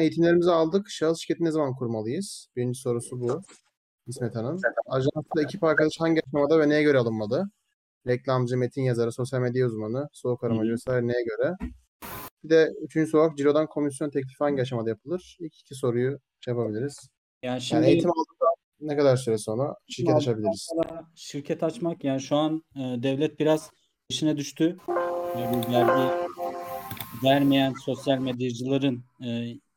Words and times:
eğitimlerimizi 0.00 0.50
aldık. 0.50 0.90
Şahıs 0.90 1.18
şirketi 1.20 1.44
ne 1.44 1.50
zaman 1.50 1.74
kurmalıyız? 1.74 2.48
Birinci 2.56 2.80
sorusu 2.80 3.20
bu. 3.20 3.42
İsmet 4.06 4.36
Hanım. 4.36 4.60
Ajansta 4.86 5.42
ekip 5.42 5.64
arkadaş 5.64 5.92
hangi 5.98 6.20
aşamada 6.26 6.58
ve 6.58 6.68
neye 6.68 6.82
göre 6.82 6.98
alınmalı? 6.98 7.50
Reklamcı, 8.06 8.56
metin 8.56 8.82
yazarı, 8.82 9.12
sosyal 9.12 9.40
medya 9.40 9.66
uzmanı, 9.66 10.08
soğuk 10.12 10.44
aramacı 10.44 10.72
vesaire 10.72 11.06
neye 11.06 11.24
göre? 11.24 11.54
Bir 12.44 12.48
de 12.50 12.72
üçüncü 12.82 13.10
soru 13.10 13.22
olarak 13.22 13.36
Ciro'dan 13.38 13.66
komisyon 13.66 14.10
teklifi 14.10 14.44
hangi 14.44 14.62
aşamada 14.62 14.88
yapılır? 14.88 15.36
İlk 15.40 15.60
iki 15.60 15.74
soruyu 15.74 16.18
şey 16.40 16.54
yapabiliriz. 16.54 17.08
Yani 17.42 17.60
şimdi 17.60 17.82
Yani 17.82 17.92
eğitim 17.92 18.10
aldıktan 18.10 18.48
ne 18.80 18.96
kadar 18.96 19.16
süre 19.16 19.38
sonra 19.38 19.74
şirket 19.88 20.14
açabiliriz? 20.14 20.68
şirket 21.14 21.62
açmak 21.62 22.04
yani 22.04 22.20
şu 22.20 22.36
an 22.36 22.62
e, 22.76 22.80
devlet 22.80 23.40
biraz 23.40 23.70
işine 24.08 24.36
düştü. 24.36 24.76
E, 25.36 25.40
bu 25.52 25.72
vergi 25.72 26.30
vermeyen 27.24 27.74
sosyal 27.84 28.18
medyacıların 28.18 29.04
e, 29.24 29.28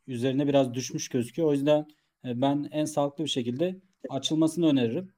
üzerine 0.07 0.47
biraz 0.47 0.73
düşmüş 0.73 1.09
gözüküyor. 1.09 1.47
O 1.47 1.53
yüzden 1.53 1.87
e, 2.25 2.41
ben 2.41 2.69
en 2.71 2.85
sağlıklı 2.85 3.23
bir 3.23 3.29
şekilde 3.29 3.81
açılmasını 4.09 4.67
öneririm. 4.67 5.13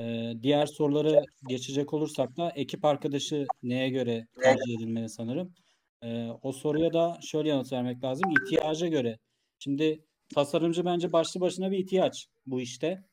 E, 0.00 0.32
diğer 0.42 0.66
soruları 0.66 1.22
geçecek 1.48 1.94
olursak 1.94 2.36
da 2.36 2.50
ekip 2.50 2.84
arkadaşı 2.84 3.46
neye 3.62 3.88
göre 3.88 4.26
tercih 4.42 4.74
edilmeli 4.76 5.08
sanırım. 5.08 5.54
E, 6.02 6.28
o 6.42 6.52
soruya 6.52 6.92
da 6.92 7.18
şöyle 7.22 7.48
yanıt 7.48 7.72
vermek 7.72 8.04
lazım. 8.04 8.30
İhtiyaca 8.30 8.86
göre. 8.86 9.18
Şimdi 9.58 10.04
tasarımcı 10.34 10.84
bence 10.84 11.12
başlı 11.12 11.40
başına 11.40 11.70
bir 11.70 11.78
ihtiyaç 11.78 12.26
bu 12.46 12.60
işte. 12.60 13.04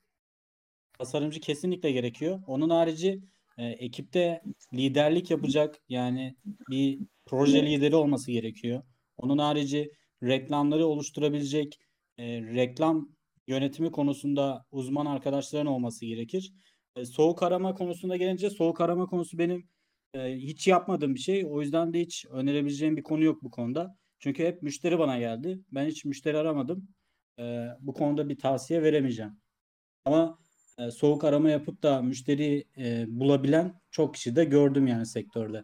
Tasarımcı 1.00 1.40
kesinlikle 1.40 1.92
gerekiyor. 1.92 2.44
Onun 2.48 2.70
harici 2.70 3.22
e, 3.58 3.66
ekipte 3.66 4.42
liderlik 4.74 5.32
yapacak 5.32 5.76
yani 5.90 6.36
bir 6.70 7.00
proje 7.26 7.66
lideri 7.66 7.96
olması 7.96 8.32
gerekiyor. 8.32 8.84
Onun 9.18 9.38
harici 9.38 9.92
reklamları 10.26 10.86
oluşturabilecek 10.88 11.80
e, 12.18 12.42
reklam 12.42 13.10
yönetimi 13.48 13.92
konusunda 13.92 14.66
uzman 14.72 15.06
arkadaşların 15.06 15.68
olması 15.68 16.06
gerekir. 16.06 16.54
E, 16.96 17.06
soğuk 17.06 17.44
arama 17.44 17.76
konusunda 17.76 18.18
gelince 18.18 18.50
soğuk 18.50 18.82
arama 18.82 19.06
konusu 19.06 19.38
benim 19.38 19.70
e, 20.14 20.36
hiç 20.36 20.68
yapmadığım 20.68 21.16
bir 21.16 21.20
şey. 21.20 21.46
O 21.50 21.62
yüzden 21.62 21.94
de 21.94 22.00
hiç 22.00 22.26
önerebileceğim 22.32 22.98
bir 22.98 23.04
konu 23.04 23.24
yok 23.24 23.44
bu 23.44 23.52
konuda. 23.52 23.96
Çünkü 24.20 24.46
hep 24.46 24.62
müşteri 24.62 25.00
bana 25.00 25.20
geldi. 25.20 25.60
Ben 25.72 25.86
hiç 25.86 26.06
müşteri 26.06 26.38
aramadım. 26.38 26.88
E, 27.40 27.68
bu 27.80 27.94
konuda 27.94 28.30
bir 28.30 28.38
tavsiye 28.38 28.84
veremeyeceğim. 28.84 29.40
Ama 30.06 30.40
e, 30.80 30.92
soğuk 30.92 31.24
arama 31.24 31.50
yapıp 31.50 31.84
da 31.84 32.02
müşteri 32.02 32.64
e, 32.78 33.06
bulabilen 33.08 33.82
çok 33.92 34.14
kişi 34.14 34.36
de 34.36 34.44
gördüm 34.44 34.88
yani 34.88 35.06
sektörde. 35.06 35.64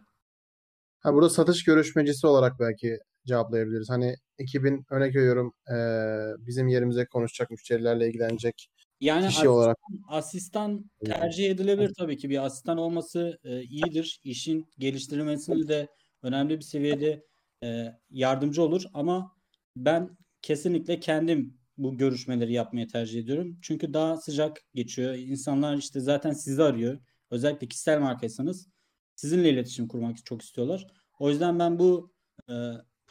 Ha, 1.00 1.14
burada 1.14 1.30
satış 1.30 1.64
görüşmecisi 1.64 2.26
olarak 2.26 2.60
belki 2.60 2.98
cevaplayabiliriz. 3.26 3.90
Hani 3.90 4.14
ekibin 4.42 4.84
örnek 4.90 5.16
veriyorum 5.16 5.52
eee, 5.70 6.46
bizim 6.46 6.68
yerimize 6.68 7.06
konuşacak 7.06 7.50
müşterilerle 7.50 8.08
ilgilenecek 8.08 8.68
Yani 9.00 9.28
kişi 9.28 9.48
olarak. 9.48 9.76
asistan 10.08 10.90
tercih 11.04 11.50
edilebilir 11.50 11.92
tabii 11.98 12.16
ki. 12.16 12.30
Bir 12.30 12.44
asistan 12.46 12.78
olması 12.78 13.38
e, 13.44 13.62
iyidir. 13.62 14.20
İşin 14.24 14.66
geliştirilmesinde 14.78 15.68
de 15.68 15.88
önemli 16.22 16.56
bir 16.56 16.64
seviyede 16.64 17.24
e, 17.64 17.86
yardımcı 18.10 18.62
olur. 18.62 18.82
Ama 18.94 19.36
ben 19.76 20.16
kesinlikle 20.42 21.00
kendim 21.00 21.58
bu 21.78 21.96
görüşmeleri 21.96 22.52
yapmayı 22.52 22.88
tercih 22.88 23.20
ediyorum. 23.20 23.58
Çünkü 23.62 23.94
daha 23.94 24.16
sıcak 24.16 24.60
geçiyor. 24.74 25.14
İnsanlar 25.14 25.76
işte 25.76 26.00
zaten 26.00 26.32
sizi 26.32 26.62
arıyor. 26.62 26.98
Özellikle 27.30 27.68
kişisel 27.68 28.00
markaysanız 28.00 28.68
sizinle 29.16 29.50
iletişim 29.50 29.88
kurmak 29.88 30.26
çok 30.26 30.42
istiyorlar. 30.42 30.86
O 31.18 31.30
yüzden 31.30 31.58
ben 31.58 31.78
bu 31.78 32.12
e, 32.48 32.54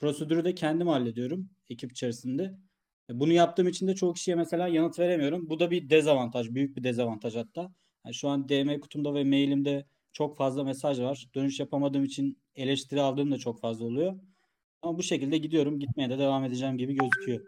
prosedürü 0.01 0.45
de 0.45 0.55
kendim 0.55 0.87
hallediyorum 0.87 1.49
ekip 1.69 1.91
içerisinde. 1.91 2.43
E, 3.09 3.19
Bunu 3.19 3.33
yaptığım 3.33 3.67
için 3.67 3.87
de 3.87 3.95
çoğu 3.95 4.13
kişiye 4.13 4.35
mesela 4.35 4.67
yanıt 4.67 4.99
veremiyorum. 4.99 5.49
Bu 5.49 5.59
da 5.59 5.71
bir 5.71 5.89
dezavantaj, 5.89 6.49
büyük 6.51 6.77
bir 6.77 6.83
dezavantaj 6.83 7.35
hatta. 7.35 7.73
Yani 8.05 8.15
şu 8.15 8.29
an 8.29 8.49
DM 8.49 8.79
kutumda 8.79 9.13
ve 9.13 9.23
mailimde 9.23 9.85
çok 10.13 10.37
fazla 10.37 10.63
mesaj 10.63 10.99
var. 11.01 11.29
Dönüş 11.35 11.59
yapamadığım 11.59 12.03
için 12.03 12.39
eleştiri 12.55 13.01
aldığım 13.01 13.31
da 13.31 13.37
çok 13.37 13.61
fazla 13.61 13.85
oluyor. 13.85 14.19
Ama 14.81 14.97
bu 14.97 15.03
şekilde 15.03 15.37
gidiyorum, 15.37 15.79
gitmeye 15.79 16.09
de 16.09 16.19
devam 16.19 16.43
edeceğim 16.45 16.77
gibi 16.77 16.93
gözüküyor. 16.95 17.41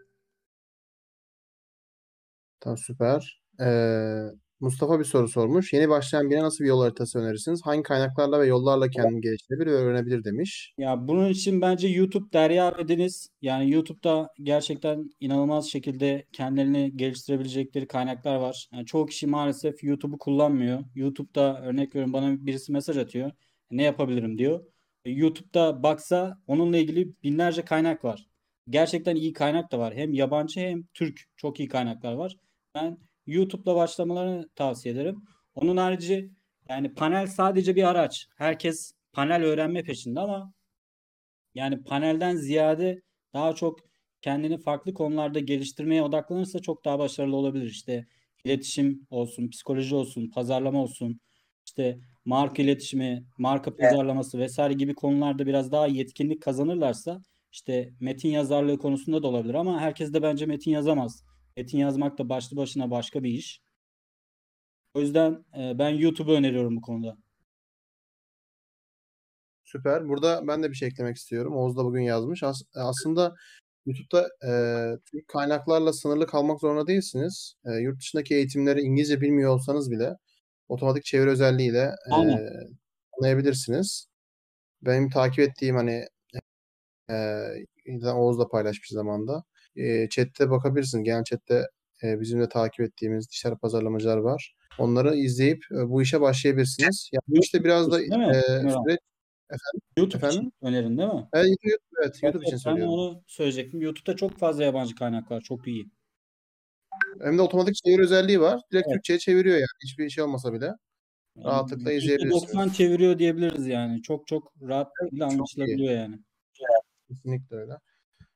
Tamam 2.60 2.78
süper. 2.78 3.42
Eee, 3.60 4.30
Mustafa 4.60 4.98
bir 4.98 5.04
soru 5.04 5.28
sormuş. 5.28 5.72
Yeni 5.72 5.88
başlayan 5.88 6.30
birine 6.30 6.42
nasıl 6.42 6.64
bir 6.64 6.68
yol 6.68 6.82
haritası 6.82 7.18
önerirsiniz? 7.18 7.60
Hangi 7.64 7.82
kaynaklarla 7.82 8.40
ve 8.40 8.46
yollarla 8.46 8.88
kendini 8.88 9.20
geliştirebilir 9.20 9.66
ve 9.66 9.74
öğrenebilir 9.74 10.24
demiş. 10.24 10.74
Ya 10.78 11.08
bunun 11.08 11.28
için 11.28 11.60
bence 11.60 11.88
YouTube 11.88 12.32
Derya 12.32 12.78
ve 12.78 12.88
Deniz 12.88 13.28
yani 13.42 13.70
YouTube'da 13.70 14.28
gerçekten 14.42 15.10
inanılmaz 15.20 15.66
şekilde 15.66 16.26
kendilerini 16.32 16.96
geliştirebilecekleri 16.96 17.86
kaynaklar 17.86 18.36
var. 18.36 18.68
Yani 18.72 18.86
çoğu 18.86 19.06
kişi 19.06 19.26
maalesef 19.26 19.84
YouTube'u 19.84 20.18
kullanmıyor. 20.18 20.84
YouTube'da 20.94 21.60
örnek 21.62 21.94
veriyorum 21.94 22.12
bana 22.12 22.46
birisi 22.46 22.72
mesaj 22.72 22.98
atıyor. 22.98 23.30
Ne 23.70 23.82
yapabilirim 23.82 24.38
diyor. 24.38 24.64
YouTube'da 25.06 25.82
baksa 25.82 26.38
onunla 26.46 26.76
ilgili 26.78 27.22
binlerce 27.22 27.64
kaynak 27.64 28.04
var. 28.04 28.26
Gerçekten 28.70 29.16
iyi 29.16 29.32
kaynak 29.32 29.72
da 29.72 29.78
var. 29.78 29.94
Hem 29.94 30.12
yabancı 30.12 30.60
hem 30.60 30.82
Türk 30.94 31.20
çok 31.36 31.60
iyi 31.60 31.68
kaynaklar 31.68 32.12
var. 32.12 32.36
Ben 32.74 32.98
YouTube'la 33.26 33.76
başlamalarını 33.76 34.48
tavsiye 34.56 34.94
ederim. 34.94 35.22
Onun 35.54 35.76
harici 35.76 36.30
yani 36.68 36.94
panel 36.94 37.26
sadece 37.26 37.76
bir 37.76 37.88
araç. 37.90 38.26
Herkes 38.36 38.92
panel 39.12 39.42
öğrenme 39.44 39.82
peşinde 39.82 40.20
ama 40.20 40.52
yani 41.54 41.84
panelden 41.84 42.36
ziyade 42.36 43.02
daha 43.34 43.52
çok 43.54 43.78
kendini 44.22 44.58
farklı 44.58 44.94
konularda 44.94 45.40
geliştirmeye 45.40 46.02
odaklanırsa 46.02 46.58
çok 46.58 46.84
daha 46.84 46.98
başarılı 46.98 47.36
olabilir. 47.36 47.66
İşte 47.66 48.06
iletişim 48.44 49.06
olsun, 49.10 49.48
psikoloji 49.48 49.94
olsun, 49.94 50.30
pazarlama 50.30 50.82
olsun, 50.82 51.20
işte 51.66 51.98
marka 52.24 52.62
iletişimi, 52.62 53.24
marka 53.38 53.76
pazarlaması 53.76 54.38
vesaire 54.38 54.74
gibi 54.74 54.94
konularda 54.94 55.46
biraz 55.46 55.72
daha 55.72 55.86
yetkinlik 55.86 56.42
kazanırlarsa 56.42 57.22
işte 57.52 57.90
metin 58.00 58.28
yazarlığı 58.28 58.78
konusunda 58.78 59.22
da 59.22 59.28
olabilir 59.28 59.54
ama 59.54 59.80
herkes 59.80 60.12
de 60.12 60.22
bence 60.22 60.46
metin 60.46 60.70
yazamaz. 60.70 61.24
Metin 61.56 61.78
yazmak 61.78 62.18
da 62.18 62.28
başlı 62.28 62.56
başına 62.56 62.90
başka 62.90 63.22
bir 63.22 63.30
iş. 63.30 63.60
O 64.94 65.00
yüzden 65.00 65.44
e, 65.58 65.78
ben 65.78 65.88
YouTube'u 65.88 66.34
öneriyorum 66.34 66.76
bu 66.76 66.80
konuda. 66.80 67.16
Süper. 69.64 70.08
Burada 70.08 70.46
ben 70.48 70.62
de 70.62 70.70
bir 70.70 70.74
şey 70.74 70.88
eklemek 70.88 71.16
istiyorum. 71.16 71.56
Oğuz 71.56 71.76
da 71.76 71.84
bugün 71.84 72.02
yazmış. 72.02 72.42
As- 72.42 72.62
aslında 72.74 73.34
YouTube'da 73.86 74.28
eee 74.44 74.98
Türk 75.10 75.28
kaynaklarla 75.28 75.92
sınırlı 75.92 76.26
kalmak 76.26 76.60
zorunda 76.60 76.86
değilsiniz. 76.86 77.54
Eee, 77.66 77.72
yurt 77.82 78.00
dışındaki 78.00 78.34
eğitimleri 78.34 78.80
İngilizce 78.80 79.20
bilmiyor 79.20 79.50
olsanız 79.54 79.90
bile 79.90 80.14
otomatik 80.68 81.04
çeviri 81.04 81.30
özelliğiyle 81.30 81.90
Aynen. 82.10 82.36
eee 82.38 82.68
anlayabilirsiniz. 83.18 84.06
Benim 84.82 85.10
takip 85.10 85.38
ettiğim 85.38 85.76
hani 85.76 86.04
zaten 87.08 88.16
Oğuz 88.16 88.38
da 88.38 88.48
paylaşmış 88.48 88.88
zamanda. 88.88 89.44
Eee 89.76 90.08
chat'te 90.10 90.50
bakabilirsiniz. 90.50 91.04
Genel 91.04 91.24
chat'te 91.24 91.62
eee, 92.02 92.20
bizim 92.20 92.40
de 92.40 92.48
takip 92.48 92.80
ettiğimiz 92.80 93.30
dijital 93.30 93.56
pazarlamacılar 93.56 94.16
var. 94.16 94.54
Onları 94.78 95.16
izleyip 95.16 95.64
e, 95.72 95.88
bu 95.90 96.02
işe 96.02 96.20
başlayabilirsiniz. 96.20 97.10
Yani 97.12 97.40
işte 97.42 97.64
biraz 97.64 97.90
da 97.90 97.96
abi? 97.96 98.04
süreç 98.04 98.98
efendim 99.50 99.80
YouTube 99.96 100.16
efendim. 100.16 100.38
için 100.38 100.52
önerin 100.62 100.98
değil 100.98 101.08
mi? 101.08 101.28
Evet, 101.32 101.46
YouTube, 101.62 101.84
evet, 102.02 102.18
Evet, 102.22 102.22
YouTube 102.22 102.44
için 102.44 102.52
evet, 102.54 102.62
ben 102.66 102.76
de 102.76 102.80
söylüyorum. 102.80 102.92
onu 102.94 103.22
söyleyecektim. 103.26 103.80
YouTube'da 103.80 104.16
çok 104.16 104.38
fazla 104.38 104.64
yabancı 104.64 104.94
kaynak 104.94 105.30
var. 105.30 105.40
Çok 105.40 105.66
iyi. 105.66 105.86
Hem 107.22 107.38
de 107.38 107.42
otomatik 107.42 107.74
çeviri 107.74 108.02
özelliği 108.02 108.40
var. 108.40 108.60
Direkt 108.72 108.86
Evet. 108.86 108.94
Türkçe'ye 108.94 109.18
çeviriyor 109.18 109.54
yani. 109.56 109.66
Hiçbir 109.84 110.10
şey 110.10 110.24
olmasa 110.24 110.52
bile. 110.52 110.64
Yani 110.64 111.44
Rahatlıkla 111.46 111.92
izleyebilirsiniz. 111.92 112.42
%90 112.42 112.68
çeviriyor 112.68 113.18
diyebiliriz 113.18 113.66
yani. 113.66 114.02
Çok 114.02 114.26
çok 114.26 114.52
rahat 114.62 114.88
iyi. 115.12 115.24
anlaşılabiliyor 115.24 115.94
yani. 115.94 116.18
Kesinlikle 117.08 117.56
öyle. 117.56 117.72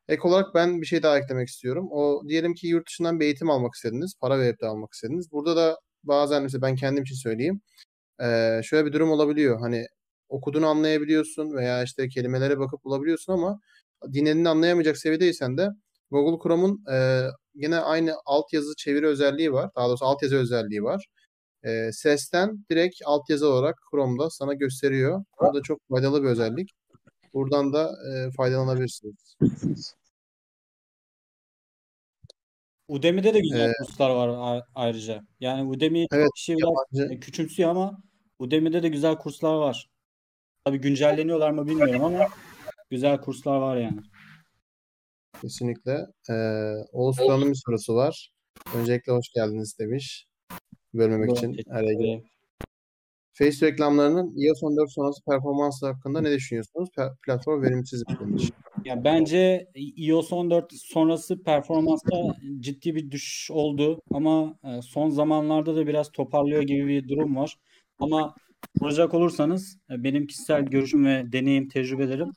Ek 0.09 0.29
olarak 0.29 0.55
ben 0.55 0.81
bir 0.81 0.87
şey 0.87 1.03
daha 1.03 1.19
eklemek 1.19 1.49
istiyorum. 1.49 1.89
O 1.93 2.23
diyelim 2.29 2.55
ki 2.55 2.67
yurt 2.69 2.89
dışından 2.89 3.21
bir 3.21 3.25
eğitim 3.25 3.51
almak 3.51 3.75
istediniz. 3.75 4.15
Para 4.21 4.39
verip 4.39 4.61
de 4.61 4.67
almak 4.67 4.93
istediniz. 4.95 5.33
Burada 5.33 5.57
da 5.57 5.79
bazen 6.05 6.43
mesela 6.43 6.63
ben 6.63 6.77
kendim 6.77 7.03
için 7.05 7.15
söyleyeyim. 7.17 7.61
Eee, 8.21 8.61
şöyle 8.65 8.87
bir 8.87 8.93
durum 8.93 9.11
olabiliyor. 9.13 9.61
Hani 9.61 9.87
okuduğunu 10.29 10.67
anlayabiliyorsun 10.69 11.55
veya 11.55 11.83
işte 11.85 12.09
kelimelere 12.09 12.59
bakıp 12.59 12.85
bulabiliyorsun 12.85 13.33
ama 13.33 13.61
dinlediğini 14.15 14.49
anlayamayacak 14.49 14.99
seviyedeysen 14.99 15.59
de 15.59 15.69
Google 16.11 16.43
Chrome'un 16.45 16.85
eee 16.91 17.31
yine 17.55 17.79
aynı 17.81 18.15
altyazı 18.27 18.75
çeviri 18.79 19.07
özelliği 19.07 19.53
var. 19.53 19.71
Daha 19.77 19.89
doğrusu 19.89 20.05
altyazı 20.07 20.37
özelliği 20.37 20.83
var. 20.85 21.07
Eee, 21.65 21.91
sesten 21.93 22.65
direkt 22.71 22.97
altyazı 23.07 23.49
olarak 23.49 23.77
Chrome'da 23.93 24.31
sana 24.31 24.55
gösteriyor. 24.55 25.25
Bu 25.43 25.55
da 25.55 25.63
çok 25.63 25.81
faydalı 25.91 26.23
bir 26.23 26.29
özellik. 26.29 26.71
Buradan 27.35 27.73
da 27.73 27.91
eee, 28.09 28.31
faydalanabilirsiniz. 28.37 29.37
Udemy'de 32.89 33.35
de 33.35 33.41
güzel 33.41 33.67
Eee, 33.69 33.73
kurslar 33.79 34.11
var 34.11 34.63
ayrıca. 34.75 35.23
Yani 35.41 35.69
Udemy 35.69 36.07
evet 36.13 36.29
biraz 36.47 36.59
yabancı 36.61 37.15
e, 37.15 37.21
küçümsüyor 37.21 37.71
ama 37.71 38.03
Udemy'de 38.39 38.83
de 38.83 38.89
güzel 38.89 39.19
kurslar 39.19 39.55
var. 39.55 39.91
Tabii 40.65 40.79
güncelleniyorlar 40.79 41.51
mı 41.51 41.67
bilmiyorum 41.67 42.05
ama 42.05 42.27
güzel 42.91 43.21
kurslar 43.21 43.57
var 43.57 43.77
yani. 43.77 44.01
Kesinlikle. 45.41 46.07
Ee, 46.31 46.75
Oğuz 46.93 47.17
Turan'ın 47.17 47.51
bir 47.51 47.61
sorusu 47.67 47.95
var. 47.95 48.31
Öncelikle 48.75 49.13
hoş 49.13 49.29
geldiniz 49.35 49.79
demiş. 49.79 50.27
Bölmemek 50.95 51.31
için 51.37 51.71
araya 51.71 51.95
girip. 51.95 52.27
Face 53.39 53.67
reklamlarının 53.67 54.35
iOS 54.37 54.63
14 54.63 54.93
sonrası 54.93 55.25
performansı 55.25 55.87
hakkında 55.87 56.21
ne 56.21 56.31
düşünüyorsunuz? 56.31 56.89
Platform 57.27 57.63
verimsiz 57.63 58.03
mi 58.09 58.17
demiş. 58.21 58.51
Ya 58.85 59.05
bence 59.05 59.67
iOS 59.75 60.33
14 60.33 60.73
sonrası 60.73 61.43
performansta 61.43 62.17
ciddi 62.61 62.95
bir 62.95 63.11
düşüş 63.11 63.51
oldu 63.51 64.01
ama 64.11 64.59
e, 64.65 64.83
son 64.83 65.11
zamanlarda 65.11 65.77
da 65.77 65.87
biraz 65.87 66.13
toparlıyor 66.13 66.63
gibi 66.63 66.87
bir 66.87 67.09
durum 67.09 67.37
var. 67.37 67.57
Ama 67.99 68.35
soracak 68.79 69.15
olursanız 69.15 69.79
e, 69.91 70.05
benim 70.05 70.27
kişisel 70.27 70.65
görüşüm 70.65 71.05
ve 71.05 71.33
deneyim, 71.33 71.69
tecrübelerim 71.69 72.33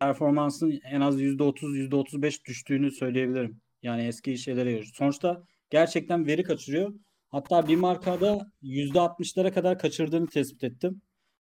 performansın 0.00 0.80
en 0.84 1.00
az 1.00 1.20
%30, 1.20 1.76
%35 1.76 2.44
düştüğünü 2.44 2.90
söyleyebilirim. 2.90 3.60
Yani 3.82 4.06
eski 4.06 4.38
şeylere 4.38 4.72
göre. 4.72 4.84
Sonuçta 4.94 5.42
gerçekten 5.70 6.26
veri 6.26 6.42
kaçırıyor. 6.42 6.94
Hatta 7.30 7.68
bir 7.68 7.76
markada 7.76 8.46
%60'lara 8.62 9.54
kadar 9.54 9.78
kaçırdığını 9.78 10.26
tespit 10.26 10.64
ettim. 10.64 11.02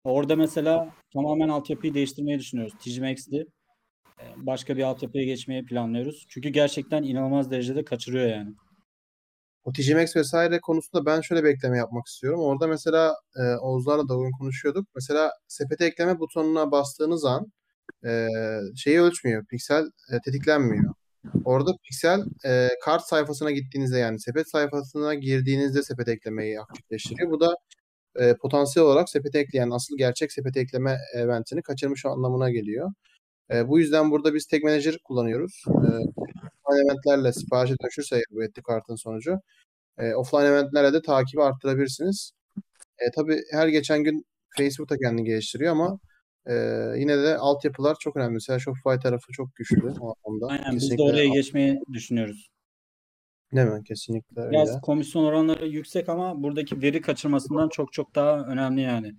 Orada 0.05 0.37
mesela 0.37 0.95
tamamen 1.13 1.49
altyapıyı 1.49 1.95
değiştirmeyi 1.95 2.39
düşünüyoruz. 2.39 2.75
Tgmax'li 2.79 3.47
başka 4.37 4.77
bir 4.77 4.83
altyapıya 4.83 5.25
geçmeyi 5.25 5.65
planlıyoruz. 5.65 6.27
Çünkü 6.29 6.49
gerçekten 6.49 7.03
inanılmaz 7.03 7.51
derecede 7.51 7.85
kaçırıyor 7.85 8.29
yani. 8.29 8.55
O 9.65 9.73
TGMX 9.73 10.17
vesaire 10.17 10.61
konusunda 10.61 11.07
ben 11.07 11.21
şöyle 11.21 11.45
bir 11.45 11.49
ekleme 11.49 11.79
yapmak 11.79 12.07
istiyorum. 12.07 12.41
Orada 12.41 12.67
mesela 12.67 13.15
e, 13.37 13.43
Oğuzlar'la 13.57 14.09
da 14.09 14.17
bugün 14.17 14.33
konuşuyorduk. 14.39 14.89
Mesela 14.95 15.33
sepete 15.49 15.85
ekleme 15.85 16.19
butonuna 16.19 16.71
bastığınız 16.71 17.25
an 17.25 17.53
e, 18.07 18.29
şeyi 18.77 19.01
ölçmüyor. 19.01 19.47
Piksel 19.47 19.85
e, 19.85 20.21
tetiklenmiyor. 20.25 20.95
Orada 21.45 21.71
piksel 21.85 22.21
e, 22.47 22.69
kart 22.85 23.03
sayfasına 23.03 23.51
gittiğinizde 23.51 23.99
yani 23.99 24.21
sepet 24.21 24.51
sayfasına 24.51 25.15
girdiğinizde 25.15 25.83
sepet 25.83 26.09
eklemeyi 26.09 26.61
aktifleştiriyor. 26.61 27.31
Bu 27.31 27.41
da 27.41 27.55
e, 28.17 28.35
potansiyel 28.37 28.87
olarak 28.87 29.09
sepete 29.09 29.39
ekleyen 29.39 29.71
asıl 29.71 29.99
gerçek 29.99 30.33
sepet 30.33 30.57
ekleme 30.57 30.99
eventini 31.15 31.63
kaçırmış 31.63 32.07
anlamına 32.07 32.51
geliyor. 32.51 32.91
E, 33.53 33.69
bu 33.69 33.79
yüzden 33.79 34.11
burada 34.11 34.35
biz 34.35 34.47
Tag 34.47 34.63
Manager 34.63 34.99
kullanıyoruz. 35.05 35.65
E, 35.69 35.89
eventlerle 36.85 37.33
siparişe 37.33 37.75
dönüşürse 37.83 38.23
bu 38.31 38.45
etki 38.45 38.63
kartın 38.63 38.97
sonucu 38.97 39.41
e, 39.99 40.15
offline 40.15 40.45
eventlerle 40.45 40.93
de 40.93 41.03
takibi 41.03 41.43
arttırabilirsiniz. 41.43 42.33
E, 42.99 43.11
tabii 43.17 43.41
her 43.53 43.69
geçen 43.69 44.05
gün 44.05 44.25
Facebook 44.59 44.91
da 44.91 44.97
kendini 44.99 45.25
geliştiriyor 45.25 45.73
ama 45.73 45.99
e, 46.47 46.55
yine 46.97 47.19
de 47.23 47.37
altyapılar 47.37 47.97
çok 48.01 48.17
önemli. 48.17 48.33
Mesela 48.33 48.59
Shopify 48.59 49.03
tarafı 49.03 49.33
çok 49.33 49.57
güçlü 49.57 49.93
o 50.01 50.15
anlamda. 50.25 50.47
Aynen 50.47 50.71
Kesinlikle 50.71 50.91
biz 50.91 50.99
de 50.99 51.03
oraya 51.03 51.29
geçmeyi 51.29 51.81
düşünüyoruz. 51.93 52.51
Değil 53.53 53.67
mi? 53.67 53.85
Kesinlikle 53.85 54.41
öyle. 54.41 54.51
Biraz 54.51 54.81
komisyon 54.81 55.25
oranları 55.25 55.67
yüksek 55.67 56.09
ama 56.09 56.43
buradaki 56.43 56.83
veri 56.83 57.01
kaçırmasından 57.01 57.69
çok 57.69 57.93
çok 57.93 58.15
daha 58.15 58.41
önemli 58.41 58.81
yani. 58.81 59.15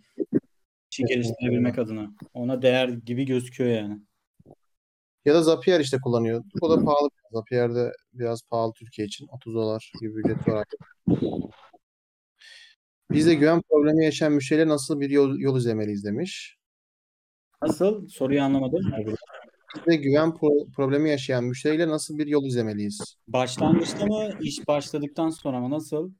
İşi 0.91 1.03
geliştirebilmek 1.03 1.79
adına. 1.79 2.11
Ona 2.33 2.61
değer 2.61 2.87
gibi 2.87 3.25
gözüküyor 3.25 3.69
yani. 3.69 3.99
Ya 5.25 5.33
da 5.33 5.43
Zapier 5.43 5.79
işte 5.79 5.97
kullanıyor. 6.03 6.43
O 6.61 6.69
da 6.69 6.83
pahalı. 6.85 7.09
Zapier 7.31 7.75
de 7.75 7.91
biraz 8.13 8.41
pahalı 8.43 8.73
Türkiye 8.73 9.07
için. 9.07 9.27
30 9.27 9.55
dolar 9.55 9.91
gibi 10.01 10.19
ücret 10.19 10.47
var. 10.47 10.65
Bizde 13.11 13.33
güven 13.35 13.61
problemi 13.69 14.05
yaşayan 14.05 14.33
müşteriler 14.33 14.67
nasıl 14.67 14.99
bir 14.99 15.09
yol, 15.09 15.37
yol 15.39 15.57
izlemeliyiz 15.57 16.05
demiş. 16.05 16.57
Nasıl? 17.61 18.07
Soruyu 18.07 18.41
anlamadım. 18.41 18.79
Bizde 19.75 19.95
güven 19.95 20.29
pro- 20.29 20.71
problemi 20.71 21.09
yaşayan 21.09 21.43
müşteriyle 21.43 21.87
nasıl 21.87 22.17
bir 22.17 22.27
yol 22.27 22.45
izlemeliyiz? 22.45 23.15
Başlangıçta 23.27 24.05
mı, 24.05 24.29
iş 24.41 24.67
başladıktan 24.67 25.29
sonra 25.29 25.59
mı? 25.59 25.69
Nasıl? 25.69 26.11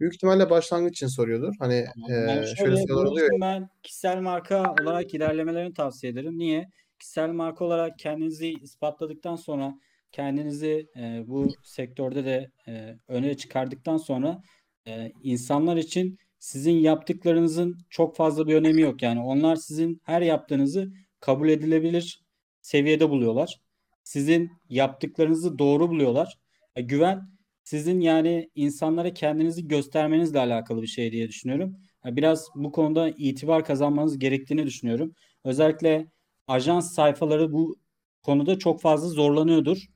Büyük 0.00 0.14
ihtimalle 0.14 0.50
başlangıç 0.50 0.92
için 0.92 1.06
soruyordur. 1.06 1.54
Hani 1.58 1.74
e, 1.74 2.12
şöyle, 2.12 2.54
şöyle 2.56 2.76
sorular 2.76 3.04
oluyor 3.04 3.32
ya. 3.32 3.38
Ben 3.40 3.68
kişisel 3.82 4.20
marka 4.20 4.74
olarak 4.82 5.14
ilerlemelerini 5.14 5.74
tavsiye 5.74 6.12
ederim. 6.12 6.38
Niye? 6.38 6.68
kişisel 6.98 7.30
marka 7.30 7.64
olarak 7.64 7.98
kendinizi 7.98 8.52
ispatladıktan 8.52 9.36
sonra 9.36 9.74
kendinizi 10.12 10.88
e, 10.96 11.24
bu 11.26 11.48
sektörde 11.62 12.24
de 12.24 12.50
e, 12.68 12.98
öne 13.08 13.36
çıkardıktan 13.36 13.96
sonra 13.96 14.42
e, 14.86 15.12
insanlar 15.22 15.76
için 15.76 16.18
sizin 16.44 16.72
yaptıklarınızın 16.72 17.78
çok 17.90 18.16
fazla 18.16 18.46
bir 18.46 18.54
önemi 18.54 18.82
yok. 18.82 19.02
Yani 19.02 19.20
onlar 19.20 19.56
sizin 19.56 20.00
her 20.04 20.22
yaptığınızı 20.22 20.92
kabul 21.20 21.48
edilebilir 21.48 22.24
seviyede 22.60 23.10
buluyorlar. 23.10 23.60
Sizin 24.02 24.52
yaptıklarınızı 24.68 25.58
doğru 25.58 25.88
buluyorlar. 25.88 26.38
E, 26.76 26.82
güven 26.82 27.28
sizin 27.64 28.00
yani 28.00 28.50
insanlara 28.54 29.14
kendinizi 29.14 29.68
göstermenizle 29.68 30.38
alakalı 30.38 30.82
bir 30.82 30.86
şey 30.86 31.12
diye 31.12 31.28
düşünüyorum. 31.28 31.76
E, 32.06 32.16
biraz 32.16 32.48
bu 32.54 32.72
konuda 32.72 33.08
itibar 33.08 33.64
kazanmanız 33.64 34.18
gerektiğini 34.18 34.66
düşünüyorum. 34.66 35.14
Özellikle 35.44 36.06
ajans 36.46 36.94
sayfaları 36.94 37.52
bu 37.52 37.76
konuda 38.22 38.58
çok 38.58 38.80
fazla 38.80 39.08
zorlanıyordur. 39.08 39.86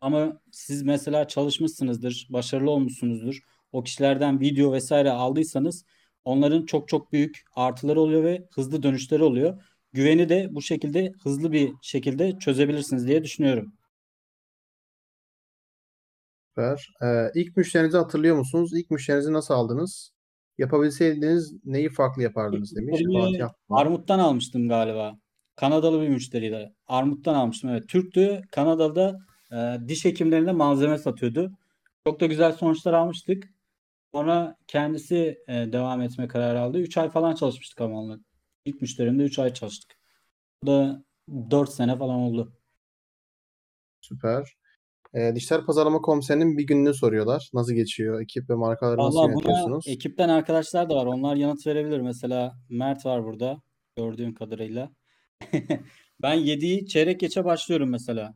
Ama 0.00 0.40
siz 0.52 0.82
mesela 0.82 1.28
çalışmışsınızdır, 1.28 2.26
başarılı 2.30 2.70
olmuşsunuzdur. 2.70 3.40
O 3.74 3.82
kişilerden 3.82 4.40
video 4.40 4.72
vesaire 4.72 5.10
aldıysanız 5.10 5.84
onların 6.24 6.66
çok 6.66 6.88
çok 6.88 7.12
büyük 7.12 7.44
artıları 7.54 8.00
oluyor 8.00 8.24
ve 8.24 8.46
hızlı 8.54 8.82
dönüşleri 8.82 9.22
oluyor. 9.22 9.62
Güveni 9.92 10.28
de 10.28 10.48
bu 10.50 10.62
şekilde 10.62 11.12
hızlı 11.22 11.52
bir 11.52 11.72
şekilde 11.82 12.38
çözebilirsiniz 12.38 13.06
diye 13.06 13.24
düşünüyorum. 13.24 13.72
Süper. 16.48 16.94
Ee, 17.02 17.30
ilk 17.34 17.56
müşterinizi 17.56 17.96
hatırlıyor 17.96 18.36
musunuz? 18.36 18.70
İlk 18.74 18.90
müşterinizi 18.90 19.32
nasıl 19.32 19.54
aldınız? 19.54 20.10
Yapabilseydiniz 20.58 21.54
neyi 21.64 21.88
farklı 21.88 22.22
yapardınız 22.22 22.76
demiş. 22.76 23.00
Armut'tan 23.70 24.18
almıştım 24.18 24.68
galiba. 24.68 25.18
Kanadalı 25.56 26.02
bir 26.02 26.08
müşteriydi. 26.08 26.72
Armut'tan 26.86 27.34
almıştım. 27.34 27.70
Evet. 27.70 27.88
Türktü. 27.88 28.42
Kanadalı 28.50 29.18
e, 29.52 29.56
diş 29.88 30.04
hekimlerine 30.04 30.52
malzeme 30.52 30.98
satıyordu. 30.98 31.52
Çok 32.06 32.20
da 32.20 32.26
güzel 32.26 32.52
sonuçlar 32.52 32.92
almıştık. 32.92 33.53
Sonra 34.14 34.56
kendisi 34.66 35.38
e, 35.48 35.52
devam 35.52 36.02
etme 36.02 36.28
kararı 36.28 36.60
aldı. 36.60 36.78
3 36.78 36.96
ay 36.98 37.10
falan 37.10 37.34
çalışmıştık 37.34 37.80
ama 37.80 38.00
onunla. 38.00 38.18
İlk 38.64 38.80
müşterimde 38.80 39.22
3 39.22 39.38
ay 39.38 39.54
çalıştık. 39.54 39.96
Bu 40.62 40.66
da 40.66 41.04
4 41.50 41.70
sene 41.70 41.96
falan 41.96 42.16
oldu. 42.16 42.52
Süper. 44.00 44.56
E, 45.14 45.34
Dijital 45.34 45.66
Pazarlama 45.66 46.00
Komiserinin 46.00 46.58
bir 46.58 46.66
gününü 46.66 46.94
soruyorlar. 46.94 47.50
Nasıl 47.54 47.72
geçiyor? 47.72 48.20
Ekip 48.20 48.50
ve 48.50 48.54
markaları 48.54 48.98
nasıl 48.98 49.18
Vallahi 49.18 49.30
yönetiyorsunuz? 49.30 49.88
ekipten 49.88 50.28
arkadaşlar 50.28 50.90
da 50.90 50.94
var. 50.94 51.06
Onlar 51.06 51.36
yanıt 51.36 51.66
verebilir. 51.66 52.00
Mesela 52.00 52.56
Mert 52.70 53.06
var 53.06 53.24
burada 53.24 53.62
gördüğüm 53.96 54.34
kadarıyla. 54.34 54.90
ben 56.22 56.38
7'yi 56.38 56.86
çeyrek 56.86 57.20
geçe 57.20 57.44
başlıyorum 57.44 57.90
mesela. 57.90 58.34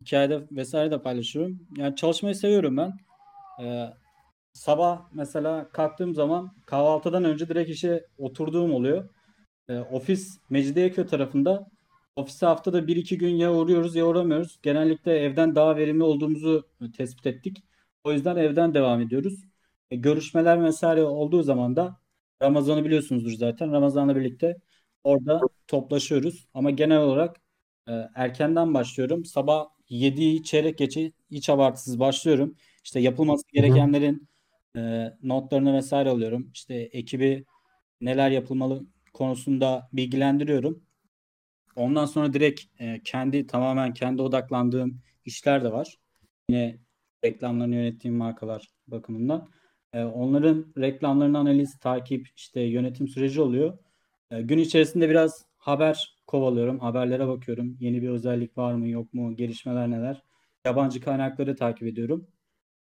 Hikayede 0.00 0.46
vesaire 0.50 0.90
de 0.90 1.02
paylaşıyorum. 1.02 1.68
Yani 1.76 1.96
çalışmayı 1.96 2.34
seviyorum 2.34 2.76
ben. 2.76 2.92
Ee, 3.62 3.88
sabah 4.58 5.02
mesela 5.14 5.68
kalktığım 5.72 6.14
zaman 6.14 6.56
kahvaltıdan 6.66 7.24
önce 7.24 7.48
direkt 7.48 7.70
işe 7.70 8.06
oturduğum 8.18 8.72
oluyor. 8.74 9.08
Ee, 9.68 9.78
ofis 9.78 10.38
Mecidiyeköy 10.50 11.06
tarafında. 11.06 11.70
Ofise 12.16 12.46
haftada 12.46 12.86
1-2 12.86 13.18
gün 13.18 13.36
ya 13.36 13.54
uğruyoruz 13.54 13.96
ya 13.96 14.06
uğramıyoruz. 14.06 14.58
Genellikle 14.62 15.12
evden 15.18 15.54
daha 15.54 15.76
verimli 15.76 16.02
olduğumuzu 16.02 16.68
tespit 16.96 17.26
ettik. 17.26 17.64
O 18.04 18.12
yüzden 18.12 18.36
evden 18.36 18.74
devam 18.74 19.00
ediyoruz. 19.00 19.44
E, 19.90 19.96
görüşmeler 19.96 20.64
vesaire 20.64 21.02
olduğu 21.04 21.42
zaman 21.42 21.76
da 21.76 22.00
Ramazan'ı 22.42 22.84
biliyorsunuzdur 22.84 23.32
zaten. 23.32 23.72
Ramazan'la 23.72 24.16
birlikte 24.16 24.56
Orada 25.04 25.40
toplaşıyoruz. 25.66 26.48
Ama 26.54 26.70
genel 26.70 26.98
olarak 26.98 27.36
e, 27.88 27.92
erkenden 28.14 28.74
başlıyorum. 28.74 29.24
Sabah 29.24 29.66
7 29.88 30.42
çeyrek 30.42 30.78
geçe 30.78 31.12
hiç 31.30 31.50
abartısız 31.50 32.00
başlıyorum. 32.00 32.56
İşte 32.84 33.00
yapılması 33.00 33.42
gerekenlerin 33.52 34.28
e, 34.76 35.12
notlarını 35.22 35.74
vesaire 35.74 36.08
alıyorum. 36.08 36.50
İşte 36.54 36.74
ekibi 36.74 37.44
neler 38.00 38.30
yapılmalı 38.30 38.86
konusunda 39.14 39.88
bilgilendiriyorum. 39.92 40.82
Ondan 41.76 42.06
sonra 42.06 42.32
direkt 42.32 42.60
e, 42.80 43.00
kendi 43.04 43.46
tamamen 43.46 43.94
kendi 43.94 44.22
odaklandığım 44.22 45.00
işler 45.24 45.64
de 45.64 45.72
var. 45.72 45.98
Yine 46.50 46.78
reklamlarını 47.24 47.74
yönettiğim 47.74 48.16
markalar 48.16 48.68
bakımından. 48.86 49.50
E, 49.92 50.04
onların 50.04 50.72
reklamlarını 50.78 51.38
analiz, 51.38 51.78
takip, 51.78 52.28
işte 52.36 52.60
yönetim 52.60 53.08
süreci 53.08 53.40
oluyor. 53.40 53.78
Ee, 54.30 54.42
gün 54.42 54.58
içerisinde 54.58 55.08
biraz 55.10 55.46
haber 55.58 56.16
kovalıyorum. 56.26 56.78
Haberlere 56.78 57.28
bakıyorum. 57.28 57.76
Yeni 57.80 58.02
bir 58.02 58.08
özellik 58.08 58.58
var 58.58 58.74
mı 58.74 58.88
yok 58.88 59.14
mu? 59.14 59.36
Gelişmeler 59.36 59.90
neler? 59.90 60.22
Yabancı 60.64 61.00
kaynakları 61.00 61.56
takip 61.56 61.88
ediyorum. 61.88 62.26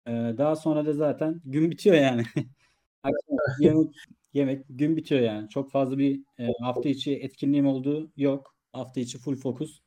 Ee, 0.07 0.11
daha 0.37 0.55
sonra 0.55 0.85
da 0.85 0.93
zaten 0.93 1.41
gün 1.45 1.71
bitiyor 1.71 1.95
yani. 1.95 2.23
yemek, 3.59 3.95
yemek 4.33 4.65
gün 4.69 4.97
bitiyor 4.97 5.21
yani. 5.21 5.49
Çok 5.49 5.71
fazla 5.71 5.97
bir 5.97 6.21
e, 6.39 6.47
hafta 6.61 6.89
içi 6.89 7.15
etkinliğim 7.15 7.67
olduğu 7.67 8.11
yok. 8.17 8.55
Hafta 8.73 8.99
içi 9.01 9.19
full 9.19 9.35
fokus. 9.35 9.79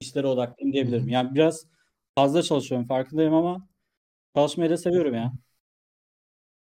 işlere 0.00 0.26
odaklıyım 0.26 0.72
diyebilirim. 0.72 1.08
Yani 1.08 1.34
biraz 1.34 1.66
fazla 2.14 2.42
çalışıyorum 2.42 2.86
farkındayım 2.86 3.34
ama 3.34 3.68
çalışmayı 4.36 4.70
da 4.70 4.76
seviyorum 4.76 5.14
ya. 5.14 5.32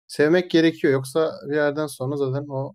Sevmek 0.06 0.50
gerekiyor. 0.50 0.92
Yoksa 0.92 1.32
bir 1.50 1.54
yerden 1.56 1.86
sonra 1.86 2.16
zaten 2.16 2.46
o 2.48 2.74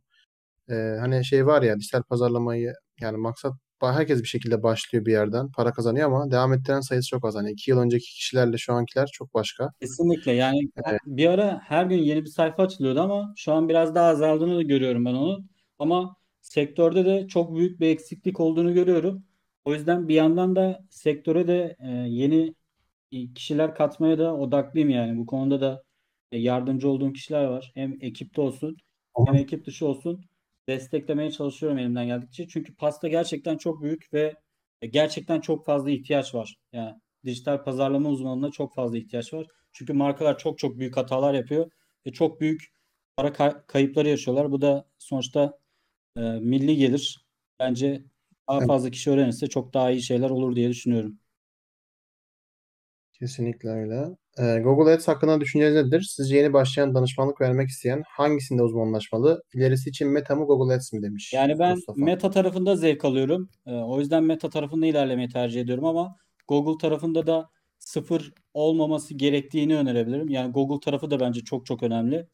e, 0.70 0.74
hani 1.00 1.26
şey 1.26 1.46
var 1.46 1.62
ya 1.62 1.80
dijital 1.80 2.04
pazarlamayı 2.04 2.74
yani 3.02 3.18
maksat 3.18 3.54
herkes 3.82 4.22
bir 4.22 4.28
şekilde 4.28 4.64
başlıyor 4.64 5.06
bir 5.06 5.12
yerden. 5.12 5.52
Para 5.52 5.74
kazanıyor 5.74 6.08
ama 6.08 6.32
devam 6.32 6.54
ettiren 6.54 6.80
sayısı 6.80 7.10
çok 7.10 7.26
az. 7.26 7.36
Hani 7.36 7.52
iki 7.52 7.72
yıl 7.72 7.80
önceki 7.80 8.06
kişilerle 8.06 8.58
şu 8.58 8.74
ankiler 8.74 9.10
çok 9.14 9.34
başka. 9.34 9.72
Kesinlikle 9.82 10.32
yani 10.32 10.60
Evet. 10.86 11.00
bir 11.06 11.28
ara 11.28 11.62
her 11.64 11.86
gün 11.86 11.98
yeni 11.98 12.22
bir 12.22 12.30
sayfa 12.30 12.64
açılıyordu 12.64 13.02
ama 13.02 13.34
şu 13.38 13.54
an 13.54 13.70
biraz 13.70 13.96
daha 13.96 14.10
azaldığını 14.10 14.56
da 14.56 14.62
görüyorum 14.62 15.06
ben 15.06 15.14
onu. 15.14 15.46
Ama 15.80 16.16
sektörde 16.42 17.06
de 17.06 17.28
çok 17.28 17.56
büyük 17.56 17.80
bir 17.80 17.88
eksiklik 17.88 18.40
olduğunu 18.40 18.74
görüyorum. 18.74 19.24
O 19.66 19.74
yüzden 19.74 20.08
bir 20.08 20.16
yandan 20.16 20.56
da 20.56 20.86
sektöre 20.90 21.48
de 21.48 21.76
e, 21.80 21.88
yeni 21.90 22.56
kişiler 23.36 23.76
katmaya 23.76 24.20
da 24.20 24.36
odaklıyım 24.36 24.90
yani. 24.90 25.18
Bu 25.18 25.26
konuda 25.26 25.62
da 25.62 25.84
e, 26.32 26.38
yardımcı 26.38 26.90
olduğum 26.90 27.14
kişiler 27.14 27.46
var. 27.46 27.72
Hem 27.76 27.98
ekipte 28.02 28.42
olsun 28.42 28.78
hem 29.28 29.36
ekip 29.36 29.66
dışı 29.66 29.88
olsun 29.88 30.26
desteklemeye 30.70 31.32
çalışıyorum 31.32 31.80
elimden 31.80 32.08
geldikçe. 32.08 32.50
Çünkü 32.50 32.76
pasta 32.76 33.10
gerçekten 33.10 33.58
çok 33.58 33.84
büyük 33.84 34.14
ve 34.14 34.36
gerçekten 34.90 35.42
çok 35.42 35.66
fazla 35.66 35.92
ihtiyaç 35.92 36.36
var. 36.36 36.58
Yani 36.74 36.96
dijital 37.26 37.64
pazarlama 37.66 38.10
uzmanlığına 38.10 38.52
çok 38.52 38.76
fazla 38.76 38.98
ihtiyaç 39.00 39.34
var. 39.34 39.48
Çünkü 39.74 39.94
markalar 39.94 40.40
çok 40.40 40.60
çok 40.60 40.80
büyük 40.80 40.98
hatalar 40.98 41.36
yapıyor 41.36 41.72
ve 42.08 42.12
çok 42.14 42.42
büyük 42.42 42.74
para 43.18 43.34
kay- 43.34 43.66
kayıpları 43.68 44.10
yaşıyorlar. 44.10 44.52
Bu 44.52 44.62
da 44.62 44.90
sonuçta 45.00 45.60
e, 46.18 46.22
milli 46.22 46.78
gelir. 46.78 47.26
Bence 47.60 48.04
daha 48.50 48.62
fazla 48.62 48.92
kişi 48.92 49.12
öğrenirse 49.12 49.48
çok 49.48 49.76
daha 49.76 49.92
iyi 49.92 50.04
şeyler 50.04 50.32
olur 50.32 50.58
diye 50.58 50.70
düşünüyorum. 50.70 51.20
Kesinlikle 53.12 53.70
öyle. 53.70 54.18
Ee, 54.38 54.60
Google 54.60 54.94
Ads 54.94 55.08
hakkında 55.08 55.42
düşünceniz 55.42 55.76
nedir? 55.76 56.02
Sizce 56.02 56.38
yeni 56.38 56.54
başlayan 56.54 56.96
danışmanlık 56.96 57.42
vermek 57.42 57.70
isteyen 57.70 58.04
hangisinde 58.08 58.64
uzmanlaşmalı? 58.64 59.44
İlerisi 59.54 59.90
için 59.90 60.08
Meta 60.08 60.36
mı 60.36 60.46
Google 60.46 60.74
Ads 60.76 60.94
mi 60.94 61.02
demiş 61.04 61.34
Yani 61.34 61.60
ben 61.60 61.76
Mustafa. 61.76 62.06
Meta 62.06 62.30
tarafında 62.32 62.76
zevk 62.76 63.06
alıyorum. 63.06 63.50
Ee, 63.66 63.72
o 63.72 64.00
yüzden 64.00 64.24
Meta 64.24 64.50
tarafında 64.50 64.86
ilerlemeyi 64.86 65.30
tercih 65.30 65.62
ediyorum 65.62 65.86
ama 65.86 66.16
Google 66.48 66.78
tarafında 66.82 67.28
da 67.28 67.50
sıfır 67.80 68.34
olmaması 68.54 69.14
gerektiğini 69.14 69.78
önerebilirim. 69.78 70.30
Yani 70.30 70.52
Google 70.52 70.80
tarafı 70.80 71.12
da 71.12 71.20
bence 71.20 71.42
çok 71.42 71.66
çok 71.66 71.84
önemli. 71.84 72.28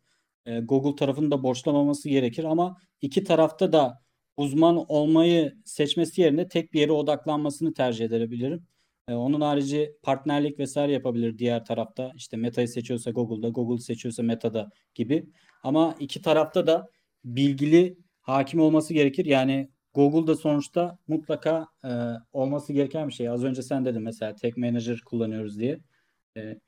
Ee, 0.45 0.59
Google 0.59 0.95
tarafını 0.95 1.31
da 1.31 1.43
borçlamaması 1.43 2.09
gerekir 2.09 2.43
ama 2.43 2.77
iki 3.01 3.23
tarafta 3.23 3.73
da 3.73 4.01
uzman 4.37 4.85
olmayı 4.87 5.53
seçmesi 5.65 6.21
yerine 6.21 6.47
tek 6.47 6.73
bir 6.73 6.79
yere 6.79 6.91
odaklanmasını 6.91 7.73
tercih 7.73 8.05
edebilirim. 8.05 8.67
Ee, 9.07 9.13
onun 9.13 9.41
harici 9.41 9.95
partnerlik 10.03 10.59
vesaire 10.59 10.91
yapabilir 10.91 11.37
diğer 11.37 11.65
tarafta. 11.65 12.11
İşte 12.15 12.37
Meta'yı 12.37 12.67
seçiyorsa 12.67 13.11
Google'da, 13.11 13.49
Google 13.49 13.81
seçiyorsa 13.81 14.23
Meta'da 14.23 14.69
gibi. 14.95 15.29
Ama 15.63 15.95
iki 15.99 16.21
tarafta 16.21 16.67
da 16.67 16.89
bilgili 17.25 17.97
hakim 18.21 18.59
olması 18.59 18.93
gerekir. 18.93 19.25
Yani 19.25 19.69
Google'da 19.93 20.35
sonuçta 20.35 20.97
mutlaka 21.07 21.67
e, 21.83 21.89
olması 22.33 22.73
gereken 22.73 23.07
bir 23.07 23.13
şey. 23.13 23.29
Az 23.29 23.43
önce 23.43 23.61
sen 23.61 23.85
dedin 23.85 24.01
mesela 24.01 24.35
Tech 24.35 24.57
Manager 24.57 25.01
kullanıyoruz 25.05 25.59
diye. 25.59 25.79
E, 26.37 26.59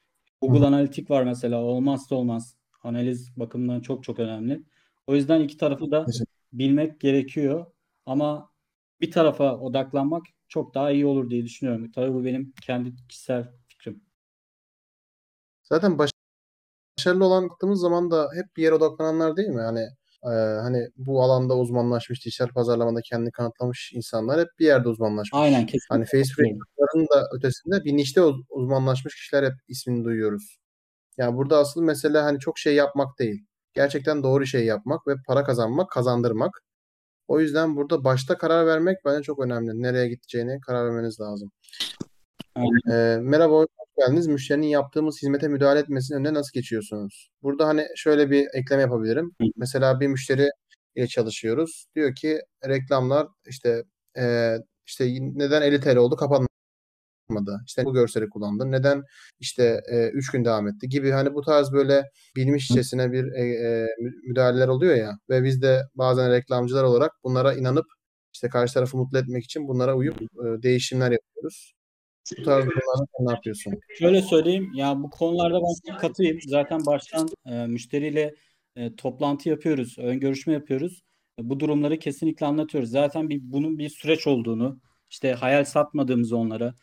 Google 0.42 0.60
Hı. 0.60 0.68
Analitik 0.68 1.10
var 1.10 1.24
mesela. 1.24 1.62
Olmazsa 1.62 2.16
olmaz. 2.16 2.58
Analiz 2.84 3.38
bakımından 3.38 3.82
çok 3.82 4.04
çok 4.04 4.20
önemli. 4.20 4.64
O 5.08 5.16
yüzden 5.16 5.42
iki 5.42 5.58
tarafı 5.58 5.92
da 5.92 6.06
bilmek 6.54 7.00
gerekiyor. 7.00 7.66
Ama 8.06 8.50
bir 9.02 9.12
tarafa 9.12 9.58
odaklanmak 9.58 10.24
çok 10.48 10.76
daha 10.76 10.92
iyi 10.92 11.06
olur 11.06 11.30
diye 11.30 11.46
düşünüyorum. 11.46 11.92
Tabii 11.92 12.14
bu 12.14 12.26
benim 12.26 12.54
kendi 12.62 12.96
kişisel 13.08 13.54
fikrim. 13.68 14.02
Zaten 15.64 15.98
başarılı 16.98 17.26
olan 17.26 17.50
baktığımız 17.50 17.80
zaman 17.80 18.12
da 18.12 18.30
hep 18.36 18.56
bir 18.58 18.64
yere 18.64 18.76
odaklananlar 18.76 19.38
değil 19.38 19.50
mi? 19.50 19.62
Hani 19.62 19.88
e, 20.24 20.30
hani 20.62 20.88
bu 20.98 21.24
alanda 21.24 21.58
uzmanlaşmış, 21.58 22.26
dijital 22.26 22.48
pazarlamada 22.48 23.00
kendini 23.02 23.32
kanıtlamış 23.32 23.92
insanlar 23.94 24.40
hep 24.40 24.48
bir 24.60 24.66
yerde 24.66 24.90
uzmanlaşmış. 24.90 25.40
Aynen 25.42 25.66
kesinlikle. 25.66 25.86
Hani 25.90 26.06
Facebook 26.06 27.16
da 27.16 27.28
ötesinde 27.38 27.84
bir 27.84 27.98
nişte 27.98 28.22
uzmanlaşmış 28.50 29.16
kişiler 29.16 29.44
hep 29.44 29.54
ismini 29.68 30.06
duyuyoruz. 30.06 30.58
Yani 31.18 31.38
burada 31.38 31.58
asıl 31.58 31.82
mesele 31.82 32.18
hani 32.18 32.40
çok 32.40 32.60
şey 32.60 32.76
yapmak 32.76 33.20
değil. 33.20 33.46
Gerçekten 33.74 34.24
doğru 34.24 34.46
şey 34.46 34.66
yapmak 34.66 35.08
ve 35.08 35.16
para 35.28 35.44
kazanmak, 35.44 35.92
kazandırmak. 35.92 36.62
O 37.28 37.40
yüzden 37.40 37.76
burada 37.76 38.04
başta 38.04 38.38
karar 38.38 38.66
vermek 38.66 38.98
bence 39.06 39.22
çok 39.24 39.40
önemli. 39.40 39.82
Nereye 39.82 40.08
gideceğini 40.08 40.62
karar 40.62 40.86
vermeniz 40.86 41.20
lazım. 41.20 41.52
Ee, 42.92 43.18
merhaba, 43.22 43.54
hoş 43.54 43.68
geldiniz. 43.98 44.28
Müşterinin 44.28 44.68
yaptığımız 44.68 45.22
hizmete 45.22 45.48
müdahale 45.48 45.80
etmesinin 45.80 46.20
önüne 46.20 46.34
nasıl 46.34 46.52
geçiyorsunuz? 46.54 47.30
Burada 47.44 47.68
hani 47.68 47.88
şöyle 47.96 48.32
bir 48.32 48.48
ekleme 48.54 48.82
yapabilirim. 48.82 49.36
Mesela 49.56 50.00
bir 50.00 50.08
müşteri 50.08 50.50
ile 50.96 51.08
çalışıyoruz. 51.08 51.86
Diyor 51.96 52.16
ki 52.16 52.42
reklamlar 52.68 53.28
işte 53.48 53.84
e, 54.20 54.56
işte 54.86 55.06
neden 55.20 55.62
50 55.62 55.82
TL 55.82 55.96
oldu 55.96 56.16
kapanmadı 56.16 56.57
yapmadı. 57.30 57.62
İşte 57.68 57.86
bu 57.86 57.94
görseli 57.94 58.30
kullandı. 58.30 58.72
Neden 58.72 59.04
işte 59.40 59.82
3 60.14 60.30
e, 60.30 60.38
gün 60.38 60.46
devam 60.46 60.68
etti 60.68 60.90
gibi 60.90 61.12
hani 61.12 61.34
bu 61.34 61.42
tarz 61.42 61.72
böyle 61.72 62.04
bilmişçesine 62.36 63.12
bir 63.12 63.32
e, 63.32 63.42
e, 63.42 63.88
müdahaleler 64.28 64.68
oluyor 64.68 64.96
ya 64.96 65.12
ve 65.30 65.44
biz 65.44 65.62
de 65.62 65.82
bazen 65.96 66.32
reklamcılar 66.32 66.84
olarak 66.84 67.12
bunlara 67.24 67.54
inanıp 67.54 67.86
işte 68.34 68.50
karşı 68.50 68.74
tarafı 68.74 68.98
mutlu 68.98 69.18
etmek 69.18 69.44
için 69.44 69.68
bunlara 69.68 69.96
uyup 69.96 70.22
e, 70.22 70.64
değişimler 70.64 71.12
yapıyoruz. 71.12 71.74
Bu 72.40 72.44
tarz 72.44 72.66
durumlarda 72.66 73.06
ne 73.20 73.32
yapıyorsun? 73.32 73.74
Şöyle 74.00 74.22
söyleyeyim 74.22 74.72
ya 74.74 75.04
bu 75.04 75.10
konularda 75.10 75.60
ben 75.62 75.98
katıyım. 75.98 76.40
Zaten 76.48 76.86
baştan 76.86 77.30
e, 77.46 77.68
müşteriyle 77.68 78.36
e, 78.76 78.96
toplantı 78.96 79.50
yapıyoruz, 79.50 79.96
ön 80.00 80.20
görüşme 80.20 80.54
yapıyoruz. 80.54 81.02
E, 81.40 81.50
bu 81.50 81.60
durumları 81.60 82.00
kesinlikle 82.00 82.46
anlatıyoruz. 82.46 82.90
Zaten 82.90 83.30
bir 83.30 83.40
bunun 83.44 83.78
bir 83.78 83.90
süreç 83.90 84.28
olduğunu, 84.28 84.80
işte 85.10 85.34
hayal 85.34 85.64
satmadığımızı 85.64 86.38
onlara, 86.38 86.74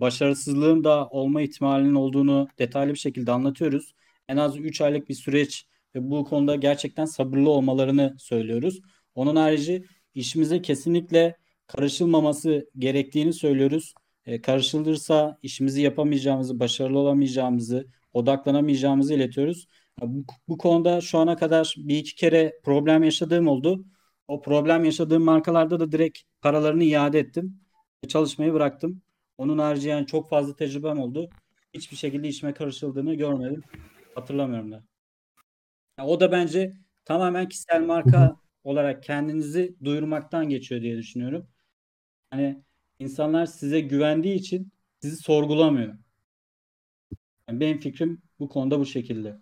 başarısızlığın 0.00 0.84
da 0.84 1.08
olma 1.08 1.42
ihtimalinin 1.42 1.94
olduğunu 1.94 2.48
detaylı 2.58 2.92
bir 2.92 2.98
şekilde 2.98 3.32
anlatıyoruz. 3.32 3.94
En 4.28 4.36
az 4.36 4.58
3 4.58 4.80
aylık 4.80 5.08
bir 5.08 5.14
süreç 5.14 5.66
ve 5.94 6.10
bu 6.10 6.24
konuda 6.24 6.56
gerçekten 6.56 7.04
sabırlı 7.04 7.50
olmalarını 7.50 8.16
söylüyoruz. 8.18 8.80
Onun 9.14 9.36
harici 9.36 9.84
işimize 10.14 10.62
kesinlikle 10.62 11.36
karışılmaması 11.66 12.70
gerektiğini 12.78 13.32
söylüyoruz. 13.32 13.94
E, 14.26 14.40
karışılırsa 14.40 15.38
işimizi 15.42 15.82
yapamayacağımızı, 15.82 16.60
başarılı 16.60 16.98
olamayacağımızı, 16.98 17.86
odaklanamayacağımızı 18.12 19.14
iletiyoruz. 19.14 19.66
Bu, 20.00 20.24
bu 20.48 20.58
konuda 20.58 21.00
şu 21.00 21.18
ana 21.18 21.36
kadar 21.36 21.74
bir 21.78 21.98
iki 21.98 22.14
kere 22.14 22.60
problem 22.64 23.02
yaşadığım 23.02 23.48
oldu. 23.48 23.84
O 24.28 24.42
problem 24.42 24.84
yaşadığım 24.84 25.22
markalarda 25.22 25.80
da 25.80 25.92
direkt 25.92 26.18
paralarını 26.42 26.84
iade 26.84 27.18
ettim. 27.18 27.60
Çalışmayı 28.08 28.52
bıraktım. 28.52 29.02
Onun 29.40 29.58
harici 29.58 29.88
yani 29.88 30.06
çok 30.06 30.28
fazla 30.28 30.56
tecrübem 30.56 30.98
oldu. 30.98 31.30
Hiçbir 31.74 31.96
şekilde 31.96 32.28
işime 32.28 32.54
karışıldığını 32.54 33.14
görmedim. 33.14 33.62
Hatırlamıyorum 34.14 34.72
da. 34.72 34.84
Yani 35.98 36.08
o 36.08 36.20
da 36.20 36.32
bence 36.32 36.72
tamamen 37.04 37.48
kişisel 37.48 37.82
marka 37.82 38.36
olarak 38.64 39.02
kendinizi 39.02 39.76
duyurmaktan 39.84 40.48
geçiyor 40.48 40.82
diye 40.82 40.96
düşünüyorum. 40.96 41.46
Hani 42.30 42.62
insanlar 42.98 43.46
size 43.46 43.80
güvendiği 43.80 44.34
için 44.34 44.72
sizi 45.02 45.16
sorgulamıyor. 45.16 45.98
Yani 47.48 47.60
benim 47.60 47.80
fikrim 47.80 48.22
bu 48.38 48.48
konuda 48.48 48.78
bu 48.78 48.86
şekilde. 48.86 49.36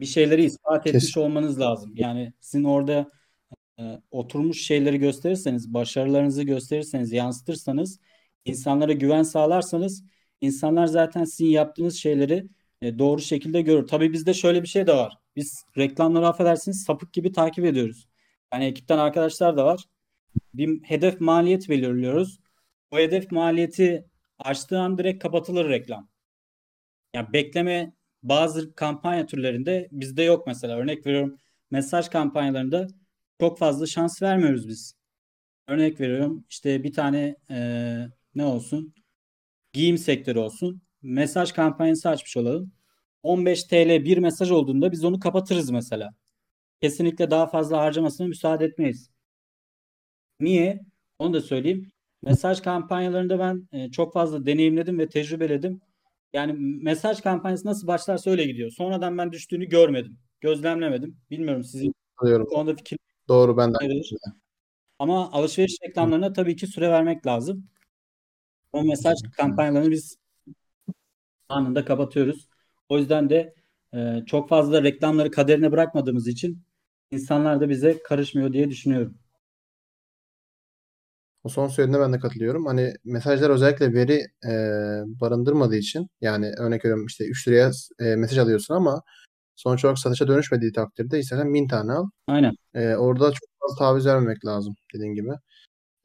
Bir 0.00 0.06
şeyleri 0.06 0.44
ispat 0.44 0.86
etmiş 0.86 1.04
Kesin. 1.04 1.20
olmanız 1.20 1.60
lazım. 1.60 1.92
Yani 1.96 2.32
sizin 2.40 2.64
orada 2.64 3.10
e, 3.78 4.00
oturmuş 4.10 4.62
şeyleri 4.62 4.98
gösterirseniz, 4.98 5.74
başarılarınızı 5.74 6.42
gösterirseniz, 6.42 7.12
yansıtırsanız 7.12 8.00
insanlara 8.44 8.92
güven 8.92 9.22
sağlarsanız 9.22 10.04
insanlar 10.40 10.86
zaten 10.86 11.24
sizin 11.24 11.46
yaptığınız 11.46 11.96
şeyleri 11.96 12.48
e, 12.82 12.98
doğru 12.98 13.20
şekilde 13.20 13.62
görür. 13.62 13.86
Tabii 13.86 14.12
bizde 14.12 14.34
şöyle 14.34 14.62
bir 14.62 14.68
şey 14.68 14.86
de 14.86 14.96
var. 14.96 15.18
Biz 15.36 15.64
reklamları 15.78 16.26
affedersiniz 16.28 16.82
sapık 16.84 17.12
gibi 17.12 17.32
takip 17.32 17.64
ediyoruz. 17.64 18.08
Yani 18.52 18.64
ekipten 18.64 18.98
arkadaşlar 18.98 19.56
da 19.56 19.64
var. 19.66 19.84
Bir 20.54 20.82
hedef 20.82 21.20
maliyet 21.20 21.68
belirliyoruz. 21.68 22.40
O 22.90 22.98
hedef 22.98 23.32
maliyeti 23.32 24.04
açtığı 24.38 24.80
an 24.80 24.98
direkt 24.98 25.22
kapatılır 25.22 25.68
reklam. 25.68 26.08
Yani 27.14 27.32
bekleme 27.32 27.92
bazı 28.22 28.74
kampanya 28.74 29.26
türlerinde 29.26 29.88
bizde 29.92 30.22
yok 30.22 30.46
mesela. 30.46 30.76
Örnek 30.76 31.06
veriyorum 31.06 31.38
mesaj 31.70 32.08
kampanyalarında 32.08 32.88
çok 33.40 33.58
fazla 33.58 33.86
şans 33.86 34.22
vermiyoruz 34.22 34.68
biz. 34.68 34.94
Örnek 35.68 36.00
veriyorum 36.00 36.44
işte 36.50 36.84
bir 36.84 36.92
tane 36.92 37.36
e, 37.50 37.56
ne 38.34 38.44
olsun? 38.44 38.94
Giyim 39.72 39.98
sektörü 39.98 40.38
olsun. 40.38 40.82
Mesaj 41.02 41.52
kampanyası 41.52 42.08
açmış 42.08 42.36
olalım. 42.36 42.72
15 43.22 43.64
TL 43.64 44.04
bir 44.04 44.18
mesaj 44.18 44.50
olduğunda 44.50 44.92
biz 44.92 45.04
onu 45.04 45.20
kapatırız 45.20 45.70
mesela. 45.70 46.14
Kesinlikle 46.82 47.30
daha 47.30 47.46
fazla 47.46 47.78
harcamasına 47.78 48.26
müsaade 48.26 48.64
etmeyiz. 48.64 49.10
Niye? 50.40 50.80
Onu 51.18 51.34
da 51.34 51.40
söyleyeyim. 51.40 51.90
Mesaj 52.22 52.60
kampanyalarında 52.60 53.38
ben 53.38 53.68
e, 53.72 53.90
çok 53.90 54.12
fazla 54.12 54.46
deneyimledim 54.46 54.98
ve 54.98 55.08
tecrübeledim. 55.08 55.80
Yani 56.32 56.52
mesaj 56.82 57.20
kampanyası 57.20 57.68
nasıl 57.68 57.86
başlarsa 57.86 58.30
öyle 58.30 58.44
gidiyor. 58.44 58.70
Sonradan 58.70 59.18
ben 59.18 59.32
düştüğünü 59.32 59.64
görmedim. 59.64 60.18
Gözlemlemedim. 60.40 61.16
Bilmiyorum 61.30 61.64
sizin 61.64 61.94
Alıyorum. 62.16 62.46
bu 62.46 62.50
konuda 62.50 62.76
fikir 62.76 62.98
Doğru 63.28 63.56
ben 63.56 63.74
de. 63.74 63.78
Ama 64.98 65.32
alışveriş 65.32 65.78
reklamlarına 65.88 66.32
tabii 66.32 66.56
ki 66.56 66.66
süre 66.66 66.90
vermek 66.90 67.26
lazım. 67.26 67.68
O 68.74 68.84
mesaj 68.84 69.18
kampanyalarını 69.36 69.90
biz 69.90 70.18
anında 71.48 71.84
kapatıyoruz. 71.84 72.48
O 72.88 72.98
yüzden 72.98 73.30
de 73.30 73.54
e, 73.94 74.22
çok 74.26 74.48
fazla 74.48 74.82
reklamları 74.82 75.30
kaderine 75.30 75.72
bırakmadığımız 75.72 76.28
için 76.28 76.62
insanlar 77.10 77.60
da 77.60 77.68
bize 77.68 78.02
karışmıyor 78.02 78.52
diye 78.52 78.70
düşünüyorum. 78.70 79.18
O 81.44 81.48
son 81.48 81.68
söylediğine 81.68 82.02
ben 82.02 82.12
de 82.12 82.18
katılıyorum. 82.18 82.66
Hani 82.66 82.94
mesajlar 83.04 83.50
özellikle 83.50 83.92
veri 83.92 84.26
e, 84.44 84.52
barındırmadığı 85.20 85.76
için 85.76 86.08
yani 86.20 86.52
örnek 86.58 86.84
veriyorum 86.84 87.06
işte 87.06 87.24
3 87.24 87.48
liraya 87.48 87.70
e, 88.00 88.16
mesaj 88.16 88.38
alıyorsun 88.38 88.74
ama 88.74 89.02
sonuç 89.56 89.84
olarak 89.84 89.98
satışa 89.98 90.28
dönüşmediği 90.28 90.72
takdirde 90.72 91.18
istersen 91.18 91.54
1000 91.54 91.68
tane 91.68 91.92
al. 91.92 92.08
Aynen. 92.26 92.54
E, 92.74 92.94
orada 92.94 93.32
çok 93.32 93.48
fazla 93.60 93.78
taviz 93.78 94.06
vermemek 94.06 94.44
lazım 94.46 94.74
dediğin 94.94 95.14
gibi. 95.14 95.30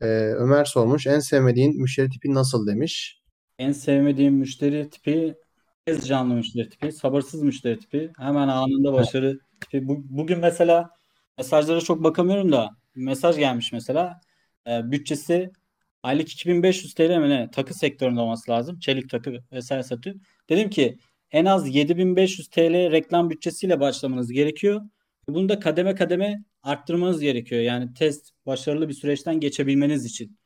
E, 0.01 0.05
Ömer 0.37 0.65
sormuş 0.65 1.07
en 1.07 1.19
sevmediğin 1.19 1.81
müşteri 1.81 2.09
tipi 2.09 2.33
nasıl 2.33 2.67
demiş. 2.67 3.21
En 3.59 3.71
sevmediğim 3.71 4.33
müşteri 4.33 4.89
tipi 4.89 5.35
tez 5.85 6.07
canlı 6.07 6.33
müşteri 6.33 6.69
tipi, 6.69 6.91
sabırsız 6.91 7.41
müşteri 7.41 7.79
tipi, 7.79 8.11
hemen 8.17 8.47
anında 8.47 8.93
başarı 8.93 9.39
tipi. 9.61 9.87
Bu, 9.87 9.97
bugün 10.09 10.39
mesela 10.39 10.89
mesajlara 11.37 11.81
çok 11.81 12.03
bakamıyorum 12.03 12.51
da 12.51 12.69
mesaj 12.95 13.37
gelmiş 13.37 13.73
mesela. 13.73 14.21
E, 14.67 14.91
bütçesi 14.91 15.51
aylık 16.03 16.29
2500 16.31 16.93
TL 16.93 17.17
mi 17.17 17.29
ne? 17.29 17.51
Takı 17.51 17.73
sektöründe 17.73 18.19
olması 18.19 18.51
lazım. 18.51 18.79
Çelik 18.79 19.09
takı 19.09 19.37
vesaire 19.51 19.83
satıyor. 19.83 20.15
Dedim 20.49 20.69
ki 20.69 20.97
en 21.31 21.45
az 21.45 21.75
7500 21.75 22.47
TL 22.47 22.91
reklam 22.91 23.29
bütçesiyle 23.29 23.79
başlamanız 23.79 24.31
gerekiyor. 24.31 24.81
Bunu 25.29 25.49
da 25.49 25.59
kademe 25.59 25.95
kademe 25.95 26.43
arttırmanız 26.63 27.21
gerekiyor. 27.21 27.61
Yani 27.61 27.93
test 27.93 28.31
başarılı 28.45 28.89
bir 28.89 28.93
süreçten 28.93 29.39
geçebilmeniz 29.39 30.05
için. 30.05 30.37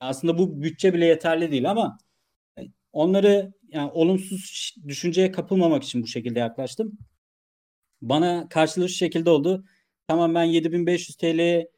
Aslında 0.00 0.38
bu 0.38 0.62
bütçe 0.62 0.94
bile 0.94 1.06
yeterli 1.06 1.50
değil 1.50 1.70
ama 1.70 1.98
onları 2.92 3.52
yani 3.68 3.90
olumsuz 3.90 4.74
düşünceye 4.88 5.32
kapılmamak 5.32 5.82
için 5.84 6.02
bu 6.02 6.06
şekilde 6.06 6.38
yaklaştım. 6.38 6.98
Bana 8.02 8.48
karşılığı 8.48 8.88
şu 8.88 8.94
şekilde 8.94 9.30
oldu. 9.30 9.64
Tamam 10.08 10.34
ben 10.34 10.44
7500 10.44 11.16
TL'ye 11.16 11.70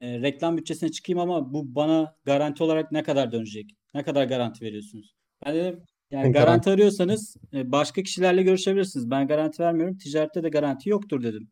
e, 0.00 0.20
reklam 0.20 0.56
bütçesine 0.56 0.90
çıkayım 0.90 1.18
ama 1.18 1.52
bu 1.52 1.74
bana 1.74 2.16
garanti 2.24 2.62
olarak 2.62 2.92
ne 2.92 3.02
kadar 3.02 3.32
dönecek? 3.32 3.70
Ne 3.94 4.02
kadar 4.02 4.24
garanti 4.24 4.64
veriyorsunuz? 4.64 5.14
Ben 5.46 5.54
dedim 5.54 5.82
yani 6.10 6.32
garanti 6.32 6.70
arıyorsanız 6.70 7.36
e, 7.52 7.72
başka 7.72 8.02
kişilerle 8.02 8.42
görüşebilirsiniz. 8.42 9.10
Ben 9.10 9.26
garanti 9.26 9.62
vermiyorum. 9.62 9.98
Ticarette 9.98 10.42
de 10.42 10.48
garanti 10.48 10.88
yoktur 10.88 11.22
dedim. 11.22 11.50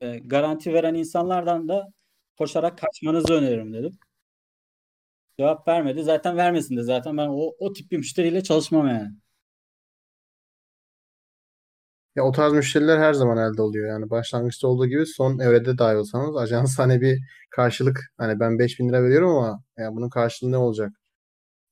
E, 0.00 0.18
garanti 0.18 0.74
veren 0.74 0.94
insanlardan 0.94 1.68
da 1.68 1.92
koşarak 2.38 2.78
kaçmanızı 2.78 3.34
öneririm 3.34 3.72
dedim. 3.72 3.98
Cevap 5.38 5.68
vermedi. 5.68 6.02
Zaten 6.02 6.36
vermesin 6.36 6.76
de 6.76 6.82
zaten 6.82 7.16
ben 7.16 7.28
o, 7.28 7.52
o 7.58 7.72
tip 7.72 7.90
bir 7.90 7.96
müşteriyle 7.98 8.42
çalışmam 8.42 8.88
yani. 8.88 9.10
Ya 12.16 12.24
o 12.24 12.32
tarz 12.32 12.52
müşteriler 12.52 12.98
her 12.98 13.12
zaman 13.14 13.38
elde 13.38 13.62
oluyor. 13.62 13.88
Yani 13.88 14.10
başlangıçta 14.10 14.68
olduğu 14.68 14.86
gibi 14.86 15.06
son 15.06 15.38
evrede 15.38 15.78
dahi 15.78 15.96
olsanız 15.96 16.36
ajans 16.36 16.78
hani 16.78 17.00
bir 17.00 17.18
karşılık 17.50 18.00
hani 18.18 18.40
ben 18.40 18.58
5000 18.58 18.88
lira 18.88 19.02
veriyorum 19.02 19.30
ama 19.30 19.62
ya 19.78 19.94
bunun 19.96 20.08
karşılığı 20.08 20.52
ne 20.52 20.56
olacak? 20.56 20.92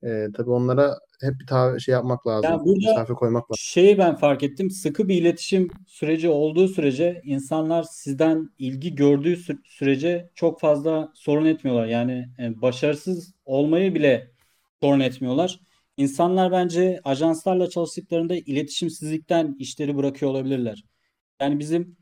Ee, 0.04 0.26
tabii 0.36 0.50
onlara 0.50 0.98
hep 1.20 1.40
bir 1.40 1.46
ta- 1.46 1.78
şey 1.78 1.92
yapmak 1.92 2.26
lazım. 2.26 2.50
Ya 2.50 2.64
burada 2.64 2.86
Mesafe 2.88 3.14
koymak 3.14 3.42
lazım. 3.50 3.56
şeyi 3.58 3.98
ben 3.98 4.16
fark 4.16 4.42
ettim. 4.42 4.70
Sıkı 4.70 5.08
bir 5.08 5.14
iletişim 5.22 5.68
süreci 5.86 6.28
olduğu 6.28 6.68
sürece 6.68 7.20
insanlar 7.24 7.82
sizden 7.82 8.50
ilgi 8.58 8.94
gördüğü 8.94 9.32
sü- 9.34 9.58
sürece 9.64 10.30
çok 10.34 10.60
fazla 10.60 11.12
sorun 11.14 11.44
etmiyorlar. 11.46 11.86
Yani 11.86 12.28
e, 12.38 12.60
başarısız 12.62 13.34
olmayı 13.44 13.94
bile 13.94 14.30
sorun 14.82 15.00
etmiyorlar. 15.00 15.60
İnsanlar 15.96 16.52
bence 16.52 17.00
ajanslarla 17.04 17.70
çalıştıklarında 17.70 18.34
iletişimsizlikten 18.36 19.56
işleri 19.58 19.96
bırakıyor 19.96 20.30
olabilirler. 20.30 20.84
Yani 21.40 21.58
bizim 21.58 21.96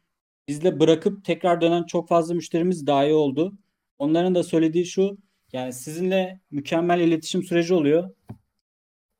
bizle 0.48 0.80
bırakıp 0.80 1.24
tekrar 1.24 1.60
dönen 1.60 1.84
çok 1.84 2.08
fazla 2.08 2.34
müşterimiz 2.34 2.86
dahi 2.86 3.12
oldu. 3.14 3.58
Onların 3.98 4.34
da 4.34 4.42
söylediği 4.42 4.86
şu, 4.86 5.18
yani 5.52 5.72
sizinle 5.72 6.40
mükemmel 6.50 7.00
iletişim 7.00 7.42
süreci 7.42 7.74
oluyor. 7.74 8.10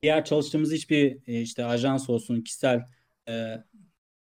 Diğer 0.03 0.25
çalıştığımız 0.25 0.71
hiçbir 0.71 1.17
e, 1.27 1.41
işte 1.41 1.65
ajans 1.65 2.09
olsun, 2.09 2.41
kişisel 2.41 2.85
e, 3.29 3.57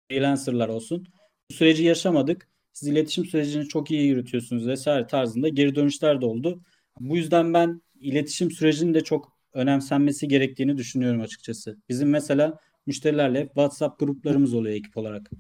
freelancerlar 0.09 0.69
olsun. 0.69 1.07
Bu 1.51 1.55
süreci 1.55 1.85
yaşamadık. 1.85 2.49
Siz 2.73 2.89
iletişim 2.89 3.25
sürecini 3.25 3.69
çok 3.69 3.91
iyi 3.91 4.07
yürütüyorsunuz 4.07 4.67
vesaire 4.67 5.07
tarzında 5.07 5.49
geri 5.49 5.75
dönüşler 5.75 6.21
de 6.21 6.27
oldu. 6.27 6.63
Bu 7.01 7.17
yüzden 7.17 7.55
ben 7.55 7.83
iletişim 8.01 8.51
sürecinin 8.51 8.95
de 8.95 9.01
çok 9.01 9.37
önemsenmesi 9.53 10.29
gerektiğini 10.29 10.77
düşünüyorum 10.77 11.21
açıkçası. 11.21 11.79
Bizim 11.89 12.11
mesela 12.11 12.59
müşterilerle 12.87 13.47
WhatsApp 13.47 14.01
gruplarımız 14.01 14.55
oluyor 14.55 14.75
ekip 14.75 14.97
olarak. 14.97 15.31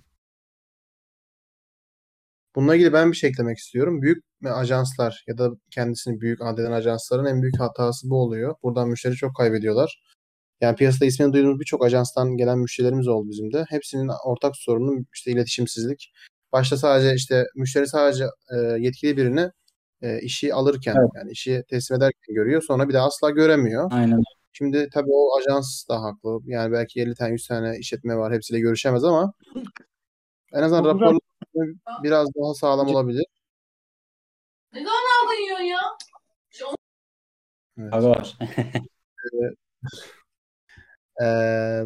Bununla 2.56 2.74
ilgili 2.74 2.92
ben 2.92 3.12
bir 3.12 3.16
şey 3.16 3.30
eklemek 3.30 3.58
istiyorum. 3.58 4.02
Büyük 4.02 4.24
ajanslar 4.44 5.24
ya 5.26 5.38
da 5.38 5.50
kendisini 5.70 6.20
büyük 6.20 6.42
addeden 6.42 6.72
ajansların 6.72 7.24
en 7.24 7.42
büyük 7.42 7.60
hatası 7.60 8.10
bu 8.10 8.22
oluyor. 8.22 8.54
Buradan 8.62 8.88
müşteri 8.88 9.14
çok 9.14 9.36
kaybediyorlar. 9.36 10.02
Yani 10.60 10.76
piyasada 10.76 11.04
ismini 11.06 11.32
duyduğumuz 11.32 11.60
birçok 11.60 11.84
ajanstan 11.84 12.36
gelen 12.36 12.58
müşterilerimiz 12.58 13.08
oldu 13.08 13.28
bizim 13.30 13.52
de. 13.52 13.64
Hepsinin 13.68 14.10
ortak 14.24 14.56
sorunu 14.56 15.04
işte 15.14 15.30
iletişimsizlik. 15.30 16.12
Başta 16.52 16.76
sadece 16.76 17.14
işte 17.14 17.46
müşteri 17.56 17.86
sadece 17.86 18.24
e, 18.24 18.56
yetkili 18.78 19.16
birini 19.16 19.50
e, 20.02 20.20
işi 20.20 20.54
alırken 20.54 20.94
Evet. 20.98 21.10
yani 21.14 21.30
işi 21.30 21.62
teslim 21.70 21.96
ederken 21.96 22.34
görüyor. 22.34 22.62
Sonra 22.66 22.88
bir 22.88 22.94
daha 22.94 23.06
asla 23.06 23.30
göremiyor. 23.30 23.88
Aynen. 23.92 24.20
Şimdi 24.52 24.88
tabii 24.92 25.10
o 25.12 25.38
ajans 25.38 25.88
da 25.88 26.02
haklı. 26.02 26.38
Yani 26.46 26.72
belki 26.72 27.00
50 27.00 27.14
tane 27.14 27.32
100 27.32 27.46
tane 27.46 27.78
işletme 27.78 28.16
var. 28.16 28.32
Hepsiyle 28.32 28.60
görüşemez 28.60 29.04
ama 29.04 29.32
en 30.52 30.62
azından 30.62 30.84
raporlar 30.84 31.29
biraz 32.02 32.28
daha 32.34 32.54
sağlam 32.54 32.88
olabilir. 32.88 33.24
Ne 34.72 34.80
zaman 34.80 35.24
aldın 35.24 35.42
yiyorsun 35.42 35.64
ya? 35.64 35.80
Evet. 37.78 37.94
Abi 37.94 38.06
var. 38.06 38.38
Ee, 41.22 41.82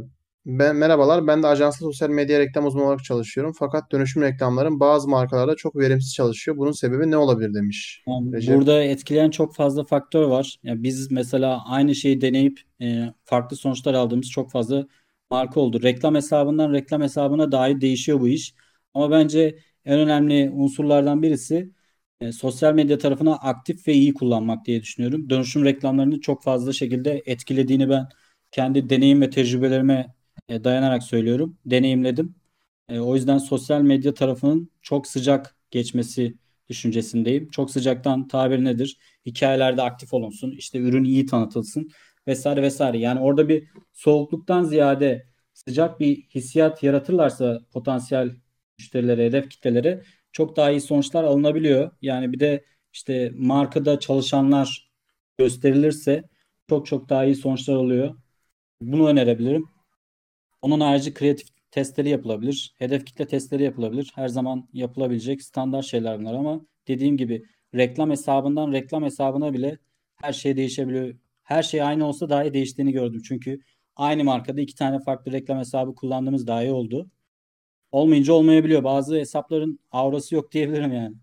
ben 0.47 0.77
merhabalar. 0.77 1.27
Ben 1.27 1.43
de 1.43 1.47
ajansta 1.47 1.85
sosyal 1.85 2.11
medya 2.11 2.39
reklam 2.39 2.67
uzmanı 2.67 2.85
olarak 2.87 3.05
çalışıyorum. 3.05 3.53
Fakat 3.59 3.93
dönüşüm 3.93 4.23
reklamların 4.23 4.81
bazı 4.81 5.09
markalarda 5.09 5.57
çok 5.57 5.77
verimsiz 5.77 6.15
çalışıyor. 6.15 6.57
Bunun 6.57 6.73
sebebi 6.73 7.11
ne 7.11 7.17
olabilir 7.17 7.55
demiş. 7.55 8.03
Yani 8.07 8.33
Recep. 8.33 8.57
burada 8.57 8.83
etkileyen 8.83 9.31
çok 9.31 9.55
fazla 9.55 9.85
faktör 9.85 10.23
var. 10.23 10.59
Yani 10.63 10.83
biz 10.83 11.11
mesela 11.11 11.63
aynı 11.67 11.95
şeyi 11.95 12.21
deneyip 12.21 12.61
e, 12.81 13.15
farklı 13.25 13.57
sonuçlar 13.57 13.95
aldığımız 13.95 14.31
çok 14.31 14.51
fazla 14.51 14.87
marka 15.31 15.61
oldu. 15.61 15.83
Reklam 15.83 16.15
hesabından 16.15 16.73
reklam 16.73 17.03
hesabına 17.03 17.53
dahi 17.53 17.81
değişiyor 17.81 18.21
bu 18.21 18.29
iş. 18.29 18.55
Ama 18.95 19.11
bence 19.11 19.59
en 19.85 19.99
önemli 20.01 20.51
unsurlardan 20.51 21.23
birisi 21.23 21.71
e, 22.21 22.33
sosyal 22.33 22.75
medya 22.75 22.99
tarafını 22.99 23.37
aktif 23.37 23.89
ve 23.89 23.93
iyi 23.95 24.15
kullanmak 24.15 24.67
diye 24.67 24.83
düşünüyorum. 24.83 25.31
Dönüşüm 25.31 25.65
reklamlarını 25.65 26.21
çok 26.21 26.43
fazla 26.43 26.73
şekilde 26.73 27.23
etkilediğini 27.27 27.89
ben 27.91 28.09
kendi 28.51 28.91
deneyim 28.91 29.21
ve 29.21 29.31
tecrübelerime 29.31 30.15
e, 30.49 30.65
dayanarak 30.65 31.03
söylüyorum. 31.03 31.59
Deneyimledim. 31.67 32.35
E, 32.89 33.01
o 33.01 33.15
yüzden 33.15 33.39
sosyal 33.39 33.81
medya 33.83 34.15
tarafının 34.15 34.71
çok 34.83 35.07
sıcak 35.07 35.57
geçmesi 35.71 36.35
düşüncesindeyim. 36.69 37.51
Çok 37.51 37.71
sıcaktan 37.71 38.29
tabir 38.29 38.65
nedir? 38.65 38.99
Hikayelerde 39.27 39.83
aktif 39.83 40.15
olunsun, 40.15 40.51
işte 40.51 40.79
ürün 40.79 41.05
iyi 41.05 41.27
tanıtılsın 41.27 41.91
vesaire 42.27 42.63
vesaire. 42.63 42.99
Yani 42.99 43.21
orada 43.21 43.49
bir 43.49 43.69
soğukluktan 43.93 44.65
ziyade 44.65 45.27
sıcak 45.55 46.01
bir 46.01 46.17
hissiyat 46.23 46.83
yaratırlarsa 46.83 47.61
potansiyel 47.73 48.31
müşterilere, 48.79 49.27
hedef 49.27 49.51
kitlelere 49.51 50.03
çok 50.33 50.57
daha 50.57 50.71
iyi 50.71 50.81
sonuçlar 50.81 51.25
alınabiliyor. 51.25 51.91
Yani 52.03 52.33
bir 52.33 52.41
de 52.41 52.65
işte 52.93 53.33
markada 53.35 54.01
çalışanlar 54.01 54.93
gösterilirse 55.39 56.25
çok 56.69 56.87
çok 56.87 57.09
daha 57.09 57.25
iyi 57.25 57.35
sonuçlar 57.35 57.75
oluyor. 57.77 58.15
Bunu 58.81 59.09
önerebilirim. 59.09 59.65
Onun 60.63 60.81
harici 60.81 61.15
kreatif 61.15 61.49
testleri 61.71 62.09
yapılabilir. 62.09 62.75
Hedef 62.79 63.07
kitle 63.07 63.27
testleri 63.27 63.63
yapılabilir. 63.63 64.13
Her 64.15 64.29
zaman 64.29 64.69
yapılabilecek 64.73 65.43
standart 65.43 65.85
şeyler 65.85 66.21
bunlar 66.21 66.35
ama 66.35 66.61
dediğim 66.89 67.17
gibi 67.17 67.45
reklam 67.75 68.11
hesabından 68.11 68.73
reklam 68.73 69.05
hesabına 69.05 69.53
bile 69.53 69.79
her 70.17 70.33
şey 70.33 70.57
değişebiliyor. 70.57 71.15
Her 71.43 71.63
şey 71.63 71.83
aynı 71.83 72.07
olsa 72.07 72.29
dahi 72.29 72.55
değiştiğini 72.55 72.93
gördüm. 72.93 73.23
Çünkü 73.29 73.61
aynı 73.97 74.25
markada 74.25 74.61
iki 74.61 74.75
tane 74.75 74.99
farklı 75.01 75.33
reklam 75.33 75.59
hesabı 75.59 75.95
kullandığımız 75.95 76.47
dahi 76.47 76.73
oldu. 76.73 77.11
Olmayınca 77.95 78.33
olmayabiliyor. 78.33 78.85
Bazı 78.85 79.17
hesapların 79.17 79.79
aurası 79.93 80.35
yok 80.35 80.53
diyebilirim 80.53 80.93
yani. 80.93 81.15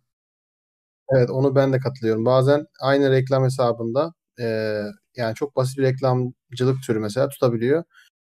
Evet 1.10 1.30
onu 1.30 1.56
ben 1.56 1.74
de 1.74 1.80
katılıyorum. 1.80 2.26
Bazen 2.26 2.66
aynı 2.82 3.12
reklam 3.12 3.44
hesabında 3.44 4.14
e, 4.40 4.46
yani 5.16 5.36
çok 5.36 5.56
basit 5.56 5.78
bir 5.78 5.84
reklamcılık 5.84 6.84
türü 6.88 7.00
mesela 7.00 7.30
tutabiliyor. 7.30 7.84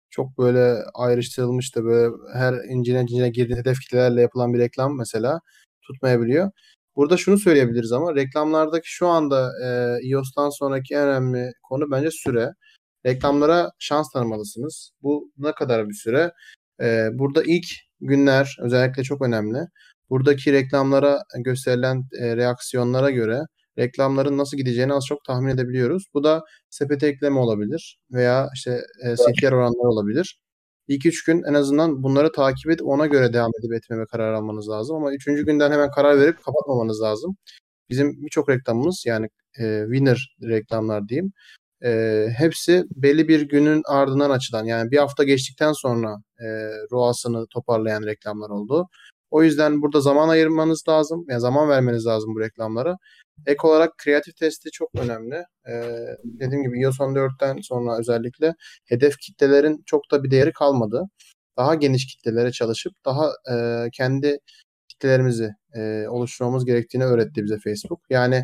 Çok 0.10 0.38
böyle 0.38 0.84
ayrıştırılmış 0.94 1.76
da 1.76 1.84
böyle 1.84 2.16
her 2.34 2.54
incine 2.54 3.02
incine 3.02 3.30
girdiği 3.30 3.56
hedef 3.56 3.80
kitlelerle 3.80 4.22
yapılan 4.22 4.54
bir 4.54 4.60
reklam 4.60 4.98
mesela 4.98 5.40
tutmayabiliyor. 5.82 6.52
Burada 6.96 7.18
şunu 7.18 7.38
söyleyebiliriz 7.38 7.92
ama 7.92 8.16
reklamlardaki 8.16 8.90
şu 8.92 9.08
anda 9.08 9.52
e, 9.66 10.00
iOS'tan 10.08 10.50
sonraki 10.50 10.96
en 10.96 11.08
önemli 11.08 11.52
konu 11.64 11.92
bence 11.92 12.12
süre. 12.12 12.54
Reklamlara 13.06 13.72
şans 13.80 14.12
tanımalısınız. 14.12 14.92
Bu 15.02 15.32
ne 15.38 15.52
kadar 15.52 15.90
bir 15.90 15.94
süre? 15.94 16.32
E, 16.82 17.10
burada 17.14 17.44
ilk 17.44 17.66
günler 18.02 18.58
özellikle 18.62 19.04
çok 19.04 19.22
önemli. 19.22 19.60
Buradaki 20.10 20.54
reklamlara 20.54 21.24
gösterilen 21.40 22.04
e, 22.20 22.36
reaksiyonlara 22.38 23.10
göre 23.12 23.42
reklamların 23.78 24.38
nasıl 24.38 24.58
gideceğini 24.58 24.94
az 24.94 25.06
çok 25.06 25.26
tahmin 25.26 25.50
edebiliyoruz. 25.54 26.04
Bu 26.14 26.24
da 26.24 26.44
sepete 26.70 27.08
ekleme 27.08 27.40
olabilir 27.40 28.00
veya 28.12 28.50
işte 28.56 28.82
e, 29.04 29.16
CTR 29.16 29.52
oranları 29.52 29.90
olabilir. 29.90 30.40
İlk 30.88 31.06
üç 31.06 31.24
gün 31.24 31.44
en 31.44 31.54
azından 31.54 32.04
bunları 32.04 32.32
takip 32.32 32.72
edip 32.72 32.88
ona 32.88 33.06
göre 33.06 33.34
devam 33.34 33.52
edip 33.60 33.74
etmeme 33.74 34.06
karar 34.06 34.34
almanız 34.34 34.70
lazım. 34.70 34.96
Ama 34.96 35.14
üçüncü 35.14 35.46
günden 35.46 35.72
hemen 35.72 35.92
karar 35.92 36.20
verip 36.20 36.44
kapatmamanız 36.44 37.02
lazım. 37.02 37.38
Bizim 37.90 38.24
birçok 38.26 38.50
reklamımız 38.50 39.04
yani 39.06 39.30
e, 39.60 39.84
winner 39.86 40.36
reklamlar 40.44 41.08
diyeyim. 41.10 41.32
E, 41.84 42.26
hepsi 42.38 42.84
belli 42.96 43.28
bir 43.28 43.42
günün 43.42 43.82
ardından 43.86 44.30
açılan 44.30 44.66
yani 44.66 44.92
bir 44.92 44.98
hafta 44.98 45.24
geçtikten 45.24 45.74
sonra 45.74 46.16
e, 46.40 46.46
ROAS'ını 46.92 47.48
toparlayan 47.48 48.04
reklamlar 48.04 48.50
oldu. 48.50 48.88
O 49.32 49.44
yüzden 49.44 49.82
burada 49.82 50.02
zaman 50.02 50.30
ayırmanız 50.30 50.84
lazım. 50.90 51.26
Yani 51.30 51.42
zaman 51.42 51.70
vermeniz 51.70 52.06
lazım 52.06 52.36
bu 52.36 52.40
reklamlara. 52.40 52.98
Ek 53.46 53.68
olarak 53.68 53.98
kreatif 53.98 54.38
testi 54.38 54.72
çok 54.72 54.90
önemli. 54.96 55.36
Ee, 55.70 56.08
dediğim 56.24 56.64
gibi 56.64 56.82
iOS 56.82 57.00
14'ten 57.00 57.58
sonra 57.62 58.00
özellikle 58.00 58.54
hedef 58.86 59.18
kitlelerin 59.18 59.84
çok 59.86 60.12
da 60.12 60.24
bir 60.24 60.32
değeri 60.32 60.54
kalmadı. 60.54 61.04
Daha 61.58 61.76
geniş 61.76 62.08
kitlelere 62.08 62.52
çalışıp 62.52 62.94
daha 63.06 63.32
e, 63.52 63.90
kendi 63.94 64.38
kitlelerimizi 64.88 65.52
e, 65.76 66.06
oluşturmamız 66.10 66.66
gerektiğini 66.66 67.06
öğretti 67.06 67.44
bize 67.44 67.58
Facebook. 67.64 68.00
Yani 68.10 68.44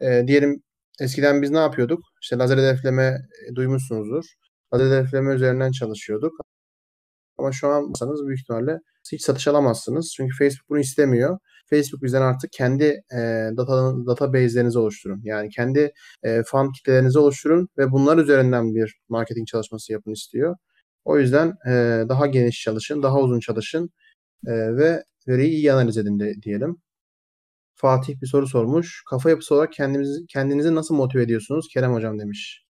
e, 0.00 0.24
diyelim 0.26 0.62
eskiden 1.00 1.42
biz 1.42 1.50
ne 1.50 1.58
yapıyorduk? 1.58 2.00
İşte 2.22 2.38
lazer 2.38 2.58
hedefleme 2.58 3.18
e, 3.50 3.54
duymuşsunuzdur. 3.54 4.24
Lazer 4.74 4.86
hedefleme 4.86 5.34
üzerinden 5.34 5.72
çalışıyorduk. 5.72 6.32
Ama 7.38 7.52
şu 7.52 7.68
an 7.68 7.90
baksanız 7.90 8.26
büyük 8.26 8.40
ihtimalle 8.40 8.78
hiç 9.12 9.22
satış 9.22 9.48
alamazsınız. 9.48 10.12
Çünkü 10.16 10.36
Facebook 10.38 10.68
bunu 10.68 10.78
istemiyor. 10.78 11.38
Facebook 11.70 12.02
bizden 12.02 12.22
artık 12.22 12.52
kendi 12.52 12.84
e, 13.12 13.18
data 13.56 13.94
database'lerinizi 14.06 14.78
oluşturun. 14.78 15.20
Yani 15.24 15.48
kendi 15.50 15.92
e, 16.22 16.42
fan 16.46 16.72
kitlelerinizi 16.72 17.18
oluşturun 17.18 17.68
ve 17.78 17.92
bunlar 17.92 18.18
üzerinden 18.18 18.74
bir 18.74 18.96
marketing 19.08 19.48
çalışması 19.48 19.92
yapın 19.92 20.12
istiyor. 20.12 20.56
O 21.04 21.18
yüzden 21.18 21.54
e, 21.66 22.04
daha 22.08 22.26
geniş 22.26 22.62
çalışın, 22.62 23.02
daha 23.02 23.20
uzun 23.20 23.40
çalışın 23.40 23.90
e, 24.46 24.52
ve 24.76 25.04
veriyi 25.28 25.50
iyi 25.50 25.72
analiz 25.72 25.98
edin 25.98 26.20
de, 26.20 26.34
diyelim. 26.42 26.76
Fatih 27.76 28.20
bir 28.20 28.26
soru 28.26 28.46
sormuş. 28.46 29.02
Kafa 29.10 29.30
yapısı 29.30 29.54
olarak 29.54 29.72
kendinizi, 29.72 30.26
kendinizi 30.26 30.74
nasıl 30.74 30.94
motive 30.94 31.22
ediyorsunuz? 31.22 31.68
Kerem 31.68 31.92
Hocam 31.92 32.18
demiş. 32.18 32.62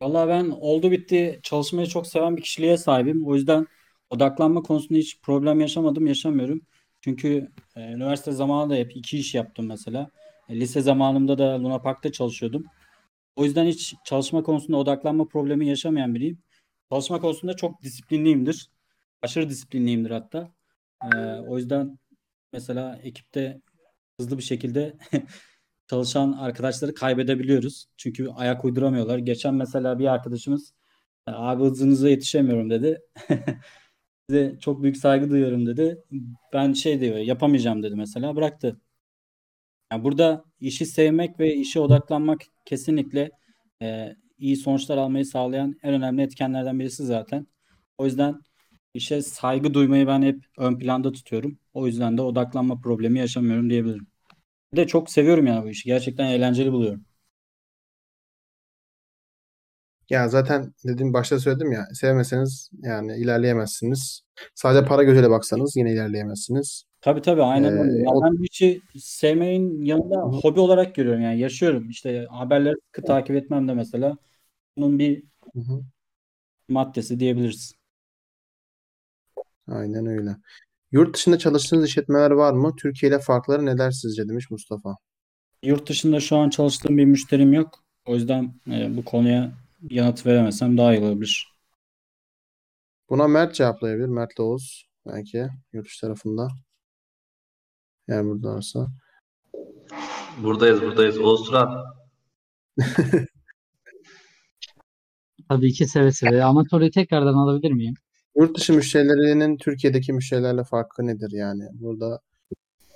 Vallahi 0.00 0.28
ben 0.28 0.50
oldu 0.50 0.90
bitti 0.90 1.40
çalışmayı 1.42 1.86
çok 1.86 2.06
seven 2.06 2.36
bir 2.36 2.42
kişiliğe 2.42 2.76
sahibim. 2.76 3.26
O 3.26 3.34
yüzden 3.34 3.66
odaklanma 4.10 4.62
konusunda 4.62 4.98
hiç 4.98 5.20
problem 5.20 5.60
yaşamadım, 5.60 6.06
yaşamıyorum. 6.06 6.60
Çünkü 7.00 7.48
e, 7.76 7.80
üniversite 7.80 8.32
zamanında 8.32 8.74
hep 8.74 8.96
iki 8.96 9.18
iş 9.18 9.34
yaptım 9.34 9.66
mesela. 9.66 10.10
E, 10.48 10.60
lise 10.60 10.80
zamanımda 10.80 11.38
da 11.38 11.62
Luna 11.62 11.78
Park'ta 11.78 12.12
çalışıyordum. 12.12 12.64
O 13.36 13.44
yüzden 13.44 13.66
hiç 13.66 13.94
çalışma 14.04 14.42
konusunda 14.42 14.76
odaklanma 14.76 15.28
problemi 15.28 15.68
yaşamayan 15.68 16.14
biriyim. 16.14 16.38
Çalışma 16.92 17.20
konusunda 17.20 17.56
çok 17.56 17.82
disiplinliyimdir. 17.82 18.70
Aşırı 19.22 19.50
disiplinliyimdir 19.50 20.10
hatta. 20.10 20.52
E, 21.04 21.16
o 21.48 21.58
yüzden 21.58 21.98
mesela 22.52 23.00
ekipte 23.02 23.60
hızlı 24.20 24.38
bir 24.38 24.42
şekilde 24.42 24.96
çalışan 25.90 26.32
arkadaşları 26.32 26.94
kaybedebiliyoruz. 26.94 27.86
Çünkü 27.96 28.28
ayak 28.28 28.64
uyduramıyorlar. 28.64 29.18
Geçen 29.18 29.54
mesela 29.54 29.98
bir 29.98 30.06
arkadaşımız 30.06 30.74
abi 31.26 31.64
hızınıza 31.64 32.10
yetişemiyorum 32.10 32.70
dedi. 32.70 33.00
Size 34.30 34.58
çok 34.60 34.82
büyük 34.82 34.96
saygı 34.96 35.30
duyuyorum 35.30 35.66
dedi. 35.66 35.98
Ben 36.52 36.72
şey 36.72 37.00
diyor 37.00 37.16
yapamayacağım 37.16 37.82
dedi 37.82 37.96
mesela 37.96 38.36
bıraktı. 38.36 38.80
Yani 39.92 40.04
burada 40.04 40.44
işi 40.60 40.86
sevmek 40.86 41.40
ve 41.40 41.54
işe 41.54 41.80
odaklanmak 41.80 42.40
kesinlikle 42.64 43.30
e, 43.82 44.16
iyi 44.38 44.56
sonuçlar 44.56 44.98
almayı 44.98 45.26
sağlayan 45.26 45.76
en 45.82 45.94
önemli 45.94 46.22
etkenlerden 46.22 46.80
birisi 46.80 47.04
zaten. 47.04 47.46
O 47.98 48.06
yüzden 48.06 48.40
işe 48.94 49.22
saygı 49.22 49.74
duymayı 49.74 50.06
ben 50.06 50.22
hep 50.22 50.44
ön 50.58 50.78
planda 50.78 51.12
tutuyorum. 51.12 51.58
O 51.74 51.86
yüzden 51.86 52.18
de 52.18 52.22
odaklanma 52.22 52.80
problemi 52.80 53.18
yaşamıyorum 53.18 53.70
diyebilirim. 53.70 54.09
Bir 54.72 54.76
de 54.76 54.86
çok 54.86 55.10
seviyorum 55.10 55.46
yani 55.46 55.64
bu 55.64 55.68
işi. 55.70 55.84
Gerçekten 55.88 56.26
eğlenceli 56.26 56.72
buluyorum. 56.72 57.04
Ya 60.10 60.28
zaten 60.28 60.74
dediğim 60.86 61.12
başta 61.12 61.38
söyledim 61.38 61.72
ya 61.72 61.86
sevmeseniz 61.94 62.70
yani 62.82 63.16
ilerleyemezsiniz. 63.16 64.22
Sadece 64.54 64.86
para 64.86 65.02
gözüyle 65.02 65.30
baksanız 65.30 65.76
yine 65.76 65.92
ilerleyemezsiniz. 65.92 66.84
Tabii 67.00 67.22
tabii 67.22 67.42
aynen 67.42 67.72
Ee, 67.72 67.76
öyle. 67.76 67.98
Ya 68.02 68.10
o- 68.10 68.24
ben 68.24 68.38
bu 68.38 68.44
işi 68.44 68.82
sevmeyin 68.98 69.82
yanında 69.82 70.16
hobi 70.22 70.60
olarak 70.60 70.94
görüyorum 70.94 71.22
yani 71.22 71.38
yaşıyorum. 71.40 71.90
İşte 71.90 72.26
haberleri 72.30 72.74
sıkı 72.86 73.04
takip 73.04 73.36
etmem 73.36 73.68
de 73.68 73.74
mesela 73.74 74.16
bunun 74.76 74.98
bir 74.98 75.24
Hı 75.54 75.60
hı. 75.60 75.84
maddesi 76.68 77.20
diyebiliriz. 77.20 77.74
Aynen 79.68 80.06
öyle. 80.06 80.36
Yurt 80.92 81.14
dışında 81.14 81.38
çalıştığınız 81.38 81.88
işletmeler 81.88 82.30
var 82.30 82.52
mı? 82.52 82.76
Türkiye 82.76 83.10
ile 83.10 83.18
farkları 83.18 83.66
neler 83.66 83.90
sizce 83.90 84.28
demiş 84.28 84.50
Mustafa. 84.50 84.96
Yurt 85.62 85.88
dışında 85.88 86.20
şu 86.20 86.36
an 86.36 86.50
çalıştığım 86.50 86.96
bir 86.98 87.04
müşterim 87.04 87.52
yok. 87.52 87.84
O 88.06 88.14
yüzden 88.14 88.54
e, 88.70 88.96
bu 88.96 89.04
konuya 89.04 89.52
yanıt 89.90 90.26
veremesem 90.26 90.78
daha 90.78 90.94
iyi 90.94 91.04
olabilir. 91.04 91.48
Buna 93.10 93.28
Mert 93.28 93.54
cevaplayabilir. 93.54 94.06
Mert 94.06 94.40
Oğuz 94.40 94.86
belki 95.06 95.48
yurt 95.72 95.86
dışı 95.86 96.00
tarafında. 96.00 96.48
Eğer 98.08 98.24
burada 98.24 98.54
varsa. 98.54 98.88
Buradayız 100.42 100.82
buradayız. 100.82 101.18
Oğuz 101.18 101.44
Turan. 101.46 101.84
Tabii 105.48 105.72
ki 105.72 105.86
seve 105.86 106.12
seve. 106.12 106.44
Ama 106.44 106.64
soruyu 106.70 106.90
tekrardan 106.90 107.34
alabilir 107.34 107.72
miyim? 107.72 107.94
Yurt 108.36 108.56
dışı 108.56 108.72
müşterilerinin 108.72 109.56
Türkiye'deki 109.56 110.12
müşterilerle 110.12 110.64
farkı 110.64 111.06
nedir 111.06 111.30
yani? 111.32 111.62
Burada 111.72 112.20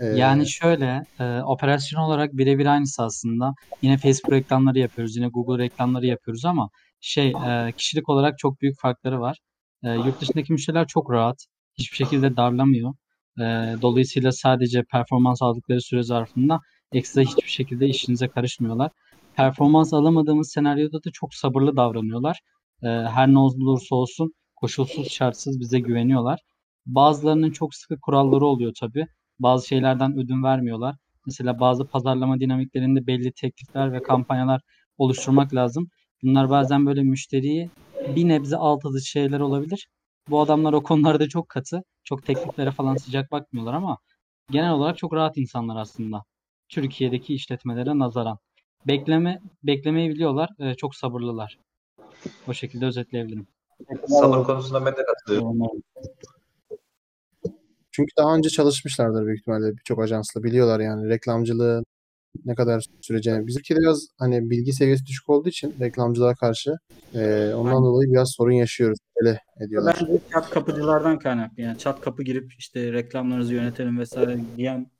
e, 0.00 0.06
Yani 0.06 0.48
şöyle, 0.48 1.04
e, 1.20 1.40
operasyon 1.40 2.00
olarak 2.00 2.32
birebir 2.32 2.66
aynısı 2.66 3.02
aslında. 3.02 3.54
Yine 3.82 3.98
Facebook 3.98 4.32
reklamları 4.32 4.78
yapıyoruz, 4.78 5.16
yine 5.16 5.28
Google 5.28 5.64
reklamları 5.64 6.06
yapıyoruz 6.06 6.44
ama 6.44 6.68
şey, 7.00 7.28
e, 7.28 7.72
kişilik 7.76 8.08
olarak 8.08 8.38
çok 8.38 8.60
büyük 8.60 8.80
farkları 8.80 9.20
var. 9.20 9.38
E, 9.82 9.90
yurt 9.90 10.20
dışındaki 10.20 10.52
müşteriler 10.52 10.86
çok 10.86 11.10
rahat, 11.10 11.36
hiçbir 11.78 11.96
şekilde 11.96 12.36
darlamıyor. 12.36 12.94
E, 13.38 13.42
dolayısıyla 13.82 14.32
sadece 14.32 14.82
performans 14.92 15.42
aldıkları 15.42 15.80
süre 15.80 16.02
zarfında 16.02 16.60
ekstra 16.92 17.22
hiçbir 17.22 17.50
şekilde 17.50 17.86
işinize 17.86 18.28
karışmıyorlar. 18.28 18.90
Performans 19.36 19.92
alamadığımız 19.92 20.52
senaryoda 20.52 21.04
da 21.04 21.10
çok 21.12 21.34
sabırlı 21.34 21.76
davranıyorlar. 21.76 22.40
E, 22.82 22.86
her 22.88 23.28
ne 23.28 23.38
olursa 23.38 23.94
olsun 23.94 24.32
koşulsuz 24.64 25.08
şartsız 25.10 25.60
bize 25.60 25.80
güveniyorlar. 25.80 26.40
Bazılarının 26.86 27.50
çok 27.50 27.74
sıkı 27.74 28.00
kuralları 28.00 28.44
oluyor 28.46 28.72
tabii. 28.80 29.06
Bazı 29.38 29.66
şeylerden 29.68 30.18
ödün 30.18 30.42
vermiyorlar. 30.44 30.96
Mesela 31.26 31.60
bazı 31.60 31.88
pazarlama 31.88 32.40
dinamiklerinde 32.40 33.06
belli 33.06 33.32
teklifler 33.32 33.92
ve 33.92 34.02
kampanyalar 34.02 34.60
oluşturmak 34.98 35.54
lazım. 35.54 35.88
Bunlar 36.22 36.50
bazen 36.50 36.86
böyle 36.86 37.02
müşteriyi 37.02 37.70
bir 38.06 38.28
nebze 38.28 38.56
alt 38.56 38.84
edici 38.86 39.06
şeyler 39.10 39.40
olabilir. 39.40 39.88
Bu 40.28 40.40
adamlar 40.40 40.72
o 40.72 40.82
konularda 40.82 41.28
çok 41.28 41.48
katı. 41.48 41.82
Çok 42.04 42.24
tekliflere 42.24 42.72
falan 42.72 42.96
sıcak 42.96 43.32
bakmıyorlar 43.32 43.74
ama 43.74 43.98
genel 44.50 44.72
olarak 44.72 44.98
çok 44.98 45.14
rahat 45.14 45.36
insanlar 45.38 45.76
aslında. 45.80 46.22
Türkiye'deki 46.68 47.34
işletmelere 47.34 47.98
nazaran. 47.98 48.38
Bekleme 48.86 49.40
beklemeyi 49.62 50.10
biliyorlar. 50.10 50.50
e, 50.58 50.74
çok 50.74 50.94
sabırlılar. 50.94 51.58
O 52.46 52.54
şekilde 52.54 52.86
özetleyebilirim. 52.86 53.46
Sabır 54.08 54.44
konusunda 54.44 54.86
ben 54.86 54.92
de 54.92 55.04
katılıyorum. 55.06 55.82
Çünkü 57.90 58.10
daha 58.18 58.36
önce 58.36 58.48
çalışmışlardır 58.48 59.26
büyük 59.26 59.40
ihtimalle 59.40 59.76
birçok 59.76 60.02
ajansla 60.02 60.42
biliyorlar 60.42 60.80
yani 60.80 61.08
reklamcılığı 61.08 61.84
ne 62.44 62.54
kadar 62.54 62.84
süreceğini. 63.00 63.46
Biz 63.46 63.56
ülkede 63.56 63.80
biraz 63.80 64.06
hani 64.18 64.50
bilgi 64.50 64.72
seviyesi 64.72 65.06
düşük 65.06 65.30
olduğu 65.30 65.48
için 65.48 65.74
reklamcılığa 65.80 66.34
karşı 66.34 66.76
e, 67.14 67.52
ondan 67.54 67.70
Aynen. 67.70 67.82
dolayı 67.82 68.10
biraz 68.10 68.32
sorun 68.36 68.52
yaşıyoruz. 68.52 68.98
Öyle 69.16 69.40
ediyorlar. 69.60 69.96
Bence 70.00 70.20
çat 70.32 70.50
kapıcılardan 70.50 71.18
kaynaklı. 71.18 71.62
Yani 71.62 71.78
çat 71.78 72.00
kapı 72.00 72.22
girip 72.22 72.52
işte 72.58 72.92
reklamlarınızı 72.92 73.54
yönetelim 73.54 73.98
vesaire 73.98 74.38
diyen 74.56 74.90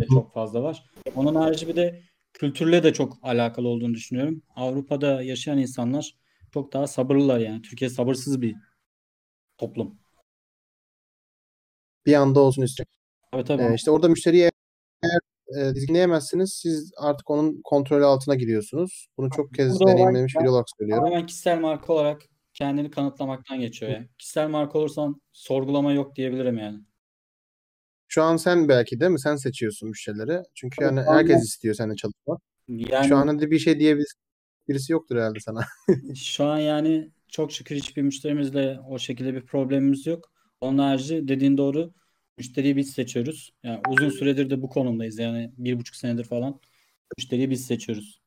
de 0.00 0.06
çok 0.06 0.34
fazla 0.34 0.62
var. 0.62 0.84
Onun 1.14 1.34
harici 1.34 1.68
bir 1.68 1.76
de 1.76 2.00
kültürle 2.32 2.82
de 2.82 2.92
çok 2.92 3.18
alakalı 3.22 3.68
olduğunu 3.68 3.94
düşünüyorum. 3.94 4.42
Avrupa'da 4.56 5.22
yaşayan 5.22 5.58
insanlar 5.58 6.19
çok 6.54 6.72
daha 6.72 6.86
sabırlılar 6.86 7.38
yani. 7.38 7.62
Türkiye 7.62 7.90
sabırsız 7.90 8.42
bir 8.42 8.56
toplum. 9.58 9.98
Bir 12.06 12.14
anda 12.14 12.40
olsun 12.40 12.62
istiyorum. 12.62 12.92
Tabii 13.32 13.44
tabii. 13.44 13.62
Ee, 13.62 13.74
işte 13.74 13.90
orada 13.90 14.08
müşteriyi 14.08 14.50
eğer 15.02 15.20
e, 15.58 15.74
dizginleyemezsiniz 15.74 16.52
siz 16.52 16.92
artık 16.96 17.30
onun 17.30 17.60
kontrolü 17.64 18.04
altına 18.04 18.34
giriyorsunuz. 18.34 19.08
Bunu 19.18 19.30
çok 19.30 19.54
kez 19.54 19.80
Burada 19.80 19.92
deneyimlemiş 19.92 20.34
biri 20.36 20.48
olarak 20.48 20.66
söylüyorum. 20.78 21.04
Tamamen 21.04 21.26
kişisel 21.26 21.60
marka 21.60 21.92
olarak 21.92 22.22
kendini 22.54 22.90
kanıtlamaktan 22.90 23.60
geçiyor 23.60 23.92
ya. 23.92 24.08
Kişisel 24.18 24.48
marka 24.48 24.78
olursan 24.78 25.20
sorgulama 25.32 25.92
yok 25.92 26.16
diyebilirim 26.16 26.58
yani. 26.58 26.78
Şu 28.08 28.22
an 28.22 28.36
sen 28.36 28.68
belki 28.68 29.00
değil 29.00 29.12
mi? 29.12 29.20
Sen 29.20 29.36
seçiyorsun 29.36 29.88
müşterileri. 29.88 30.42
Çünkü 30.54 30.84
yani 30.84 31.02
herkes 31.02 31.42
istiyor 31.42 31.74
seninle 31.74 31.96
çalışmak. 31.96 32.40
Yani 32.68 33.08
Şu 33.08 33.16
an 33.16 33.26
hadi 33.26 33.50
bir 33.50 33.58
şey 33.58 33.78
diyebilirsin. 33.78 34.20
Birisi 34.70 34.92
yoktur 34.92 35.16
herhalde 35.16 35.40
sana. 35.40 35.64
Şu 36.14 36.44
an 36.44 36.58
yani 36.58 37.10
çok 37.28 37.52
şükür 37.52 37.76
hiçbir 37.76 38.02
müşterimizle 38.02 38.80
o 38.88 38.98
şekilde 38.98 39.34
bir 39.34 39.46
problemimiz 39.46 40.06
yok. 40.06 40.32
Onun 40.60 40.78
harici 40.78 41.28
dediğin 41.28 41.58
doğru. 41.58 41.92
Müşteriyi 42.38 42.76
biz 42.76 42.90
seçiyoruz. 42.92 43.52
Yani 43.62 43.80
uzun 43.88 44.10
süredir 44.10 44.50
de 44.50 44.62
bu 44.62 44.68
konumdayız. 44.68 45.18
Yani 45.18 45.52
bir 45.58 45.78
buçuk 45.78 45.96
senedir 45.96 46.24
falan 46.24 46.60
müşteriyi 47.18 47.50
biz 47.50 47.66
seçiyoruz. 47.66 48.20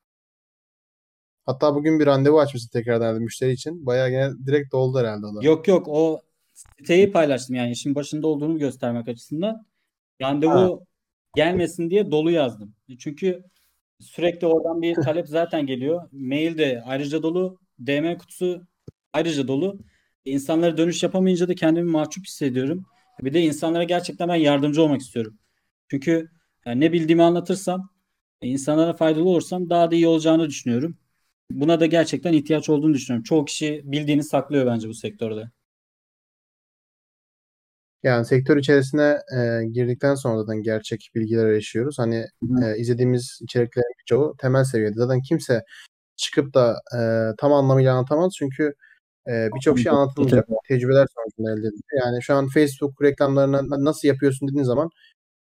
Hatta 1.45 1.75
bugün 1.75 1.99
bir 1.99 2.05
randevu 2.05 2.39
açmışsın 2.39 2.69
tekrardan 2.69 3.21
müşteri 3.21 3.51
için. 3.51 3.85
Bayağı 3.85 4.09
gene 4.09 4.31
direkt 4.45 4.71
doldu 4.71 4.99
herhalde 4.99 5.25
o 5.25 5.35
da. 5.35 5.43
Yok 5.43 5.67
yok 5.67 5.87
o 5.87 6.21
siteyi 6.53 7.11
paylaştım 7.11 7.55
yani 7.55 7.71
işin 7.71 7.95
başında 7.95 8.27
olduğunu 8.27 8.59
göstermek 8.59 9.07
açısından. 9.07 9.65
Randevu 10.21 10.51
Ha. 10.51 10.85
gelmesin 11.35 11.89
diye 11.89 12.11
dolu 12.11 12.31
yazdım. 12.31 12.75
Çünkü 12.99 13.43
sürekli 14.03 14.47
oradan 14.47 14.81
bir 14.81 14.95
talep 14.95 15.27
zaten 15.27 15.65
geliyor. 15.65 16.09
Mail 16.11 16.57
de 16.57 16.83
ayrıca 16.85 17.23
dolu. 17.23 17.59
DM 17.79 18.17
kutusu 18.17 18.61
ayrıca 19.13 19.47
dolu. 19.47 19.79
İnsanlara 20.25 20.77
dönüş 20.77 21.03
yapamayınca 21.03 21.47
da 21.47 21.55
kendimi 21.55 21.91
mahcup 21.91 22.25
hissediyorum. 22.25 22.85
Bir 23.21 23.33
de 23.33 23.41
insanlara 23.41 23.83
gerçekten 23.83 24.29
ben 24.29 24.35
yardımcı 24.35 24.83
olmak 24.83 25.01
istiyorum. 25.01 25.39
Çünkü 25.89 26.29
yani 26.65 26.79
ne 26.79 26.93
bildiğimi 26.93 27.23
anlatırsam, 27.23 27.89
e, 28.41 28.47
insanlara 28.47 28.93
faydalı 28.93 29.29
olursam 29.29 29.69
daha 29.69 29.91
da 29.91 29.95
iyi 29.95 30.07
olacağını 30.07 30.47
düşünüyorum. 30.49 30.97
Buna 31.51 31.79
da 31.79 31.85
gerçekten 31.85 32.33
ihtiyaç 32.33 32.69
olduğunu 32.69 32.93
düşünüyorum. 32.93 33.23
Çoğu 33.23 33.45
kişi 33.45 33.81
bildiğini 33.85 34.23
saklıyor 34.23 34.65
bence 34.65 34.89
bu 34.89 34.93
sektörde. 34.93 35.51
Yani 38.03 38.25
sektör 38.25 38.57
içerisine 38.57 39.17
e, 39.37 39.65
girdikten 39.71 40.15
sonra 40.15 40.39
zaten 40.39 40.61
gerçek 40.63 41.11
bilgilere 41.15 41.53
erişiyoruz. 41.53 41.99
Hani 41.99 42.25
Hı. 42.43 42.65
e, 42.65 42.77
izlediğimiz 42.77 43.39
içeriklerin 43.41 43.93
birçoğu 43.99 44.35
temel 44.37 44.63
seviyede. 44.63 44.95
Zaten 44.95 45.21
kimse 45.21 45.63
çıkıp 46.15 46.53
da 46.53 46.75
e, 46.97 46.99
tam 47.37 47.53
anlamıyla 47.53 47.93
anlatamaz. 47.93 48.33
Çünkü 48.37 48.73
e, 49.27 49.49
birçok 49.55 49.79
şey 49.79 49.91
anlatılmayacak. 49.91 50.47
Tecrübeler 50.67 51.07
sonucunda 51.15 51.51
elde 51.51 51.67
ediliyor. 51.67 52.05
Yani 52.05 52.23
şu 52.23 52.35
an 52.35 52.47
Facebook 52.47 53.01
reklamlarını 53.01 53.85
nasıl 53.85 54.07
yapıyorsun 54.07 54.47
dediğin 54.47 54.63
zaman 54.63 54.89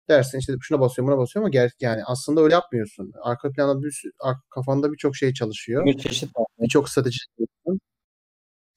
dersin 0.09 0.39
işte 0.39 0.53
şuna 0.61 0.79
basıyorum 0.79 1.13
buna 1.13 1.21
basıyorum 1.21 1.45
ama 1.45 1.49
ger 1.49 1.71
yani 1.79 2.01
aslında 2.05 2.41
öyle 2.41 2.53
yapmıyorsun. 2.53 3.11
Arka 3.21 3.51
planda 3.51 3.81
bir 3.83 4.03
kafanda 4.49 4.91
birçok 4.91 5.15
şey 5.15 5.33
çalışıyor. 5.33 5.85
Bir 5.85 5.97
çeşit. 5.97 6.29
Birçok 6.59 6.89
strateji 6.89 7.19
yapıyorsun. 7.39 7.90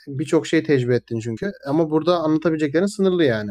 Birçok 0.06 0.46
şey 0.46 0.62
tecrübe 0.62 0.94
ettin 0.94 1.20
çünkü. 1.20 1.52
Ama 1.66 1.90
burada 1.90 2.18
anlatabileceklerin 2.18 2.86
sınırlı 2.86 3.24
yani. 3.24 3.50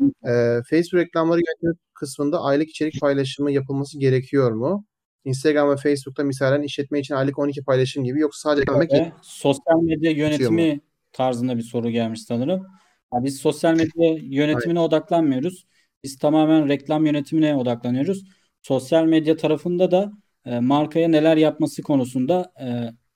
Ee, 0.00 0.60
Facebook 0.70 1.00
reklamları 1.02 1.40
yönetimi 1.40 1.74
kısmında 1.94 2.40
aylık 2.40 2.68
içerik 2.68 3.00
paylaşımı 3.00 3.52
yapılması 3.52 3.98
gerekiyor 3.98 4.52
mu? 4.52 4.84
Instagram 5.24 5.70
ve 5.70 5.76
Facebook'ta 5.76 6.24
misalen 6.24 6.62
işletme 6.62 7.00
için 7.00 7.14
aylık 7.14 7.38
12 7.38 7.64
paylaşım 7.64 8.04
gibi 8.04 8.20
yoksa 8.20 8.48
sadece 8.48 8.62
eklemek 8.62 8.92
Ve 8.92 9.12
sosyal 9.22 9.82
medya 9.82 10.10
yönetimi 10.10 10.80
tarzında 11.12 11.56
bir 11.56 11.62
soru 11.62 11.90
gelmiş 11.90 12.22
sanırım. 12.22 12.66
Ya 13.14 13.24
biz 13.24 13.40
sosyal 13.40 13.72
medya 13.74 14.18
yönetimine 14.22 14.80
odaklanmıyoruz. 14.80 15.66
Biz 16.04 16.18
tamamen 16.18 16.68
reklam 16.68 17.06
yönetimine 17.06 17.56
odaklanıyoruz. 17.56 18.24
Sosyal 18.62 19.04
medya 19.04 19.36
tarafında 19.36 19.90
da 19.90 20.12
e, 20.46 20.60
markaya 20.60 21.08
neler 21.08 21.36
yapması 21.36 21.82
konusunda 21.82 22.52
e, 22.60 22.66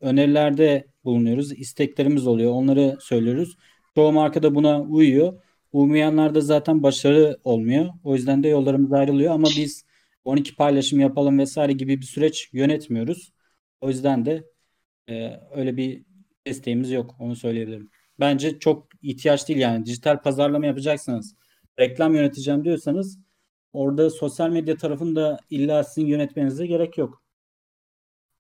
önerilerde 0.07 0.87
bulunuyoruz. 1.09 1.53
İsteklerimiz 1.53 2.27
oluyor. 2.27 2.53
Onları 2.53 2.97
söylüyoruz. 3.01 3.57
Çoğu 3.95 4.13
marka 4.13 4.43
da 4.43 4.55
buna 4.55 4.83
uyuyor. 4.83 5.43
Uymayanlarda 5.73 6.41
zaten 6.41 6.83
başarı 6.83 7.39
olmuyor. 7.45 7.89
O 8.05 8.15
yüzden 8.15 8.43
de 8.43 8.49
yollarımız 8.49 8.93
ayrılıyor 8.93 9.35
ama 9.35 9.49
biz 9.57 9.85
12 10.25 10.57
paylaşım 10.57 11.01
yapalım 11.01 11.39
vesaire 11.39 11.73
gibi 11.73 12.01
bir 12.01 12.07
süreç 12.07 12.51
yönetmiyoruz. 12.53 13.33
O 13.81 13.89
yüzden 13.89 14.27
de 14.27 14.45
ee, 15.09 15.41
öyle 15.55 15.77
bir 15.77 16.05
desteğimiz 16.47 16.91
yok. 16.91 17.17
Onu 17.19 17.37
söyleyebilirim. 17.37 17.91
Bence 18.21 18.59
çok 18.59 18.89
ihtiyaç 19.03 19.49
değil 19.49 19.61
yani. 19.61 19.87
Dijital 19.87 20.23
pazarlama 20.23 20.67
yapacaksanız, 20.67 21.35
reklam 21.79 22.15
yöneteceğim 22.15 22.65
diyorsanız 22.65 23.19
orada 23.73 24.11
sosyal 24.11 24.51
medya 24.51 24.77
tarafında 24.77 25.39
illa 25.51 25.85
sizin 25.85 26.07
yönetmenize 26.07 26.67
gerek 26.67 26.99
yok. 26.99 27.23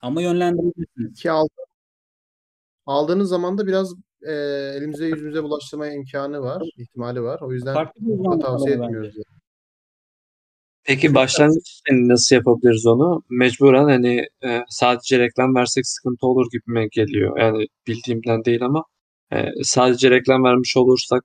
Ama 0.00 0.22
yönlendirebilirsiniz. 0.22 1.20
ki 1.22 1.30
aldı- 1.30 1.67
aldığınız 2.88 3.28
zaman 3.28 3.58
da 3.58 3.66
biraz 3.66 3.92
e, 4.28 4.32
elimize 4.76 5.06
yüzümüze 5.06 5.42
bulaştırmaya 5.42 5.92
imkanı 5.94 6.40
var, 6.40 6.62
ihtimali 6.76 7.22
var. 7.22 7.40
O 7.42 7.52
yüzden 7.52 7.74
Farklı 7.74 8.00
bir 8.00 8.10
çok 8.24 8.32
da 8.32 8.38
uzmanlık 8.38 8.42
tavsiye 8.42 8.76
alanı 8.76 8.84
etmiyoruz. 8.86 9.14
bence. 9.16 9.22
Peki 10.84 11.14
başlangıç 11.14 11.70
için 11.70 12.08
nasıl 12.08 12.36
yapabiliriz 12.36 12.86
onu? 12.86 13.22
Mecburen 13.30 13.84
hani 13.84 14.26
e, 14.44 14.60
sadece 14.68 15.18
reklam 15.18 15.54
versek 15.54 15.86
sıkıntı 15.86 16.26
olur 16.26 16.46
gibime 16.52 16.88
geliyor. 16.92 17.38
Yani 17.40 17.66
bildiğimden 17.86 18.44
değil 18.44 18.62
ama 18.64 18.84
e, 19.32 19.36
sadece 19.62 20.10
reklam 20.10 20.44
vermiş 20.44 20.76
olursak 20.76 21.24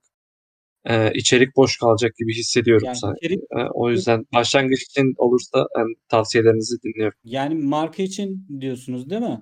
e, 0.85 1.13
içerik 1.13 1.55
boş 1.55 1.77
kalacak 1.77 2.11
gibi 2.19 2.33
hissediyorum 2.35 2.85
Yani 2.85 2.97
sanki. 2.97 3.17
içerik 3.25 3.43
E, 3.57 3.59
o 3.73 3.89
yüzden 3.91 4.25
başlangıç 4.33 4.83
için 4.83 5.13
olursa 5.17 5.67
yani 5.77 5.95
tavsiyelerinizi 6.09 6.75
dinliyorum. 6.83 7.19
yani 7.23 7.55
marka 7.55 8.03
için 8.03 8.47
diyorsunuz 8.61 9.09
değil 9.09 9.21
mi? 9.21 9.41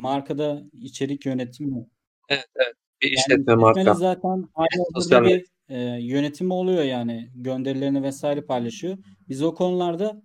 Markada 0.00 0.62
içerik 0.72 1.26
yönetimi. 1.26 1.86
Evet, 2.28 2.46
evet. 2.56 2.74
Bir 3.02 3.06
Yani 3.06 3.14
işletme 3.14 3.42
işletmenin 3.42 3.60
marka. 3.60 3.94
zaten 3.94 4.48
Sosyal 4.94 5.24
bir 5.24 5.44
e, 5.68 5.78
yönetimi 6.00 6.52
oluyor 6.52 6.82
yani 6.82 7.30
gönderilerini 7.34 8.02
vesaire 8.02 8.42
paylaşıyor. 8.42 8.98
Biz 9.28 9.42
o 9.42 9.54
konularda 9.54 10.22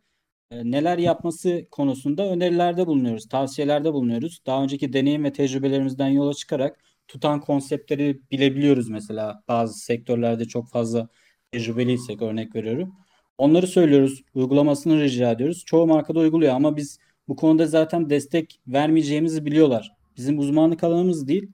e, 0.51 0.71
neler 0.71 0.97
yapması 0.97 1.65
konusunda 1.71 2.29
önerilerde 2.29 2.87
bulunuyoruz, 2.87 3.27
tavsiyelerde 3.27 3.93
bulunuyoruz. 3.93 4.39
Daha 4.45 4.63
önceki 4.63 4.93
deneyim 4.93 5.23
ve 5.23 5.33
tecrübelerimizden 5.33 6.07
yola 6.07 6.33
çıkarak 6.33 6.79
tutan 7.07 7.41
konseptleri 7.41 8.19
bilebiliyoruz 8.31 8.89
mesela 8.89 9.43
bazı 9.47 9.79
sektörlerde 9.79 10.45
çok 10.45 10.69
fazla 10.69 11.07
tecrübeliysek 11.51 12.21
örnek 12.21 12.55
veriyorum. 12.55 12.93
Onları 13.37 13.67
söylüyoruz, 13.67 14.23
uygulamasını 14.33 15.01
rica 15.01 15.31
ediyoruz. 15.31 15.63
Çoğu 15.65 15.87
markada 15.87 16.19
uyguluyor 16.19 16.53
ama 16.53 16.77
biz 16.77 16.99
bu 17.29 17.35
konuda 17.35 17.67
zaten 17.67 18.09
destek 18.09 18.61
vermeyeceğimizi 18.67 19.45
biliyorlar. 19.45 19.91
Bizim 20.17 20.39
uzmanlık 20.39 20.83
alanımız 20.83 21.27
değil. 21.27 21.51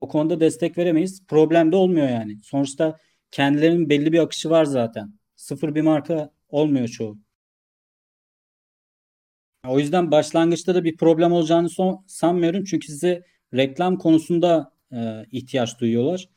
O 0.00 0.08
konuda 0.08 0.40
destek 0.40 0.78
veremeyiz. 0.78 1.26
Problem 1.26 1.72
de 1.72 1.76
olmuyor 1.76 2.08
yani. 2.08 2.38
Sonuçta 2.42 2.98
kendilerinin 3.30 3.90
belli 3.90 4.12
bir 4.12 4.18
akışı 4.18 4.50
var 4.50 4.64
zaten. 4.64 5.14
Sıfır 5.36 5.74
bir 5.74 5.82
marka 5.82 6.30
olmuyor 6.48 6.88
çoğu. 6.88 7.18
O 9.68 9.78
yüzden 9.78 10.10
başlangıçta 10.10 10.74
da 10.74 10.84
bir 10.84 10.96
problem 10.96 11.32
olacağını 11.32 11.68
son, 11.68 12.04
sanmıyorum. 12.06 12.64
Çünkü 12.64 12.86
size 12.86 13.24
reklam 13.54 13.98
konusunda 13.98 14.72
e, 14.92 15.26
ihtiyaç 15.32 15.80
duyuyorlar. 15.80 16.28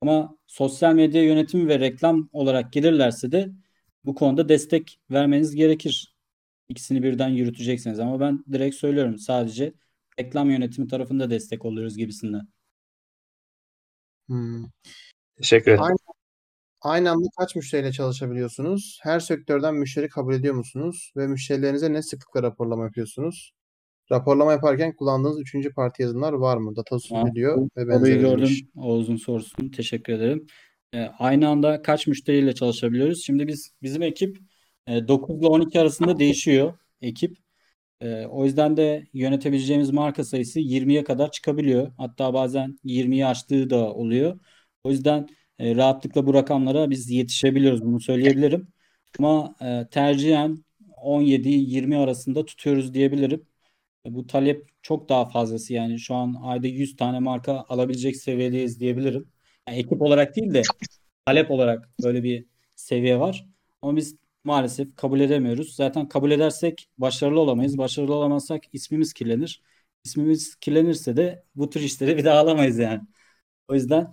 Ama 0.00 0.36
sosyal 0.46 0.94
medya 0.94 1.22
yönetimi 1.24 1.68
ve 1.68 1.80
reklam 1.80 2.28
olarak 2.32 2.72
gelirlerse 2.72 3.32
de 3.32 3.50
bu 4.04 4.14
konuda 4.14 4.48
destek 4.48 5.00
vermeniz 5.10 5.54
gerekir. 5.54 6.13
İkisini 6.68 7.02
birden 7.02 7.28
yürüteceksiniz. 7.28 8.00
Ama 8.00 8.20
ben 8.20 8.44
direkt 8.52 8.76
söylüyorum. 8.76 9.18
Sadece 9.18 9.74
reklam 10.20 10.50
yönetimi 10.50 10.88
tarafında 10.88 11.30
destek 11.30 11.64
oluyoruz 11.64 11.96
gibisinden. 11.96 12.48
Hmm. 14.28 14.64
Teşekkür 15.36 15.70
ederim. 15.70 15.82
Aynı, 15.82 15.96
aynı 16.80 17.10
anda 17.10 17.28
kaç 17.38 17.56
müşteriyle 17.56 17.92
çalışabiliyorsunuz? 17.92 18.98
Her 19.02 19.20
sektörden 19.20 19.74
müşteri 19.74 20.08
kabul 20.08 20.34
ediyor 20.34 20.54
musunuz? 20.54 21.12
Ve 21.16 21.26
müşterilerinize 21.26 21.92
ne 21.92 22.02
sıklıkla 22.02 22.42
raporlama 22.42 22.84
yapıyorsunuz? 22.84 23.52
Raporlama 24.12 24.52
yaparken 24.52 24.96
kullandığınız 24.96 25.40
üçüncü 25.40 25.72
parti 25.72 26.02
yazılımlar 26.02 26.32
var 26.32 26.56
mı? 26.56 26.76
Data. 26.76 26.98
Studio 26.98 27.68
ve 27.76 27.88
benzeri 27.88 28.20
gördüm. 28.20 28.38
demiş. 28.38 28.64
Oğuz'un 28.76 29.16
sorusunu. 29.16 29.70
Teşekkür 29.70 30.12
ederim. 30.12 30.46
Ee, 30.94 31.10
aynı 31.18 31.48
anda 31.48 31.82
kaç 31.82 32.06
müşteriyle 32.06 32.54
çalışabiliyoruz? 32.54 33.24
Şimdi 33.24 33.46
biz 33.46 33.72
bizim 33.82 34.02
ekip 34.02 34.38
e, 34.86 35.08
9 35.08 35.40
ile 35.40 35.46
12 35.46 35.80
arasında 35.80 36.18
değişiyor 36.18 36.78
ekip. 37.02 37.36
E, 38.00 38.26
o 38.26 38.44
yüzden 38.44 38.76
de 38.76 39.06
yönetebileceğimiz 39.12 39.90
marka 39.90 40.24
sayısı 40.24 40.60
20'ye 40.60 41.04
kadar 41.04 41.30
çıkabiliyor. 41.30 41.92
Hatta 41.98 42.34
bazen 42.34 42.78
20'yi 42.84 43.26
aştığı 43.26 43.70
da 43.70 43.94
oluyor. 43.94 44.40
O 44.84 44.90
yüzden 44.90 45.28
e, 45.58 45.76
rahatlıkla 45.76 46.26
bu 46.26 46.34
rakamlara 46.34 46.90
biz 46.90 47.10
yetişebiliyoruz. 47.10 47.82
Bunu 47.84 48.00
söyleyebilirim. 48.00 48.68
Ama 49.18 49.54
e, 49.62 49.88
tercihen 49.90 50.64
17-20 50.96 51.96
arasında 51.96 52.44
tutuyoruz 52.44 52.94
diyebilirim. 52.94 53.46
E, 54.06 54.14
bu 54.14 54.26
talep 54.26 54.68
çok 54.82 55.08
daha 55.08 55.28
fazlası 55.28 55.72
yani 55.74 55.98
şu 56.00 56.14
an 56.14 56.36
ayda 56.42 56.66
100 56.66 56.96
tane 56.96 57.18
marka 57.18 57.64
alabilecek 57.68 58.16
seviyedeyiz 58.16 58.80
diyebilirim. 58.80 59.28
Yani 59.68 59.78
ekip 59.78 60.02
olarak 60.02 60.36
değil 60.36 60.54
de 60.54 60.62
talep 61.26 61.50
olarak 61.50 61.90
böyle 62.04 62.22
bir 62.22 62.46
seviye 62.76 63.20
var. 63.20 63.46
Ama 63.82 63.96
biz 63.96 64.16
maalesef 64.44 64.96
kabul 64.96 65.20
edemiyoruz. 65.20 65.74
Zaten 65.76 66.08
kabul 66.08 66.30
edersek 66.30 66.90
başarılı 66.98 67.40
olamayız. 67.40 67.78
Başarılı 67.78 68.14
olamazsak 68.14 68.62
ismimiz 68.72 69.12
kirlenir. 69.12 69.62
İsmimiz 70.04 70.56
kirlenirse 70.56 71.16
de 71.16 71.44
bu 71.54 71.70
tür 71.70 71.80
işleri 71.80 72.16
bir 72.16 72.24
daha 72.24 72.38
alamayız 72.38 72.78
yani. 72.78 73.02
O 73.68 73.74
yüzden 73.74 74.12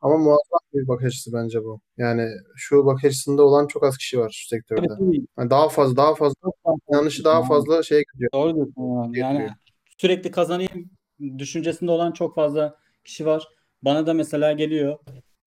Ama 0.00 0.16
muazzam 0.18 0.58
bir 0.74 0.88
bakış 0.88 1.06
açısı 1.06 1.32
bence 1.32 1.64
bu. 1.64 1.80
Yani 1.96 2.28
şu 2.56 2.86
bakış 2.86 3.04
açısında 3.04 3.42
olan 3.42 3.66
çok 3.66 3.84
az 3.84 3.96
kişi 3.98 4.18
var 4.18 4.30
şu 4.30 4.48
sektörde. 4.48 4.92
tabii, 4.98 5.26
Yani 5.38 5.50
daha 5.50 5.68
fazla 5.68 5.96
daha 5.96 6.14
fazla 6.14 6.50
inanışı 6.90 7.24
daha 7.24 7.42
yani. 7.42 7.44
fazla 7.44 7.82
şey 7.82 8.02
gidiyor. 8.14 8.30
Doğru 8.34 8.54
diyorsun 8.56 8.82
yani. 8.82 9.18
Yani 9.18 9.40
Yapıyor. 9.40 9.50
sürekli 9.98 10.30
kazanayım 10.30 10.90
düşüncesinde 11.38 11.90
olan 11.90 12.12
çok 12.12 12.34
fazla 12.34 12.78
kişi 13.04 13.26
var. 13.26 13.48
Bana 13.82 14.06
da 14.06 14.14
mesela 14.14 14.52
geliyor 14.52 14.98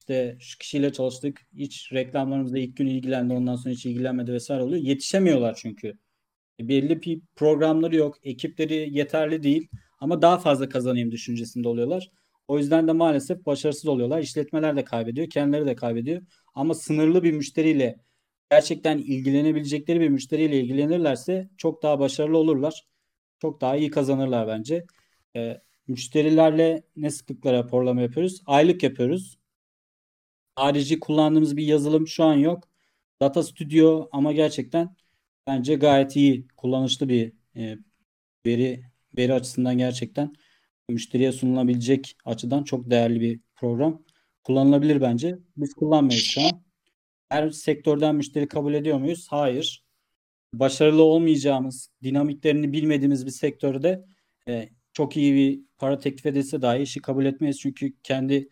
işte 0.10 0.38
şu 0.40 0.58
kişiyle 0.58 0.94
çalıştık. 0.94 1.42
Hiç 1.56 1.94
reklamlarımızda 1.94 2.60
ilk 2.60 2.78
gün 2.78 2.88
ilgilendi 2.88 3.34
ondan 3.34 3.56
sonra 3.56 3.74
hiç 3.74 3.86
ilgilenmedi 3.86 4.34
vesaire 4.34 4.64
oluyor. 4.64 4.84
Yetişemiyorlar 4.84 5.56
çünkü. 5.56 5.94
E, 6.60 6.68
Belli 6.68 7.02
bir 7.02 7.22
programları 7.36 7.96
yok. 7.96 8.18
Ekipleri 8.24 8.98
yeterli 8.98 9.44
değil. 9.44 9.68
Ama 10.00 10.22
daha 10.22 10.38
fazla 10.38 10.70
kazanayım 10.70 11.12
düşüncesinde 11.12 11.68
oluyorlar. 11.68 12.12
O 12.48 12.58
yüzden 12.58 12.88
de 12.88 12.92
maalesef 12.92 13.46
başarısız 13.46 13.88
oluyorlar. 13.88 14.20
İşletmeler 14.20 14.76
de 14.78 14.84
kaybediyor. 14.84 15.30
Kendileri 15.30 15.66
de 15.66 15.76
kaybediyor. 15.76 16.22
Ama 16.56 16.74
sınırlı 16.74 17.24
bir 17.24 17.32
müşteriyle 17.32 17.96
gerçekten 18.52 18.98
ilgilenebilecekleri 18.98 20.00
bir 20.00 20.10
müşteriyle 20.10 20.60
ilgilenirlerse 20.60 21.50
çok 21.58 21.84
daha 21.84 22.00
başarılı 22.00 22.38
olurlar. 22.38 22.88
Çok 23.42 23.62
daha 23.62 23.76
iyi 23.78 23.90
kazanırlar 23.90 24.48
bence. 24.48 24.86
Ee, 25.36 25.62
müşterilerle 25.88 26.84
ne 26.96 27.10
sıklıkla 27.10 27.54
raporlama 27.54 28.02
yapıyoruz? 28.02 28.42
Aylık 28.46 28.84
yapıyoruz. 28.84 29.38
Harici 30.56 31.00
kullandığımız 31.00 31.58
bir 31.58 31.64
yazılım 31.66 32.08
şu 32.08 32.24
an 32.24 32.34
yok. 32.34 32.64
Data 33.22 33.44
Studio 33.44 34.10
ama 34.12 34.32
gerçekten 34.34 34.96
bence 35.48 35.76
gayet 35.76 36.16
iyi, 36.16 36.48
kullanışlı 36.58 37.10
bir 37.10 37.34
e, 37.56 37.78
veri 38.46 38.84
veri 39.18 39.34
açısından 39.34 39.78
gerçekten 39.78 40.34
müşteriye 40.90 41.32
sunulabilecek 41.32 42.18
açıdan 42.26 42.64
çok 42.64 42.90
değerli 42.90 43.22
bir 43.22 43.40
program. 43.56 44.04
Kullanılabilir 44.44 45.02
bence. 45.02 45.40
Biz 45.58 45.74
kullanmıyoruz 45.74 46.26
şu 46.26 46.42
an. 46.42 46.64
Her 47.30 47.50
sektörden 47.50 48.16
müşteri 48.16 48.48
kabul 48.48 48.74
ediyor 48.74 49.00
muyuz? 49.00 49.28
Hayır. 49.30 49.86
Başarılı 50.54 51.04
olmayacağımız, 51.04 51.90
dinamiklerini 52.04 52.74
bilmediğimiz 52.74 53.26
bir 53.26 53.32
sektörde 53.32 54.06
e, 54.48 54.70
çok 54.94 55.18
iyi 55.18 55.36
bir 55.36 55.62
para 55.78 56.00
teklif 56.00 56.26
edilse 56.26 56.62
dahi 56.62 56.82
işi 56.82 57.02
kabul 57.02 57.26
etmeyiz. 57.26 57.60
Çünkü 57.60 57.94
kendi 58.04 58.50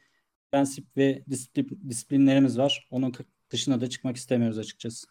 prensip 0.54 0.98
ve 0.98 1.24
disiplin, 1.30 1.90
disiplinlerimiz 1.90 2.58
var. 2.58 2.88
Onun 2.92 3.14
dışına 3.50 3.82
da 3.82 3.90
çıkmak 3.90 4.16
istemiyoruz 4.16 4.58
açıkçası. 4.58 5.08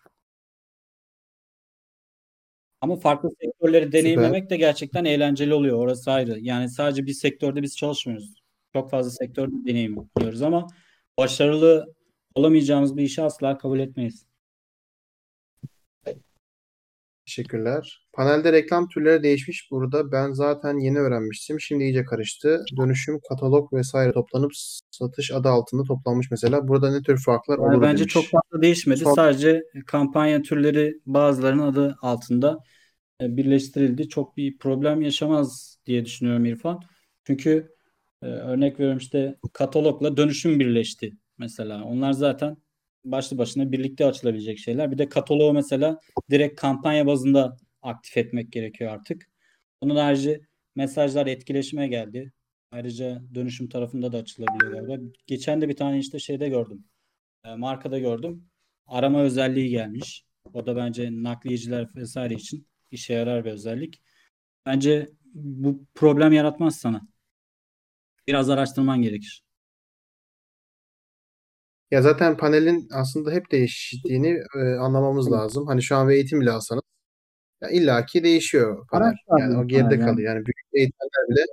Ama 2.81 2.97
farklı 2.97 3.31
sektörleri 3.41 3.93
deneyimlemek 3.93 4.51
de 4.51 4.57
gerçekten 4.57 5.05
eğlenceli 5.05 5.55
oluyor. 5.55 5.79
Orası 5.79 6.13
ayrı. 6.13 6.39
Yani 6.41 6.71
sadece 6.71 7.07
bir 7.07 7.13
sektörde 7.13 7.63
biz 7.63 7.77
çalışmıyoruz. 7.77 8.43
Çok 8.73 8.91
fazla 8.91 9.11
sektörde 9.11 9.55
deneyimliyoruz 9.65 10.43
ama 10.43 10.67
başarılı 11.19 11.95
olamayacağımız 12.35 12.97
bir 12.97 13.03
işi 13.03 13.23
asla 13.23 13.59
kabul 13.59 13.79
etmeyiz. 13.79 14.27
Teşekkürler. 17.37 18.07
Panelde 18.13 18.53
reklam 18.53 18.89
türleri 18.89 19.23
değişmiş 19.23 19.71
burada. 19.71 20.13
Ben 20.13 20.33
zaten 20.33 20.79
yeni 20.79 20.99
öğrenmiştim. 20.99 21.61
Şimdi 21.61 21.85
iyice 21.85 22.05
karıştı. 22.05 22.65
Dönüşüm, 22.77 23.21
katalog 23.29 23.73
vesaire 23.73 24.13
toplanıp 24.13 24.51
satış 24.91 25.31
adı 25.31 25.49
altında 25.49 25.83
toplanmış 25.83 26.31
mesela. 26.31 26.69
Burada 26.69 26.91
ne 26.93 27.03
tür 27.03 27.23
farklar 27.25 27.59
Yani 27.59 27.65
olur 27.77 27.83
bence 27.83 27.99
demiş. 27.99 28.15
çok 28.15 28.25
fazla 28.25 28.63
değişmedi. 28.63 28.99
Son- 28.99 29.15
Sadece 29.15 29.63
kampanya 29.87 30.43
türleri 30.43 30.95
bazılarının 31.07 31.63
adı 31.63 31.97
altında 32.03 32.59
e, 33.21 33.37
birleştirildi. 33.37 34.09
Çok 34.09 34.37
bir 34.37 34.59
problem 34.59 35.03
yaşamaz 35.03 35.79
diye 35.87 36.05
düşünüyorum 36.05 36.45
İrfan. 36.45 36.81
Çünkü 37.27 37.73
e, 38.23 38.27
örnek 38.27 38.75
veriyorum 38.81 38.99
işte 38.99 39.37
katalogla 39.53 40.17
dönüşüm 40.17 40.61
birleşti 40.61 41.13
mesela. 41.39 41.85
Onlar 41.85 42.13
zaten 42.13 42.57
başlı 43.05 43.39
başına 43.39 43.73
birlikte 43.73 44.07
açılabilecek 44.07 44.59
şeyler. 44.59 44.91
Bir 44.93 44.99
de 44.99 45.09
kataloğu 45.09 45.53
mesela 45.53 45.99
direkt 46.31 46.61
kampanya 46.61 47.07
bazında 47.07 47.57
aktif 47.83 48.17
etmek 48.17 48.53
gerekiyor 48.53 48.93
artık. 48.93 49.29
Bunun 49.83 49.97
harici 49.97 50.41
mesajlar 50.77 51.27
etkileşime 51.27 51.89
geldi. 51.89 52.33
Ayrıca 52.71 53.23
dönüşüm 53.35 53.69
tarafında 53.69 54.13
da 54.13 54.19
açılabiliyor 54.19 54.73
galiba. 54.73 55.05
Geçen 55.27 55.61
de 55.61 55.69
bir 55.69 55.77
tane 55.77 55.99
işte 55.99 56.19
şeyde 56.19 56.49
gördüm. 56.49 56.85
E, 57.45 57.55
markada 57.55 57.99
gördüm. 57.99 58.49
Arama 58.87 59.23
özelliği 59.23 59.69
gelmiş. 59.69 60.25
O 60.55 60.67
da 60.67 60.77
bence 60.77 61.11
nakliyeciler 61.13 61.89
vesaire 61.97 62.35
için 62.35 62.67
işe 62.91 63.15
yarar 63.15 63.45
bir 63.45 63.51
özellik. 63.51 64.03
Bence 64.67 65.09
bu 65.35 65.85
problem 65.95 66.33
yaratmaz 66.33 66.77
sana. 66.77 67.09
Biraz 68.27 68.51
araştırman 68.51 69.03
gerekir. 69.03 69.42
Ya 71.93 72.03
zaten 72.03 72.37
panelin 72.37 72.89
aslında 72.93 73.31
hep 73.33 73.51
değiştiğini 73.53 74.39
e, 74.57 74.61
anlamamız 74.81 75.27
Evet. 75.29 75.39
lazım. 75.39 75.67
Hani 75.67 75.83
şu 75.83 75.97
an 75.97 76.09
bir 76.09 76.15
eğitim 76.15 76.41
bile 76.41 76.51
alsanız 76.51 76.83
ya 77.63 77.71
illaki 77.71 78.25
değişiyor 78.25 78.87
panel. 78.89 79.15
Yani 79.41 79.59
o 79.59 79.67
geride 79.67 79.95
yani. 79.95 80.05
kalıyor. 80.05 80.35
Yani 80.35 80.47
büyük 80.47 80.59
eğitmenler 80.75 81.29
bile 81.31 81.45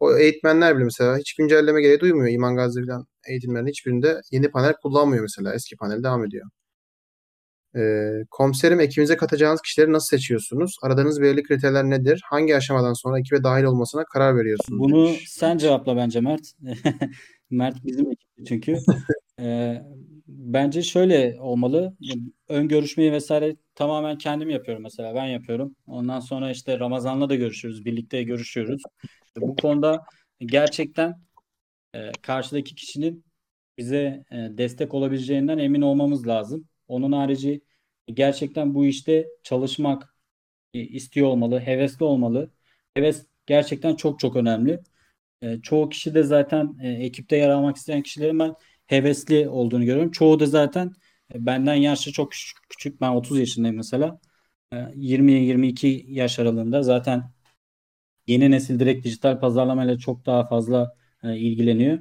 o 0.00 0.16
eğitmenler 0.18 0.76
bile 0.76 0.84
mesela 0.84 1.18
hiç 1.18 1.34
güncelleme 1.34 1.82
gereği 1.82 2.00
duymuyor. 2.00 2.28
İman 2.28 2.56
Gazi 2.56 2.86
falan 2.86 3.06
eğitimlerin 3.28 3.66
hiçbirinde 3.66 4.20
yeni 4.32 4.50
panel 4.50 4.74
kullanmıyor 4.82 5.22
mesela. 5.22 5.54
Eski 5.54 5.76
panel 5.76 6.02
devam 6.02 6.24
ediyor. 6.24 6.46
Ee, 7.76 8.10
komiserim 8.30 8.80
ekibinize 8.80 9.16
katacağınız 9.16 9.62
kişileri 9.62 9.92
nasıl 9.92 10.16
seçiyorsunuz? 10.16 10.76
Aradığınız 10.82 11.20
belirli 11.22 11.42
kriterler 11.42 11.84
nedir? 11.84 12.22
Hangi 12.24 12.56
aşamadan 12.56 12.92
sonra 12.92 13.20
ekibe 13.20 13.42
dahil 13.44 13.64
olmasına 13.64 14.04
karar 14.04 14.36
veriyorsunuz? 14.36 14.80
Bunu 14.80 15.06
demiş. 15.06 15.30
sen 15.32 15.58
cevapla 15.58 15.96
bence 15.96 16.20
Mert. 16.20 16.42
Mert 17.50 17.76
bizim 17.84 18.10
ekipte 18.10 18.44
çünkü. 18.48 18.76
Ee, 19.40 19.82
bence 20.28 20.82
şöyle 20.82 21.36
olmalı. 21.40 21.96
Ön 22.48 22.68
görüşmeyi 22.68 23.12
vesaire 23.12 23.56
tamamen 23.74 24.18
kendim 24.18 24.50
yapıyorum 24.50 24.82
mesela. 24.82 25.14
Ben 25.14 25.26
yapıyorum. 25.26 25.76
Ondan 25.86 26.20
sonra 26.20 26.50
işte 26.50 26.78
Ramazan'la 26.78 27.28
da 27.28 27.34
görüşüyoruz. 27.34 27.84
Birlikte 27.84 28.22
görüşüyoruz. 28.22 28.82
Bu 29.36 29.56
konuda 29.56 30.04
gerçekten 30.40 31.20
e, 31.94 32.12
karşıdaki 32.22 32.74
kişinin 32.74 33.24
bize 33.78 34.24
e, 34.32 34.36
destek 34.36 34.94
olabileceğinden 34.94 35.58
emin 35.58 35.82
olmamız 35.82 36.26
lazım. 36.26 36.68
Onun 36.88 37.12
harici 37.12 37.60
gerçekten 38.06 38.74
bu 38.74 38.86
işte 38.86 39.28
çalışmak 39.42 40.14
e, 40.74 40.80
istiyor 40.80 41.28
olmalı, 41.28 41.60
hevesli 41.60 42.04
olmalı. 42.04 42.50
Heves 42.94 43.26
gerçekten 43.46 43.96
çok 43.96 44.20
çok 44.20 44.36
önemli. 44.36 44.80
Çoğu 45.62 45.88
kişi 45.88 46.14
de 46.14 46.22
zaten 46.22 46.78
ekipte 46.82 47.36
yer 47.36 47.48
almak 47.48 47.76
isteyen 47.76 48.02
kişilerin 48.02 48.38
ben 48.38 48.54
hevesli 48.90 49.48
olduğunu 49.48 49.84
görüyorum. 49.84 50.10
Çoğu 50.10 50.40
da 50.40 50.46
zaten 50.46 50.92
e, 51.34 51.46
benden 51.46 51.74
yaşça 51.74 52.12
çok 52.12 52.32
küçük, 52.32 52.58
küçük. 52.68 53.00
Ben 53.00 53.10
30 53.10 53.38
yaşındayım 53.38 53.76
mesela. 53.76 54.20
E, 54.72 54.76
20-22 54.76 56.04
yaş 56.08 56.38
aralığında 56.38 56.82
zaten 56.82 57.32
yeni 58.26 58.50
nesil 58.50 58.80
direkt 58.80 59.04
dijital 59.06 59.40
pazarlamayla 59.40 59.98
çok 59.98 60.26
daha 60.26 60.48
fazla 60.48 60.96
e, 61.24 61.36
ilgileniyor. 61.38 61.98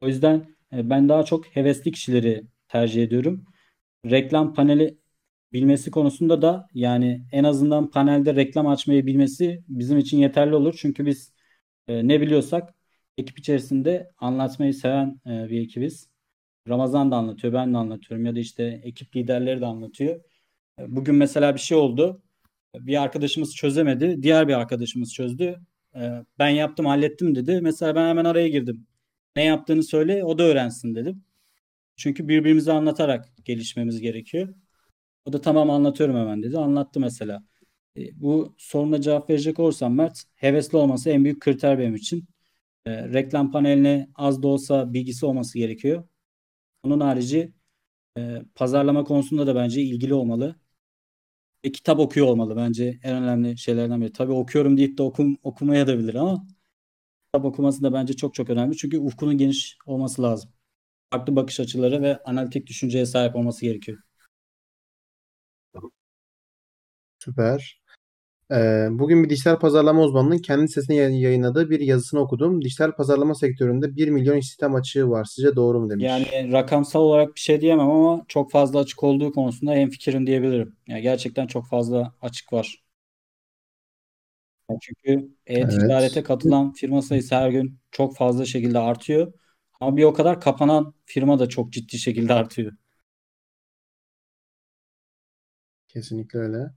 O 0.00 0.08
yüzden 0.08 0.56
e, 0.72 0.90
ben 0.90 1.08
daha 1.08 1.24
çok 1.24 1.46
hevesli 1.46 1.92
kişileri 1.92 2.44
tercih 2.68 3.02
ediyorum. 3.04 3.44
Reklam 4.06 4.54
paneli 4.54 4.98
bilmesi 5.52 5.90
konusunda 5.90 6.42
da 6.42 6.68
yani 6.74 7.26
en 7.32 7.44
azından 7.44 7.90
panelde 7.90 8.34
reklam 8.36 8.66
açmayı 8.66 9.06
bilmesi 9.06 9.64
bizim 9.68 9.98
için 9.98 10.18
yeterli 10.18 10.54
olur. 10.54 10.74
Çünkü 10.78 11.06
biz 11.06 11.34
e, 11.88 12.08
ne 12.08 12.20
biliyorsak 12.20 12.74
ekip 13.18 13.38
içerisinde 13.38 14.10
anlatmayı 14.18 14.74
seven 14.74 15.20
e, 15.26 15.50
bir 15.50 15.60
ekibiz. 15.62 16.13
Ramazan 16.68 17.10
da 17.10 17.16
anlatıyor, 17.16 17.52
ben 17.52 17.74
de 17.74 17.78
anlatıyorum 17.78 18.26
ya 18.26 18.34
da 18.34 18.38
işte 18.38 18.80
ekip 18.84 19.16
liderleri 19.16 19.60
de 19.60 19.66
anlatıyor. 19.66 20.20
Bugün 20.88 21.14
mesela 21.14 21.54
bir 21.54 21.60
şey 21.60 21.76
oldu. 21.78 22.22
Bir 22.74 23.02
arkadaşımız 23.02 23.56
çözemedi, 23.56 24.22
diğer 24.22 24.48
bir 24.48 24.54
arkadaşımız 24.54 25.14
çözdü. 25.14 25.60
E, 25.96 26.10
Ben 26.38 26.48
yaptım, 26.48 26.86
hallettim 26.86 27.34
dedi. 27.34 27.60
Mesela 27.62 27.94
ben 27.94 28.08
hemen 28.08 28.24
araya 28.24 28.48
girdim. 28.48 28.86
Ne 29.36 29.44
yaptığını 29.44 29.82
söyle, 29.82 30.24
o 30.24 30.38
da 30.38 30.42
öğrensin 30.42 30.94
dedim. 30.94 31.24
Çünkü 31.96 32.28
birbirimize 32.28 32.72
anlatarak 32.72 33.32
gelişmemiz 33.44 34.00
gerekiyor. 34.00 34.54
O 35.24 35.32
da 35.32 35.40
tamam 35.40 35.70
anlatıyorum 35.70 36.16
hemen 36.16 36.42
dedi. 36.42 36.58
Anlattı 36.58 37.00
mesela. 37.00 37.44
E, 37.98 38.20
bu 38.20 38.54
soruna 38.58 39.00
cevap 39.00 39.30
verecek 39.30 39.58
olursam 39.58 39.94
Mert, 39.94 40.24
hevesli 40.34 40.78
olması 40.78 41.10
en 41.10 41.24
büyük 41.24 41.40
kriter 41.42 41.78
benim 41.78 41.94
için. 41.94 42.24
E, 42.86 43.08
reklam 43.12 43.52
paneline 43.52 44.08
az 44.14 44.42
da 44.42 44.48
olsa 44.48 44.92
bilgisi 44.92 45.26
olması 45.26 45.58
gerekiyor. 45.58 46.04
Onun 46.84 47.00
harici 47.00 47.52
e, 48.18 48.42
pazarlama 48.54 49.04
konusunda 49.04 49.46
da 49.46 49.54
bence 49.56 49.82
ilgili 49.82 50.14
olmalı. 50.14 50.56
ve 51.64 51.72
kitap 51.72 51.98
okuyor 52.00 52.26
olmalı 52.26 52.56
bence 52.56 52.98
en 53.02 53.16
önemli 53.22 53.58
şeylerden 53.58 54.00
biri. 54.00 54.12
Tabii 54.12 54.32
okuyorum 54.32 54.76
deyip 54.76 54.98
de 54.98 55.02
okum, 55.02 55.36
okumaya 55.42 55.86
da 55.86 55.98
bilir 55.98 56.14
ama 56.14 56.46
kitap 57.26 57.46
okuması 57.46 57.82
da 57.82 57.92
bence 57.92 58.14
çok 58.16 58.34
çok 58.34 58.50
önemli. 58.50 58.76
Çünkü 58.76 58.98
ufkunun 58.98 59.38
geniş 59.38 59.78
olması 59.86 60.22
lazım. 60.22 60.50
Farklı 61.12 61.36
bakış 61.36 61.60
açıları 61.60 62.02
ve 62.02 62.22
analitik 62.24 62.68
düşünceye 62.68 63.06
sahip 63.06 63.36
olması 63.36 63.66
gerekiyor. 63.66 63.98
Süper. 67.18 67.82
Ee, 68.52 68.88
bugün 68.90 69.24
bir 69.24 69.30
dijital 69.30 69.58
pazarlama 69.58 70.02
uzmanının 70.02 70.38
kendi 70.38 70.68
sitesine 70.68 70.96
yayın- 70.96 71.16
yayınladığı 71.16 71.70
bir 71.70 71.80
yazısını 71.80 72.20
okudum. 72.20 72.62
Dijital 72.62 72.92
pazarlama 72.92 73.34
sektöründe 73.34 73.96
1 73.96 74.08
milyon 74.08 74.36
istihdam 74.36 74.74
açığı 74.74 75.10
var. 75.10 75.24
Sizce 75.24 75.56
doğru 75.56 75.80
mu 75.80 75.90
demiş. 75.90 76.04
Yani 76.04 76.52
rakamsal 76.52 77.00
olarak 77.00 77.34
bir 77.34 77.40
şey 77.40 77.60
diyemem 77.60 77.90
ama 77.90 78.24
çok 78.28 78.50
fazla 78.50 78.78
açık 78.78 79.02
olduğu 79.02 79.32
konusunda 79.32 79.72
hemfikirim 79.72 80.26
diyebilirim. 80.26 80.76
Yani 80.86 81.02
gerçekten 81.02 81.46
çok 81.46 81.66
fazla 81.66 82.14
açık 82.22 82.52
var. 82.52 82.84
Yani 84.70 84.78
çünkü 84.82 85.30
e-ticarete 85.46 86.14
Evet. 86.18 86.26
katılan 86.26 86.72
firma 86.72 87.02
sayısı 87.02 87.34
her 87.34 87.50
gün 87.50 87.78
çok 87.90 88.16
fazla 88.16 88.44
şekilde 88.44 88.78
artıyor. 88.78 89.32
Ama 89.80 89.96
bir 89.96 90.04
o 90.04 90.12
kadar 90.12 90.40
kapanan 90.40 90.94
firma 91.06 91.38
da 91.38 91.48
çok 91.48 91.72
ciddi 91.72 91.98
şekilde 91.98 92.32
artıyor. 92.32 92.72
Kesinlikle 95.88 96.38
öyle. 96.38 96.70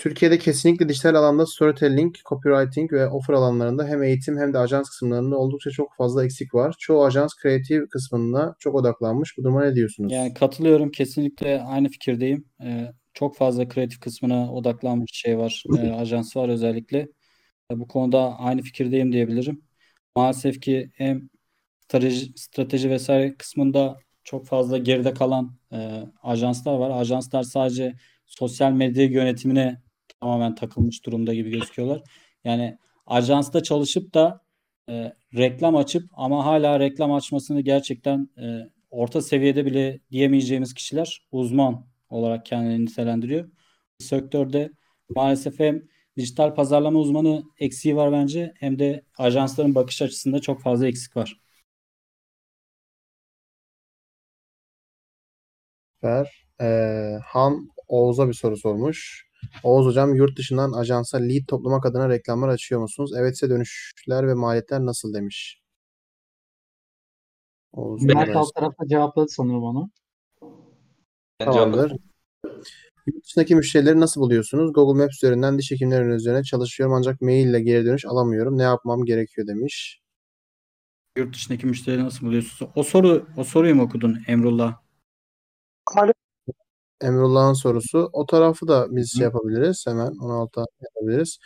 Türkiye'de 0.00 0.38
kesinlikle 0.38 0.88
dijital 0.88 1.14
alanda 1.14 1.46
storytelling, 1.46 2.14
copywriting 2.28 2.92
ve 2.92 3.06
offer 3.08 3.34
alanlarında 3.34 3.86
hem 3.86 4.02
eğitim 4.02 4.38
hem 4.38 4.54
de 4.54 4.58
ajans 4.58 4.88
kısımlarında 4.88 5.36
oldukça 5.36 5.70
çok 5.70 5.94
fazla 5.94 6.24
eksik 6.24 6.54
var. 6.54 6.74
Çoğu 6.78 7.04
ajans 7.04 7.34
kreatif 7.34 7.88
kısmına 7.90 8.54
çok 8.58 8.74
odaklanmış. 8.74 9.38
Bu 9.38 9.44
duruma 9.44 9.64
ne 9.64 9.74
diyorsunuz? 9.74 10.12
Yani 10.12 10.34
katılıyorum. 10.34 10.90
Kesinlikle 10.90 11.62
aynı 11.62 11.88
fikirdeyim. 11.88 12.44
Ee, 12.62 12.92
çok 13.14 13.36
fazla 13.36 13.68
kreatif 13.68 14.00
kısmına 14.00 14.52
odaklanmış 14.52 15.10
şey 15.12 15.38
var. 15.38 15.64
Ee, 15.78 15.90
ajans 15.98 16.36
var 16.36 16.48
özellikle. 16.48 17.08
Bu 17.72 17.88
konuda 17.88 18.38
aynı 18.38 18.62
fikirdeyim 18.62 19.12
diyebilirim. 19.12 19.62
Maalesef 20.16 20.60
ki 20.60 20.90
hem 20.94 21.28
strateji, 21.80 22.32
strateji 22.36 22.90
vesaire 22.90 23.34
kısmında 23.34 23.98
çok 24.24 24.46
fazla 24.46 24.78
geride 24.78 25.14
kalan 25.14 25.56
e, 25.72 26.02
ajanslar 26.22 26.78
var. 26.78 27.00
Ajanslar 27.00 27.42
sadece 27.42 27.94
sosyal 28.26 28.72
medya 28.72 29.04
yönetimine 29.04 29.89
tamamen 30.20 30.54
takılmış 30.54 31.06
durumda 31.06 31.34
gibi 31.34 31.50
gözüküyorlar. 31.50 32.02
Yani 32.44 32.78
ajansta 33.06 33.62
çalışıp 33.62 34.14
da 34.14 34.40
e, 34.88 35.12
reklam 35.36 35.76
açıp 35.76 36.02
ama 36.12 36.46
hala 36.46 36.80
reklam 36.80 37.12
açmasını 37.12 37.60
gerçekten 37.60 38.28
e, 38.38 38.70
orta 38.90 39.22
seviyede 39.22 39.66
bile 39.66 40.00
diyemeyeceğimiz 40.10 40.74
kişiler 40.74 41.26
uzman 41.32 41.86
olarak 42.10 42.46
kendini 42.46 42.84
nitelendiriyor. 42.84 43.50
Sektörde 43.98 44.70
maalesef 45.16 45.58
hem 45.60 45.82
dijital 46.16 46.54
pazarlama 46.54 46.98
uzmanı 46.98 47.42
eksiği 47.58 47.96
var 47.96 48.12
bence 48.12 48.52
hem 48.58 48.78
de 48.78 49.04
ajansların 49.18 49.74
bakış 49.74 50.02
açısında 50.02 50.40
çok 50.40 50.62
fazla 50.62 50.86
eksik 50.86 51.16
var. 51.16 51.40
Süper. 55.94 56.46
Ee, 56.60 57.18
Han 57.24 57.68
Oğuz'a 57.88 58.28
bir 58.28 58.32
soru 58.32 58.56
sormuş. 58.56 59.29
Oğuz 59.62 59.86
hocam 59.86 60.14
yurt 60.14 60.38
dışından 60.38 60.72
ajansa 60.72 61.18
lead 61.18 61.46
toplamak 61.48 61.86
adına 61.86 62.08
reklamlar 62.08 62.48
açıyor 62.48 62.80
musunuz? 62.80 63.16
Evetse 63.16 63.50
dönüşler 63.50 64.28
ve 64.28 64.34
maliyetler 64.34 64.80
nasıl 64.80 65.14
demiş. 65.14 65.60
Oğuz 67.72 68.02
Mert 68.02 68.36
alt 68.36 68.54
tarafta 68.54 68.86
cevapladı 68.86 69.28
sanırım 69.28 69.62
onu. 69.62 69.90
Tamamdır. 71.38 71.92
Yurt 73.06 73.24
dışındaki 73.24 73.54
müşterileri 73.54 74.00
nasıl 74.00 74.20
buluyorsunuz? 74.20 74.72
Google 74.72 75.02
Maps 75.02 75.16
üzerinden 75.16 75.58
diş 75.58 75.70
hekimleri 75.70 76.08
üzerine 76.08 76.42
çalışıyorum 76.42 76.94
ancak 76.94 77.20
mail 77.20 77.46
ile 77.46 77.60
geri 77.60 77.84
dönüş 77.84 78.04
alamıyorum. 78.06 78.58
Ne 78.58 78.62
yapmam 78.62 79.04
gerekiyor 79.04 79.46
demiş. 79.46 80.00
Yurt 81.16 81.34
dışındaki 81.34 81.66
müşterileri 81.66 82.04
nasıl 82.04 82.26
buluyorsunuz? 82.26 82.72
O 82.74 82.82
soru 82.82 83.26
o 83.36 83.44
soruyu 83.44 83.74
mu 83.74 83.82
okudun 83.82 84.18
Emrullah? 84.26 84.89
Emrullah'ın 87.02 87.52
sorusu. 87.52 88.10
O 88.12 88.26
tarafı 88.26 88.68
da 88.68 88.86
biz 88.90 89.16
şey 89.16 89.24
yapabiliriz. 89.24 89.84
Hemen 89.86 90.12
16'a 90.12 90.64
yapabiliriz. 90.80 91.38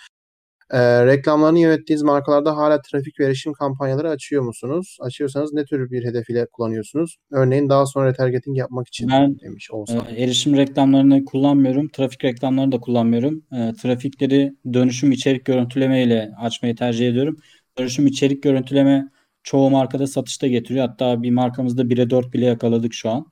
Ee, 0.70 1.06
reklamlarını 1.06 1.58
yönettiğiniz 1.58 2.02
markalarda 2.02 2.56
hala 2.56 2.82
trafik 2.82 3.20
ve 3.20 3.24
erişim 3.26 3.52
kampanyaları 3.52 4.10
açıyor 4.10 4.42
musunuz? 4.42 4.96
Açıyorsanız 5.00 5.52
ne 5.52 5.64
tür 5.64 5.90
bir 5.90 6.04
hedef 6.04 6.30
ile 6.30 6.46
kullanıyorsunuz? 6.52 7.16
Örneğin 7.32 7.68
daha 7.68 7.86
sonra 7.86 8.08
retargeting 8.08 8.58
yapmak 8.58 8.88
için 8.88 9.08
Ben 9.08 9.40
demiş 9.40 9.68
e, 9.70 9.76
Oğuzhan. 9.76 10.06
erişim 10.16 10.56
reklamlarını 10.56 11.24
kullanmıyorum. 11.24 11.88
Trafik 11.88 12.24
reklamlarını 12.24 12.72
da 12.72 12.80
kullanmıyorum. 12.80 13.44
E, 13.52 13.72
trafikleri 13.82 14.54
dönüşüm 14.72 15.12
içerik 15.12 15.44
görüntüleme 15.44 16.02
ile 16.02 16.32
açmayı 16.38 16.76
tercih 16.76 17.08
ediyorum. 17.08 17.36
Dönüşüm 17.78 18.06
içerik 18.06 18.42
görüntüleme 18.42 19.08
çoğu 19.42 19.70
markada 19.70 20.06
satışta 20.06 20.46
getiriyor. 20.46 20.88
Hatta 20.88 21.22
bir 21.22 21.30
markamızda 21.30 21.82
1'e 21.82 22.10
4 22.10 22.32
bile 22.32 22.44
yakaladık 22.44 22.94
şu 22.94 23.10
an. 23.10 23.26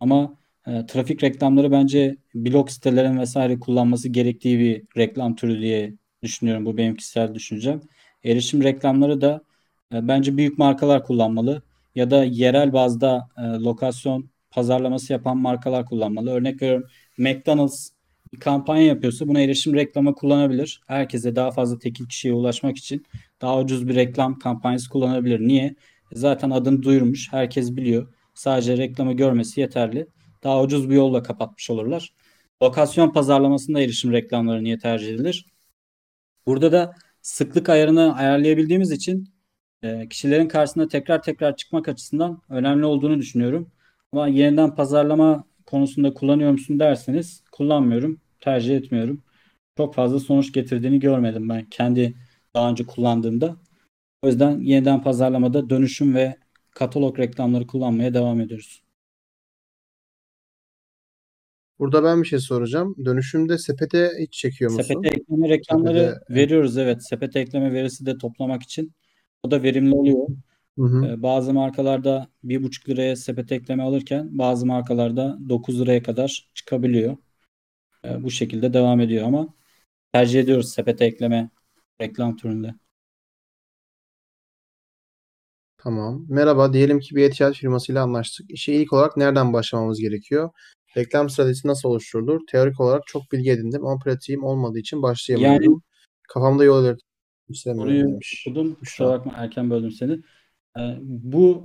Ama 0.00 0.38
e, 0.66 0.86
trafik 0.86 1.22
reklamları 1.24 1.72
bence 1.72 2.16
blog 2.34 2.70
sitelerin 2.70 3.18
vesaire 3.18 3.60
kullanması 3.60 4.08
gerektiği 4.08 4.58
bir 4.58 4.82
reklam 4.96 5.36
türü 5.36 5.60
diye 5.60 5.94
düşünüyorum. 6.22 6.66
Bu 6.66 6.76
benim 6.76 6.96
kişisel 6.96 7.34
düşüncem. 7.34 7.80
Erişim 8.24 8.62
reklamları 8.62 9.20
da 9.20 9.42
e, 9.94 10.08
bence 10.08 10.36
büyük 10.36 10.58
markalar 10.58 11.04
kullanmalı 11.04 11.62
ya 11.94 12.10
da 12.10 12.24
yerel 12.24 12.72
bazda 12.72 13.28
e, 13.38 13.42
lokasyon 13.42 14.30
pazarlaması 14.50 15.12
yapan 15.12 15.38
markalar 15.38 15.86
kullanmalı. 15.86 16.30
Örnek 16.30 16.62
veriyorum 16.62 16.88
McDonald's 17.18 17.90
bir 18.32 18.40
kampanya 18.40 18.82
yapıyorsa 18.86 19.28
buna 19.28 19.40
erişim 19.40 19.74
reklamı 19.74 20.14
kullanabilir. 20.14 20.80
Herkese 20.86 21.36
daha 21.36 21.50
fazla 21.50 21.78
tekil 21.78 22.06
kişiye 22.06 22.34
ulaşmak 22.34 22.76
için 22.76 23.06
daha 23.40 23.60
ucuz 23.60 23.88
bir 23.88 23.94
reklam 23.94 24.38
kampanyası 24.38 24.90
kullanabilir. 24.90 25.40
Niye? 25.40 25.74
Zaten 26.12 26.50
adını 26.50 26.82
duyurmuş. 26.82 27.32
Herkes 27.32 27.76
biliyor. 27.76 28.14
Sadece 28.34 28.76
reklamı 28.76 29.12
görmesi 29.12 29.60
yeterli. 29.60 30.06
Daha 30.46 30.62
ucuz 30.62 30.90
bir 30.90 30.94
yolla 30.94 31.22
kapatmış 31.22 31.70
olurlar. 31.70 32.12
Lokasyon 32.62 33.12
pazarlamasında 33.12 33.80
erişim 33.80 34.12
reklamları 34.12 34.64
niye 34.64 34.78
tercih 34.78 35.14
edilir? 35.14 35.46
Burada 36.46 36.72
da 36.72 36.94
sıklık 37.22 37.68
ayarını 37.68 38.16
ayarlayabildiğimiz 38.16 38.90
için 38.90 39.34
e, 39.82 40.08
kişilerin 40.08 40.48
karşısına 40.48 40.88
tekrar 40.88 41.22
tekrar 41.22 41.56
çıkmak 41.56 41.88
açısından 41.88 42.42
önemli 42.48 42.84
olduğunu 42.86 43.18
düşünüyorum. 43.18 43.72
Ama 44.12 44.28
yeniden 44.28 44.74
pazarlama 44.74 45.44
konusunda 45.66 46.14
kullanıyor 46.14 46.50
musun 46.52 46.78
derseniz 46.78 47.44
kullanmıyorum, 47.52 48.20
tercih 48.40 48.76
etmiyorum. 48.76 49.22
Çok 49.76 49.94
fazla 49.94 50.20
sonuç 50.20 50.52
getirdiğini 50.52 51.00
görmedim 51.00 51.48
ben 51.48 51.64
kendi 51.70 52.14
daha 52.54 52.70
önce 52.70 52.86
kullandığımda. 52.86 53.56
O 54.22 54.26
yüzden 54.28 54.60
yeniden 54.60 55.02
pazarlamada 55.02 55.70
dönüşüm 55.70 56.14
ve 56.14 56.36
katalog 56.70 57.18
reklamları 57.18 57.66
kullanmaya 57.66 58.14
devam 58.14 58.40
ediyoruz. 58.40 58.85
Burada 61.78 62.04
ben 62.04 62.22
bir 62.22 62.26
şey 62.26 62.38
soracağım. 62.38 62.94
Dönüşümde 63.04 63.58
sepete 63.58 64.10
hiç 64.20 64.32
çekiyor 64.32 64.70
musun? 64.70 64.82
Sepete 64.82 65.08
ekleme 65.08 65.48
reklamları 65.48 65.98
Sepete- 65.98 66.34
veriyoruz 66.34 66.78
evet. 66.78 67.08
Sepete 67.08 67.40
ekleme 67.40 67.72
verisi 67.72 68.06
de 68.06 68.18
toplamak 68.18 68.62
için. 68.62 68.92
O 69.42 69.50
da 69.50 69.62
verimli 69.62 69.94
oluyor. 69.94 70.28
Hı 70.78 70.84
hı. 70.84 71.06
Ee, 71.06 71.22
Bazı 71.22 71.54
markalarda 71.54 72.28
1,5 72.44 72.88
liraya 72.88 73.16
sepet 73.16 73.52
ekleme 73.52 73.82
alırken 73.82 74.38
bazı 74.38 74.66
markalarda 74.66 75.38
9 75.48 75.80
liraya 75.80 76.02
kadar 76.02 76.50
çıkabiliyor. 76.54 77.16
Ee, 78.04 78.22
Bu 78.22 78.30
şekilde 78.30 78.72
devam 78.72 79.00
ediyor 79.00 79.26
ama 79.26 79.54
tercih 80.12 80.40
ediyoruz 80.40 80.72
sepete 80.72 81.04
ekleme 81.04 81.50
reklam 82.00 82.36
türünde. 82.36 82.74
Tamam. 85.78 86.26
Merhaba. 86.28 86.72
Diyelim 86.72 87.00
ki 87.00 87.16
bir 87.16 87.22
e-ticaret 87.22 87.56
firmasıyla 87.56 88.02
anlaştık. 88.02 88.50
İşe 88.50 88.72
ilk 88.72 88.92
olarak 88.92 89.16
nereden 89.16 89.52
başlamamız 89.52 90.00
gerekiyor? 90.00 90.50
Reklam 90.96 91.30
stratejisi 91.30 91.68
nasıl 91.68 91.88
oluşturulur? 91.88 92.40
Teorik 92.46 92.80
olarak 92.80 93.02
çok 93.06 93.32
bilgi 93.32 93.50
edindim 93.50 93.86
ama 93.86 93.98
pratiğim 93.98 94.44
olmadığı 94.44 94.78
için 94.78 95.02
başlayamıyorum. 95.02 95.82
Kafamda 96.28 96.64
yol 96.64 96.96
Soruyu 97.54 98.04
demiş. 98.04 98.44
okudum. 98.46 98.74
Kusura 98.74 99.08
bakma 99.08 99.32
erken 99.36 99.70
böldüm 99.70 99.90
seni. 99.90 100.12
Ee, 100.78 100.96
Bu 101.00 101.62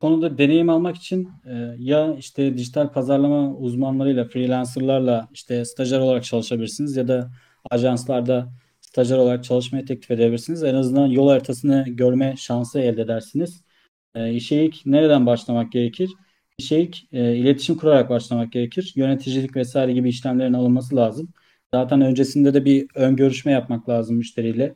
konuda 0.00 0.38
deneyim 0.38 0.68
almak 0.68 0.96
için 0.96 1.28
e, 1.44 1.76
ya 1.78 2.14
işte 2.14 2.58
dijital 2.58 2.92
pazarlama 2.92 3.54
uzmanlarıyla, 3.56 4.24
freelancerlarla 4.24 5.28
işte 5.32 5.64
stajyer 5.64 6.00
olarak 6.00 6.24
çalışabilirsiniz 6.24 6.96
ya 6.96 7.08
da 7.08 7.30
ajanslarda 7.70 8.52
stajyer 8.80 9.18
olarak 9.18 9.44
çalışmayı 9.44 9.86
teklif 9.86 10.10
edebilirsiniz. 10.10 10.62
En 10.62 10.74
azından 10.74 11.06
yol 11.06 11.28
haritasını 11.28 11.84
görme 11.88 12.34
şansı 12.38 12.80
elde 12.80 13.02
edersiniz. 13.02 13.64
E, 14.14 14.32
işe 14.32 14.56
ilk 14.56 14.86
nereden 14.86 15.26
başlamak 15.26 15.72
gerekir? 15.72 16.10
İlk 16.58 17.12
e, 17.12 17.36
iletişim 17.36 17.76
kurarak 17.76 18.10
başlamak 18.10 18.52
gerekir. 18.52 18.92
Yöneticilik 18.96 19.56
vesaire 19.56 19.92
gibi 19.92 20.08
işlemlerin 20.08 20.52
alınması 20.52 20.96
lazım. 20.96 21.28
Zaten 21.74 22.00
öncesinde 22.00 22.54
de 22.54 22.64
bir 22.64 22.86
ön 22.94 23.16
görüşme 23.16 23.52
yapmak 23.52 23.88
lazım 23.88 24.16
müşteriyle. 24.16 24.74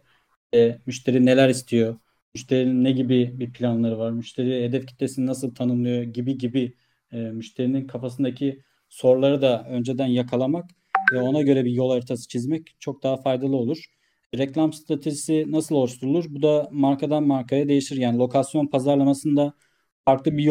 E, 0.54 0.78
müşteri 0.86 1.26
neler 1.26 1.48
istiyor? 1.48 1.98
Müşterinin 2.34 2.84
ne 2.84 2.92
gibi 2.92 3.40
bir 3.40 3.52
planları 3.52 3.98
var? 3.98 4.10
Müşteri 4.10 4.64
hedef 4.64 4.86
kitlesini 4.86 5.26
nasıl 5.26 5.54
tanımlıyor 5.54 6.02
gibi 6.02 6.38
gibi 6.38 6.74
e, 7.12 7.16
müşterinin 7.18 7.86
kafasındaki 7.86 8.62
soruları 8.88 9.42
da 9.42 9.66
önceden 9.70 10.06
yakalamak 10.06 10.70
ve 11.12 11.20
ona 11.22 11.42
göre 11.42 11.64
bir 11.64 11.72
yol 11.72 11.90
haritası 11.90 12.28
çizmek 12.28 12.76
çok 12.80 13.02
daha 13.02 13.16
faydalı 13.16 13.56
olur. 13.56 13.84
Reklam 14.38 14.72
stratejisi 14.72 15.44
nasıl 15.48 15.74
oluşturulur? 15.74 16.24
Bu 16.28 16.42
da 16.42 16.68
markadan 16.72 17.22
markaya 17.26 17.68
değişir. 17.68 17.96
Yani 17.96 18.18
lokasyon 18.18 18.66
pazarlamasında 18.66 19.54
farklı 20.04 20.36
bir 20.36 20.44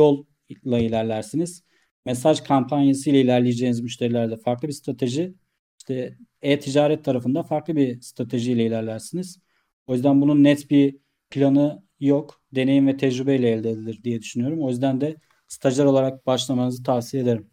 yolla 0.50 0.80
ilerlersiniz. 0.80 1.64
Mesaj 2.06 2.42
kampanyası 2.42 3.10
ile 3.10 3.22
ilerleyeceğiniz 3.22 3.82
müşterilerde 3.82 4.38
farklı 4.38 4.68
bir 4.68 4.74
strateji. 4.74 5.34
İşte 5.80 6.18
e-ticaret 6.42 7.06
tarafında 7.06 7.44
farklı 7.44 7.76
bir 7.76 8.02
stratejiyle 8.02 8.66
ilerlersiniz. 8.66 9.40
O 9.88 9.94
yüzden 9.94 10.22
bunun 10.22 10.44
net 10.44 10.70
bir 10.72 10.98
planı 11.30 11.84
yok. 12.00 12.42
Deneyim 12.56 12.88
ve 12.88 12.98
tecrübeyle 12.98 13.50
elde 13.52 13.70
edilir 13.70 14.04
diye 14.04 14.22
düşünüyorum. 14.22 14.64
O 14.64 14.70
yüzden 14.70 15.02
de 15.02 15.16
stajyer 15.48 15.86
olarak 15.86 16.26
başlamanızı 16.28 16.84
tavsiye 16.84 17.24
ederim. 17.24 17.50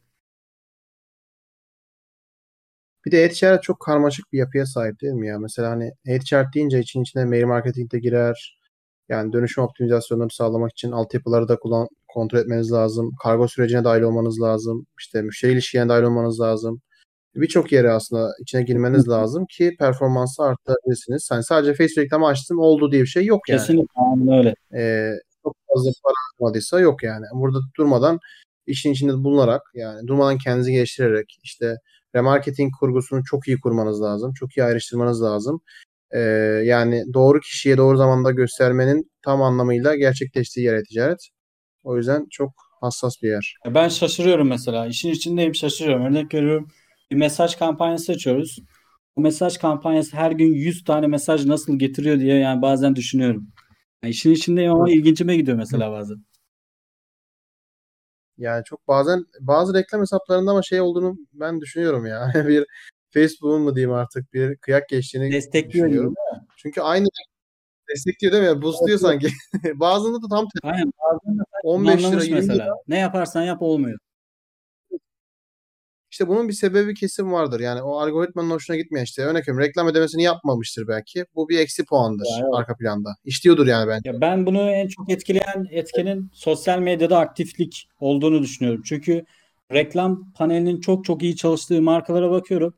Bir 3.06 3.12
de 3.12 3.24
e-ticaret 3.24 3.62
çok 3.62 3.80
karmaşık 3.80 4.32
bir 4.32 4.38
yapıya 4.38 4.66
sahip 4.66 5.00
değil 5.00 5.12
mi 5.12 5.26
ya? 5.28 5.38
Mesela 5.38 5.70
hani 5.70 5.92
e-ticaret 6.06 6.54
deyince 6.54 6.80
için 6.80 7.02
içine 7.02 7.24
mail 7.24 7.44
marketing 7.44 7.92
de 7.92 7.98
girer. 7.98 8.58
Yani 9.08 9.32
dönüşüm 9.32 9.64
optimizasyonları 9.64 10.30
sağlamak 10.30 10.70
için 10.72 10.92
altyapıları 10.92 11.48
da 11.48 11.58
kullan 11.58 11.88
kontrol 12.14 12.38
etmeniz 12.38 12.72
lazım. 12.72 13.10
Kargo 13.22 13.48
sürecine 13.48 13.84
dahil 13.84 14.02
olmanız 14.02 14.40
lazım. 14.40 14.86
İşte 15.00 15.22
müşteri 15.22 15.52
ilişkilerine 15.52 15.88
dahil 15.88 16.02
olmanız 16.02 16.40
lazım. 16.40 16.80
Birçok 17.34 17.72
yere 17.72 17.90
aslında 17.90 18.30
içine 18.40 18.62
girmeniz 18.62 19.08
lazım 19.08 19.46
ki 19.50 19.76
performansı 19.78 20.42
arttırabilirsiniz. 20.42 21.28
Hani 21.30 21.44
sadece 21.44 21.74
Facebook 21.74 22.04
reklamı 22.04 22.26
açtım 22.26 22.58
oldu 22.58 22.92
diye 22.92 23.02
bir 23.02 23.06
şey 23.06 23.24
yok 23.24 23.48
yani. 23.48 23.58
Kesinlikle 23.58 24.36
öyle. 24.38 24.54
Ee, 24.74 25.12
çok 25.42 25.56
fazla 25.74 25.90
para 26.04 26.14
harcamadıysa 26.30 26.80
yok 26.80 27.02
yani. 27.02 27.24
Burada 27.34 27.58
durmadan 27.78 28.18
işin 28.66 28.92
içinde 28.92 29.12
bulunarak 29.12 29.62
yani 29.74 30.06
durmadan 30.06 30.38
kendinizi 30.38 30.72
geliştirerek 30.72 31.38
işte 31.42 31.76
remarketing 32.14 32.72
kurgusunu 32.80 33.24
çok 33.24 33.48
iyi 33.48 33.60
kurmanız 33.60 34.02
lazım. 34.02 34.32
Çok 34.32 34.56
iyi 34.56 34.64
ayrıştırmanız 34.64 35.22
lazım. 35.22 35.60
Ee, 36.14 36.20
yani 36.64 37.04
doğru 37.14 37.40
kişiye 37.40 37.76
doğru 37.76 37.96
zamanda 37.96 38.30
göstermenin 38.30 39.10
tam 39.22 39.42
anlamıyla 39.42 39.96
gerçekleştiği 39.96 40.66
yer 40.66 40.82
ticaret. 40.84 41.28
O 41.84 41.96
yüzden 41.96 42.26
çok 42.30 42.52
hassas 42.80 43.22
bir 43.22 43.28
yer. 43.28 43.54
Ben 43.66 43.88
şaşırıyorum 43.88 44.48
mesela. 44.48 44.86
İşin 44.86 45.10
içindeyim 45.10 45.54
şaşırıyorum. 45.54 46.06
Örnek 46.06 46.34
veriyorum. 46.34 46.68
Bir 47.10 47.16
mesaj 47.16 47.56
kampanyası 47.56 48.12
açıyoruz. 48.12 48.58
Bu 49.16 49.20
mesaj 49.20 49.58
kampanyası 49.58 50.16
her 50.16 50.30
gün 50.30 50.54
100 50.54 50.84
tane 50.84 51.06
mesaj 51.06 51.46
nasıl 51.46 51.78
getiriyor 51.78 52.20
diye 52.20 52.38
yani 52.38 52.62
bazen 52.62 52.96
düşünüyorum. 52.96 53.48
Yani 54.02 54.10
işin 54.10 54.30
içindeyim 54.30 54.72
ama 54.72 54.90
ilgincime 54.90 55.36
gidiyor 55.36 55.56
mesela 55.56 55.92
bazen. 55.92 56.24
Yani 58.38 58.64
çok 58.64 58.88
bazen 58.88 59.24
bazı 59.40 59.74
reklam 59.74 60.00
hesaplarında 60.00 60.50
ama 60.50 60.62
şey 60.62 60.80
olduğunu 60.80 61.16
ben 61.32 61.60
düşünüyorum 61.60 62.06
ya. 62.06 62.32
bir 62.48 62.66
Facebook'un 63.10 63.62
mu 63.62 63.74
diyeyim 63.74 63.92
artık 63.92 64.32
bir 64.32 64.56
kıyak 64.56 64.88
geçtiğini 64.88 65.32
Destekliyor 65.32 65.86
düşünüyorum. 65.86 66.14
Çünkü 66.56 66.80
aynı 66.80 67.06
destekliyor 67.88 68.32
değil 68.32 68.56
mi? 68.56 68.62
Boostluyor 68.62 68.98
sanki. 68.98 69.28
Bazında 69.74 70.22
da 70.22 70.28
tam 70.30 70.48
Aynen. 70.62 70.92
Bazen 71.02 71.38
de 71.38 71.42
15 71.64 71.98
lira 71.98 72.06
anlamış 72.06 72.24
20 72.24 72.36
lira. 72.40 72.46
mesela. 72.46 72.74
Ne 72.88 72.98
yaparsan 72.98 73.42
yap 73.42 73.62
olmuyor. 73.62 73.98
İşte 76.10 76.28
bunun 76.28 76.48
bir 76.48 76.52
sebebi 76.52 76.94
kesin 76.94 77.32
vardır. 77.32 77.60
Yani 77.60 77.82
o 77.82 77.98
algoritmanın 77.98 78.50
hoşuna 78.50 78.76
gitmeyen 78.76 79.04
işte 79.04 79.22
örnek 79.22 79.42
veriyorum 79.48 79.60
reklam 79.68 79.86
ödemesini 79.86 80.22
yapmamıştır 80.22 80.88
belki. 80.88 81.24
Bu 81.34 81.48
bir 81.48 81.58
eksi 81.58 81.84
puandır 81.84 82.24
Ya, 82.30 82.36
evet. 82.38 82.54
arka 82.54 82.76
planda. 82.76 83.08
İşliyordur 83.24 83.66
yani 83.66 83.88
bence. 83.88 84.10
Ya 84.10 84.20
ben 84.20 84.46
bunu 84.46 84.70
en 84.70 84.88
çok 84.88 85.10
etkileyen 85.10 85.66
etkenin 85.70 86.30
sosyal 86.32 86.78
medyada 86.78 87.18
aktiflik 87.18 87.88
olduğunu 88.00 88.42
düşünüyorum. 88.42 88.82
Çünkü 88.84 89.24
reklam 89.72 90.32
panelinin 90.32 90.80
çok 90.80 91.04
çok 91.04 91.22
iyi 91.22 91.36
çalıştığı 91.36 91.82
markalara 91.82 92.30
bakıyorum. 92.30 92.74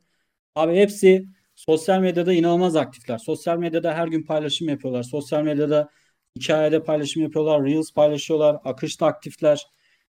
Abi 0.55 0.77
hepsi 0.77 1.27
sosyal 1.57 2.01
medyada 2.01 2.33
inanılmaz 2.33 2.77
aktifler. 2.77 3.19
Sosyal 3.19 3.59
medyada 3.59 3.95
her 3.95 4.09
gün 4.09 4.23
paylaşım 4.23 4.69
yapıyorlar. 4.69 5.03
Sosyal 5.03 5.43
medyada 5.43 5.91
hikayede 6.37 6.83
paylaşım 6.85 7.23
yapıyorlar. 7.23 7.65
Reels 7.65 7.93
paylaşıyorlar. 7.93 8.59
Akışta 8.65 9.07
aktifler. 9.07 9.67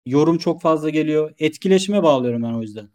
Yorum 0.07 0.39
çok 0.39 0.63
fazla 0.63 0.91
geliyor. 0.91 1.35
Etkileşime 1.39 2.03
bağlıyorum 2.03 2.43
ben 2.43 2.55
o 2.55 2.63
yüzden. 2.63 2.91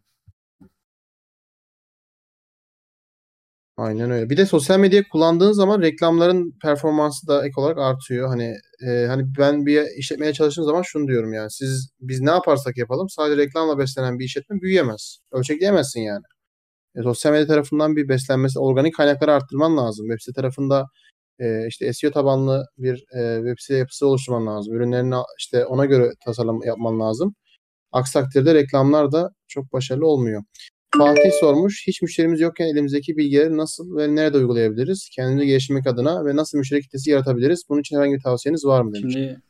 Aynen 3.78 4.12
öyle. 4.12 4.30
Bir 4.30 4.38
de 4.38 4.46
sosyal 4.46 4.80
medyayı 4.80 5.04
kullandığın 5.12 5.52
zaman 5.52 5.82
reklamların 5.82 6.54
performansı 6.62 7.28
da 7.28 7.46
ek 7.46 7.54
olarak 7.62 7.78
artıyor. 7.78 8.28
Hani 8.28 8.56
e, 8.88 9.06
hani 9.08 9.24
ben 9.38 9.66
bir 9.66 9.84
işletmeye 9.98 10.34
çalıştığım 10.34 10.66
zaman 10.66 10.82
şunu 10.82 11.08
diyorum 11.08 11.34
yani 11.34 11.52
siz 11.52 11.92
biz 12.00 12.22
ne 12.22 12.30
yaparsak 12.30 12.78
yapalım 12.78 13.10
sadece 13.10 13.38
reklamla 13.42 13.78
beslenen 13.80 14.20
bir 14.20 14.26
işletme 14.26 14.62
büyüyemez. 14.62 15.20
Ölçekleyemezsin 15.32 16.02
yani. 16.02 16.24
E, 16.96 17.04
sosyal 17.04 17.32
medya 17.32 17.48
tarafından 17.48 17.96
bir 17.96 18.10
beslenmesi, 18.10 18.60
organik 18.60 18.96
kaynakları 18.96 19.34
arttırman 19.34 19.78
lazım. 19.78 20.06
Web 20.08 20.20
site 20.20 20.42
tarafında 20.42 20.86
e, 21.40 21.68
işte 21.68 21.94
SEO 21.94 22.12
tabanlı 22.12 22.66
bir 22.78 23.06
e, 23.16 23.38
web 23.38 23.56
site 23.60 23.76
yapısı 23.78 24.08
oluşturman 24.08 24.48
lazım. 24.48 24.74
Ürünlerini 24.74 25.16
işte 25.40 25.66
ona 25.66 25.86
göre 25.86 26.12
tasarım 26.26 26.64
yapman 26.66 27.00
lazım. 27.00 27.36
Aksi 27.92 28.14
takdirde 28.14 28.56
reklamlar 28.56 29.12
da 29.12 29.30
çok 29.48 29.74
başarılı 29.74 30.08
olmuyor. 30.08 30.44
Fatih 30.98 31.32
sormuş. 31.40 31.88
Hiç 31.88 32.02
müşterimiz 32.02 32.40
yokken 32.40 32.66
elimizdeki 32.66 33.18
bilgileri 33.18 33.58
nasıl 33.58 33.98
ve 33.98 34.16
nerede 34.16 34.38
uygulayabiliriz? 34.38 35.10
Kendimizi 35.16 35.48
geliştirmek 35.48 35.88
adına 35.88 36.26
ve 36.26 36.36
nasıl 36.36 36.58
müşteri 36.58 36.82
kitlesi 36.82 37.10
yaratabiliriz? 37.10 37.64
Bunun 37.70 37.80
için 37.80 37.96
herhangi 37.96 38.16
bir 38.16 38.22
tavsiyeniz 38.22 38.66
var 38.66 38.82
mı 38.82 38.94
demiş. 38.94 39.14
Şimdi 39.14 39.42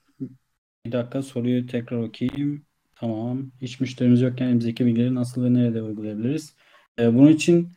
bir 0.86 0.92
dakika 0.92 1.22
soruyu 1.22 1.68
tekrar 1.68 1.98
okuyayım. 1.98 2.66
Tamam. 2.96 3.52
Hiç 3.62 3.80
müşterimiz 3.80 4.22
yokken 4.22 4.46
elimizdeki 4.46 4.86
bilgileri 4.86 5.16
nasıl 5.16 5.44
ve 5.44 5.54
nerede 5.54 5.82
uygulayabiliriz? 5.82 6.56
Ee, 7.00 7.16
bunun 7.16 7.32
için 7.32 7.70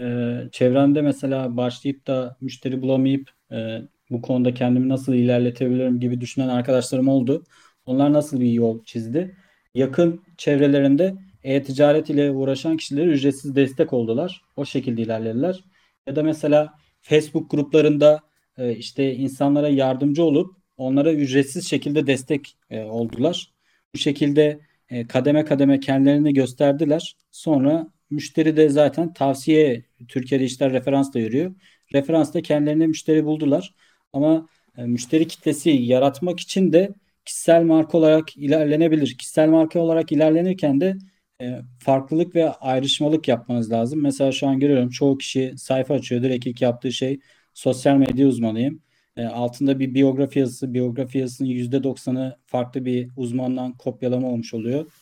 e, 0.00 0.04
çevremde 0.52 1.02
mesela 1.02 1.56
başlayıp 1.56 2.06
da 2.06 2.36
müşteri 2.40 2.82
bulamayıp 2.82 3.30
e, 3.52 3.78
bu 4.10 4.22
konuda 4.22 4.54
kendimi 4.54 4.88
nasıl 4.88 5.14
ilerletebilirim 5.14 6.00
gibi 6.00 6.20
düşünen 6.20 6.48
arkadaşlarım 6.48 7.08
oldu. 7.08 7.44
Onlar 7.86 8.12
nasıl 8.12 8.40
bir 8.40 8.52
yol 8.52 8.84
çizdi? 8.84 9.36
Yakın 9.74 10.22
çevrelerinde 10.36 11.14
e-ticaret 11.44 12.10
ile 12.10 12.30
uğraşan 12.30 12.76
kişilere 12.76 13.06
ücretsiz 13.06 13.56
destek 13.56 13.92
oldular. 13.92 14.42
O 14.56 14.64
şekilde 14.64 15.02
ilerlediler. 15.02 15.64
Ya 16.06 16.16
da 16.16 16.22
mesela 16.22 16.74
Facebook 17.02 17.50
gruplarında 17.50 18.20
e, 18.58 18.76
işte 18.76 19.14
insanlara 19.14 19.68
yardımcı 19.68 20.24
olup 20.24 20.56
onlara 20.76 21.12
ücretsiz 21.12 21.68
şekilde 21.68 22.06
destek 22.06 22.56
e, 22.70 22.82
oldular. 22.82 23.52
Bu 23.94 23.98
şekilde 23.98 24.60
e, 24.88 25.06
kademe 25.06 25.44
kademe 25.44 25.80
kendilerini 25.80 26.34
gösterdiler. 26.34 27.16
Sonra 27.30 27.86
müşteri 28.10 28.56
de 28.56 28.68
zaten 28.68 29.12
tavsiye 29.12 29.84
Türkiye'de 30.08 30.44
işler 30.44 30.72
referansla 30.72 31.20
yürüyor. 31.20 31.54
Referansla 31.94 32.40
kendilerine 32.42 32.86
müşteri 32.86 33.24
buldular. 33.24 33.74
Ama 34.12 34.48
e, 34.78 34.82
müşteri 34.84 35.26
kitlesi 35.28 35.70
yaratmak 35.70 36.40
için 36.40 36.72
de 36.72 36.94
kişisel 37.24 37.62
marka 37.62 37.98
olarak 37.98 38.36
ilerlenebilir. 38.36 39.18
Kişisel 39.18 39.48
marka 39.48 39.80
olarak 39.80 40.12
ilerlenirken 40.12 40.80
de 40.80 40.96
e, 41.42 41.60
farklılık 41.78 42.34
ve 42.34 42.50
ayrışmalık 42.50 43.28
yapmanız 43.28 43.72
lazım. 43.72 44.02
Mesela 44.02 44.32
şu 44.32 44.46
an 44.46 44.60
görüyorum 44.60 44.90
çoğu 44.90 45.18
kişi 45.18 45.54
sayfa 45.56 45.94
açıyor. 45.94 46.22
Direkt 46.22 46.46
ilk 46.46 46.62
yaptığı 46.62 46.92
şey 46.92 47.20
sosyal 47.54 47.96
medya 47.96 48.26
uzmanıyım. 48.26 48.82
E, 49.16 49.24
altında 49.26 49.78
bir 49.78 49.94
biyografi 49.94 50.38
yazısı. 50.38 50.74
Biyografi 50.74 51.18
yazısının 51.18 51.48
%90'ı 51.48 52.38
farklı 52.46 52.84
bir 52.84 53.10
uzmandan 53.16 53.72
kopyalama 53.72 54.28
olmuş 54.28 54.54
oluyor. 54.54 54.92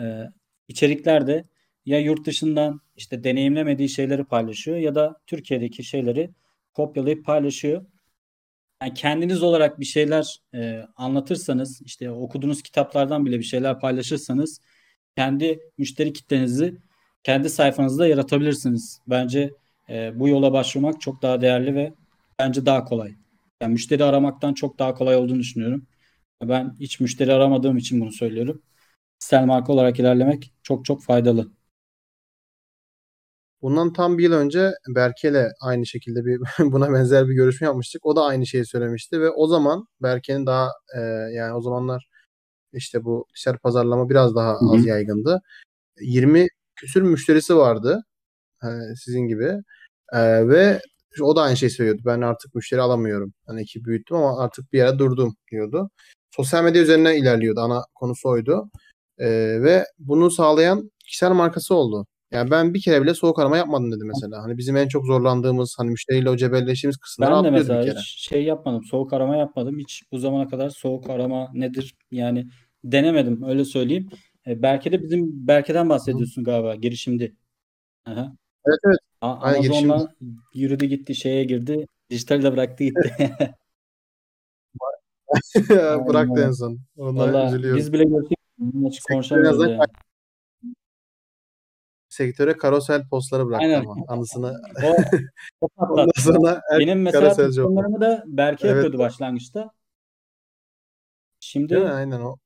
E, 0.00 0.04
içerikler 0.68 1.26
de 1.26 1.44
ya 1.86 2.00
yurt 2.00 2.26
dışından 2.26 2.80
işte 2.96 3.24
deneyimlemediği 3.24 3.88
şeyleri 3.88 4.24
paylaşıyor 4.24 4.76
ya 4.76 4.94
da 4.94 5.16
Türkiye'deki 5.26 5.84
şeyleri 5.84 6.30
kopyalayıp 6.74 7.24
paylaşıyor. 7.24 7.86
Yani 8.82 8.94
kendiniz 8.94 9.42
olarak 9.42 9.80
bir 9.80 9.84
şeyler 9.84 10.38
e, 10.54 10.82
anlatırsanız, 10.96 11.82
işte 11.84 12.10
okuduğunuz 12.10 12.62
kitaplardan 12.62 13.26
bile 13.26 13.38
bir 13.38 13.44
şeyler 13.44 13.80
paylaşırsanız 13.80 14.60
kendi 15.16 15.60
müşteri 15.78 16.12
kitlenizi 16.12 16.78
kendi 17.24 17.50
sayfanızda 17.50 18.06
yaratabilirsiniz. 18.06 19.00
Bence 19.06 19.50
e, 19.88 20.20
bu 20.20 20.28
yola 20.28 20.52
başvurmak 20.52 21.00
çok 21.00 21.22
daha 21.22 21.40
değerli 21.40 21.74
ve 21.74 21.92
bence 22.38 22.66
daha 22.66 22.84
kolay. 22.84 23.14
Yani 23.62 23.72
müşteri 23.72 24.04
aramaktan 24.04 24.54
çok 24.54 24.78
daha 24.78 24.94
kolay 24.94 25.16
olduğunu 25.16 25.38
düşünüyorum. 25.38 25.86
Ben 26.44 26.76
hiç 26.80 27.00
müşteri 27.00 27.32
aramadığım 27.32 27.76
için 27.76 28.00
bunu 28.00 28.12
söylüyorum. 28.12 28.62
Kişisel 29.20 29.44
marka 29.46 29.72
olarak 29.72 30.00
ilerlemek 30.00 30.52
çok 30.62 30.84
çok 30.84 31.02
faydalı. 31.04 31.61
Bundan 33.62 33.92
tam 33.92 34.18
bir 34.18 34.24
yıl 34.24 34.32
önce 34.32 34.72
Berke'yle 34.88 35.48
aynı 35.60 35.86
şekilde 35.86 36.24
bir 36.24 36.40
buna 36.72 36.92
benzer 36.92 37.28
bir 37.28 37.34
görüşme 37.34 37.66
yapmıştık. 37.66 38.06
O 38.06 38.16
da 38.16 38.24
aynı 38.24 38.46
şeyi 38.46 38.66
söylemişti 38.66 39.20
ve 39.20 39.30
o 39.30 39.46
zaman 39.46 39.86
Berke'nin 40.02 40.46
daha 40.46 40.70
e, 40.96 41.00
yani 41.32 41.54
o 41.54 41.60
zamanlar 41.60 42.08
işte 42.72 43.04
bu 43.04 43.26
dijital 43.36 43.58
pazarlama 43.58 44.10
biraz 44.10 44.34
daha 44.36 44.52
Hı 44.52 44.64
hı. 44.66 44.74
az 44.74 44.86
yaygındı. 44.86 45.40
20 46.00 46.48
küsür 46.76 47.02
müşterisi 47.02 47.56
vardı 47.56 48.02
e, 48.64 48.68
sizin 49.04 49.28
gibi 49.28 49.54
E, 50.12 50.48
ve 50.48 50.80
o 51.22 51.36
da 51.36 51.42
aynı 51.42 51.56
şeyi 51.56 51.70
söylüyordu. 51.70 52.02
Ben 52.06 52.20
artık 52.20 52.54
müşteri 52.54 52.80
alamıyorum. 52.80 53.34
Hani 53.46 53.60
ekip 53.62 53.84
büyüttüm 53.84 54.16
ama 54.16 54.38
artık 54.44 54.72
bir 54.72 54.78
yere 54.78 54.98
durdum 54.98 55.36
diyordu. 55.50 55.90
Sosyal 56.30 56.64
medya 56.64 56.82
üzerinden 56.82 57.14
ilerliyordu. 57.14 57.60
Ana 57.60 57.84
konusu 57.94 58.28
oydu. 58.28 58.70
E, 59.18 59.28
ve 59.62 59.86
bunu 59.98 60.30
sağlayan 60.30 60.90
kişisel 61.06 61.30
markası 61.32 61.74
oldu. 61.74 62.06
Yani 62.32 62.50
ben 62.50 62.74
bir 62.74 62.80
kere 62.80 63.02
bile 63.02 63.14
soğuk 63.14 63.38
arama 63.38 63.56
yapmadım 63.56 63.92
dedi 63.92 64.04
mesela. 64.04 64.42
Hani 64.42 64.58
bizim 64.58 64.76
en 64.76 64.88
çok 64.88 65.06
zorlandığımız 65.06 65.74
hani 65.78 65.90
müşteriyle 65.90 66.30
o 66.30 66.36
cebelleştiğimiz 66.36 66.96
kısımları 66.96 67.30
Ben 67.30 67.34
de 67.36 67.38
atlıyordu 67.48 67.54
bir 67.68 67.74
mesela 67.74 67.84
kere. 67.84 67.94
hiç 68.00 68.28
şey 68.28 68.44
yapmadım. 68.44 68.84
Soğuk 68.84 69.12
arama 69.12 69.36
yapmadım. 69.36 69.78
Hiç 69.78 70.02
bu 70.12 70.18
zamana 70.18 70.48
kadar 70.48 70.70
soğuk 70.70 71.10
arama 71.10 71.50
nedir? 71.54 71.94
Yani 72.10 72.46
denemedim 72.84 73.42
öyle 73.42 73.64
söyleyeyim. 73.64 74.08
E, 74.46 74.62
Berke'de 74.62 75.02
bizim 75.02 75.46
Berke'den 75.46 75.88
bahsediyorsun 75.88 76.44
galiba 76.44 76.74
girişimdi. 76.74 77.36
Aha. 78.06 78.32
Evet 78.66 78.78
evet. 78.86 78.98
A- 79.20 79.38
Aynen, 79.40 79.68
Amazon'la 79.68 80.08
yürüdü 80.54 80.86
gitti 80.86 81.14
şeye 81.14 81.44
girdi. 81.44 81.86
Dijitali 82.10 82.42
de 82.42 82.52
bıraktı 82.52 82.84
gitti. 82.84 83.16
Bıraktı 86.08 86.32
Aynen. 86.36 86.46
en 86.48 86.52
son. 86.52 86.78
Ona 86.96 87.18
Valla 87.18 87.46
üzülüyorum. 87.48 87.78
biz 87.78 87.92
bile. 87.92 88.04
Hiç 88.04 88.94
Sektör 88.94 89.14
konuşamıyoruz 89.14 89.60
yani. 89.70 89.78
Sektöre 92.12 92.56
karosel 92.56 93.08
postları 93.08 93.46
bıraktı 93.46 93.64
Aynen. 93.64 93.80
ama. 93.80 93.96
Anısını. 94.08 94.60
O, 94.84 94.96
o 95.60 95.68
Ondan 95.88 96.10
sonra 96.16 96.62
Benim 96.78 97.02
mesela 97.02 97.28
tasarımlarımı 97.28 98.00
da 98.00 98.24
Berke 98.26 98.68
Evet. 98.68 98.76
yapıyordu 98.76 98.98
başlangıçta. 98.98 99.70
Şimdi? 101.40 101.78
Aynen 101.78 102.20
o. 102.20 102.36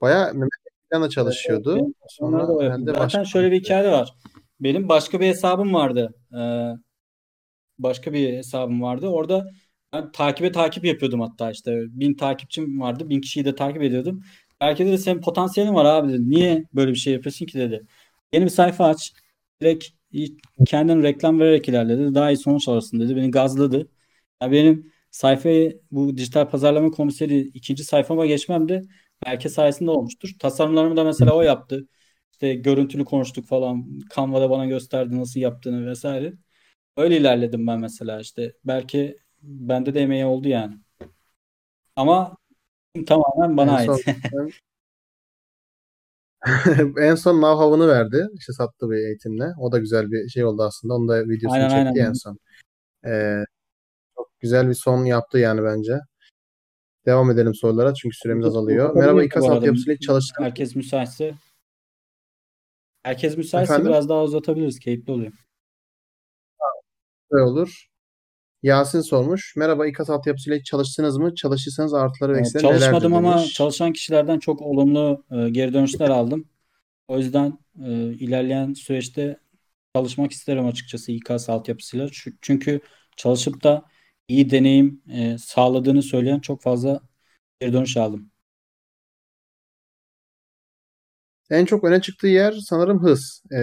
Bayağı 0.00 0.34
Mehmet 0.34 0.50
Ekran'la 0.86 1.08
çalışıyordu. 1.08 1.76
benim 1.76 1.94
Sonra 2.08 2.48
da 2.48 2.64
herhalde. 2.64 2.84
Zaten 2.84 3.04
başka 3.04 3.24
şöyle 3.24 3.50
bir 3.50 3.60
hikaye 3.60 3.92
var. 3.92 4.14
Benim 4.60 4.88
başka 4.88 5.20
bir 5.20 5.26
hesabım 5.26 5.74
vardı. 5.74 6.14
Ee, 6.38 6.72
başka 7.78 8.12
bir 8.12 8.32
hesabım 8.36 8.82
vardı. 8.82 9.08
Orada 9.08 9.46
ben 9.92 10.12
takibe 10.12 10.52
takip 10.52 10.84
yapıyordum 10.84 11.20
hatta 11.20 11.50
işte. 11.50 11.78
Bin 11.88 12.14
takipçim 12.14 12.80
vardı. 12.80 13.08
Bin 13.08 13.20
kişiyi 13.20 13.44
de 13.44 13.54
takip 13.54 13.82
ediyordum. 13.82 14.22
Belki 14.60 14.86
dedi 14.86 14.98
senin 14.98 15.20
potansiyelin 15.20 15.74
var 15.74 15.84
abi 15.84 16.12
dedi. 16.12 16.30
Niye 16.30 16.64
böyle 16.74 16.90
bir 16.90 16.96
şey 16.96 17.12
yapıyorsun 17.12 17.46
ki 17.46 17.58
dedi. 17.58 17.86
Yeni 18.32 18.44
bir 18.44 18.50
sayfa 18.50 18.86
aç. 18.86 19.12
Direkt 19.60 19.88
kendin 20.66 21.02
reklam 21.02 21.40
vererek 21.40 21.68
ilerle 21.68 21.98
dedi. 21.98 22.14
Daha 22.14 22.30
iyi 22.30 22.36
sonuç 22.36 22.68
alırsın 22.68 23.00
dedi. 23.00 23.16
Beni 23.16 23.30
gazladı. 23.30 23.88
Ya 24.42 24.52
benim 24.52 24.92
sayfayı 25.10 25.80
bu 25.90 26.16
dijital 26.16 26.50
pazarlama 26.50 26.90
komiseri 26.90 27.40
ikinci 27.40 27.84
sayfama 27.84 28.26
geçmem 28.26 28.68
de 28.68 28.82
Berke 29.26 29.48
sayesinde 29.48 29.90
olmuştur. 29.90 30.30
Tasarımlarımı 30.38 30.96
da 30.96 31.04
mesela 31.04 31.36
o 31.36 31.42
yaptı. 31.42 31.88
İşte 32.32 32.54
görüntülü 32.54 33.04
konuştuk 33.04 33.46
falan. 33.46 34.00
Canva'da 34.16 34.50
bana 34.50 34.66
gösterdi 34.66 35.18
nasıl 35.18 35.40
yaptığını 35.40 35.86
vesaire. 35.86 36.32
Öyle 36.96 37.16
ilerledim 37.16 37.66
ben 37.66 37.80
mesela 37.80 38.20
işte. 38.20 38.52
Belki 38.64 39.18
bende 39.42 39.94
de 39.94 40.00
emeği 40.00 40.24
oldu 40.24 40.48
yani. 40.48 40.74
Ama 41.96 42.36
tamamen 43.06 43.56
bana 43.56 43.70
en 43.70 43.76
ait. 43.76 43.86
son 43.86 44.52
en 46.98 47.14
son 47.14 47.34
know-how'ını 47.34 47.88
verdi. 47.88 48.26
İşte 48.34 48.52
sattığı 48.52 48.90
bir 48.90 48.96
eğitimle. 48.96 49.52
O 49.58 49.72
da 49.72 49.78
güzel 49.78 50.10
bir 50.10 50.28
şey 50.28 50.44
oldu 50.44 50.62
aslında. 50.62 50.94
Onun 50.94 51.08
da 51.08 51.28
videosunu 51.28 51.52
Aynen, 51.52 51.68
çekti 51.68 52.00
aynen. 52.00 52.08
en 52.08 52.12
son. 52.12 52.38
Ee, 53.06 53.44
çok 54.16 54.40
güzel 54.40 54.68
bir 54.68 54.74
son 54.74 55.04
yaptı 55.04 55.38
yani 55.38 55.64
bence. 55.64 55.98
Devam 57.06 57.30
edelim 57.30 57.54
sorulara 57.54 57.94
çünkü 57.94 58.16
süremiz 58.16 58.46
azalıyor. 58.46 58.84
Uzatabiliriz 58.84 59.06
Merhaba 59.06 59.24
İKAS 59.24 59.44
altyapısıyla 59.44 60.14
mı? 60.14 60.20
Herkes 60.38 60.76
müsaitse. 60.76 61.34
Herkes 63.02 63.36
müsaitse 63.36 63.72
Efendim? 63.72 63.92
biraz 63.92 64.08
daha 64.08 64.22
uzatabiliriz. 64.22 64.78
Keyifli 64.78 65.12
oluyor. 65.12 65.32
Böyle 67.30 67.44
olur. 67.44 67.91
Yasin 68.62 69.00
sormuş. 69.00 69.56
Merhaba 69.56 69.86
İKAS 69.86 70.10
altyapısıyla 70.10 70.58
hiç 70.58 70.66
çalıştınız 70.66 71.16
mı? 71.18 71.34
Çalışırsanız 71.34 71.94
artıları 71.94 72.34
ve 72.34 72.38
eksileri 72.40 72.66
nelerdir 72.66 73.00
Çalışmadım 73.00 73.14
ama 73.14 73.32
demiş. 73.34 73.52
çalışan 73.52 73.92
kişilerden 73.92 74.38
çok 74.38 74.62
olumlu 74.62 75.24
e, 75.30 75.50
geri 75.50 75.74
dönüşler 75.74 76.10
aldım. 76.10 76.48
O 77.08 77.18
yüzden 77.18 77.58
e, 77.84 78.14
ilerleyen 78.14 78.74
süreçte 78.74 79.40
çalışmak 79.96 80.32
isterim 80.32 80.66
açıkçası 80.66 81.12
İKAS 81.12 81.50
altyapısıyla. 81.50 82.06
Çü- 82.08 82.36
Çünkü 82.42 82.82
çalışıp 83.18 83.64
da 83.64 83.84
iyi 84.28 84.50
deneyim 84.52 85.02
e, 85.12 85.38
sağladığını 85.38 86.02
söyleyen 86.04 86.40
çok 86.40 86.62
fazla 86.62 87.02
geri 87.60 87.74
dönüş 87.74 87.98
aldım. 87.98 88.31
En 91.52 91.64
çok 91.64 91.84
öne 91.84 92.00
çıktığı 92.00 92.26
yer 92.26 92.52
sanırım 92.52 93.02
hız. 93.02 93.42
Ee, 93.52 93.56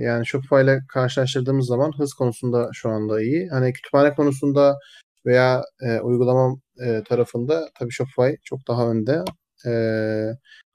yani 0.00 0.26
Shopify 0.26 0.62
ile 0.62 0.80
karşılaştırdığımız 0.88 1.66
zaman 1.66 1.92
hız 1.98 2.14
konusunda 2.14 2.70
şu 2.72 2.88
anda 2.90 3.22
iyi. 3.22 3.48
Hani 3.48 3.72
kütüphane 3.72 4.14
konusunda 4.14 4.78
veya 5.26 5.62
e, 5.80 6.00
uygulama 6.00 6.56
e, 6.80 7.02
tarafında 7.04 7.68
tabii 7.78 7.90
Shopify 7.90 8.30
çok 8.44 8.68
daha 8.68 8.90
önde. 8.90 9.24
Ee, 9.66 10.26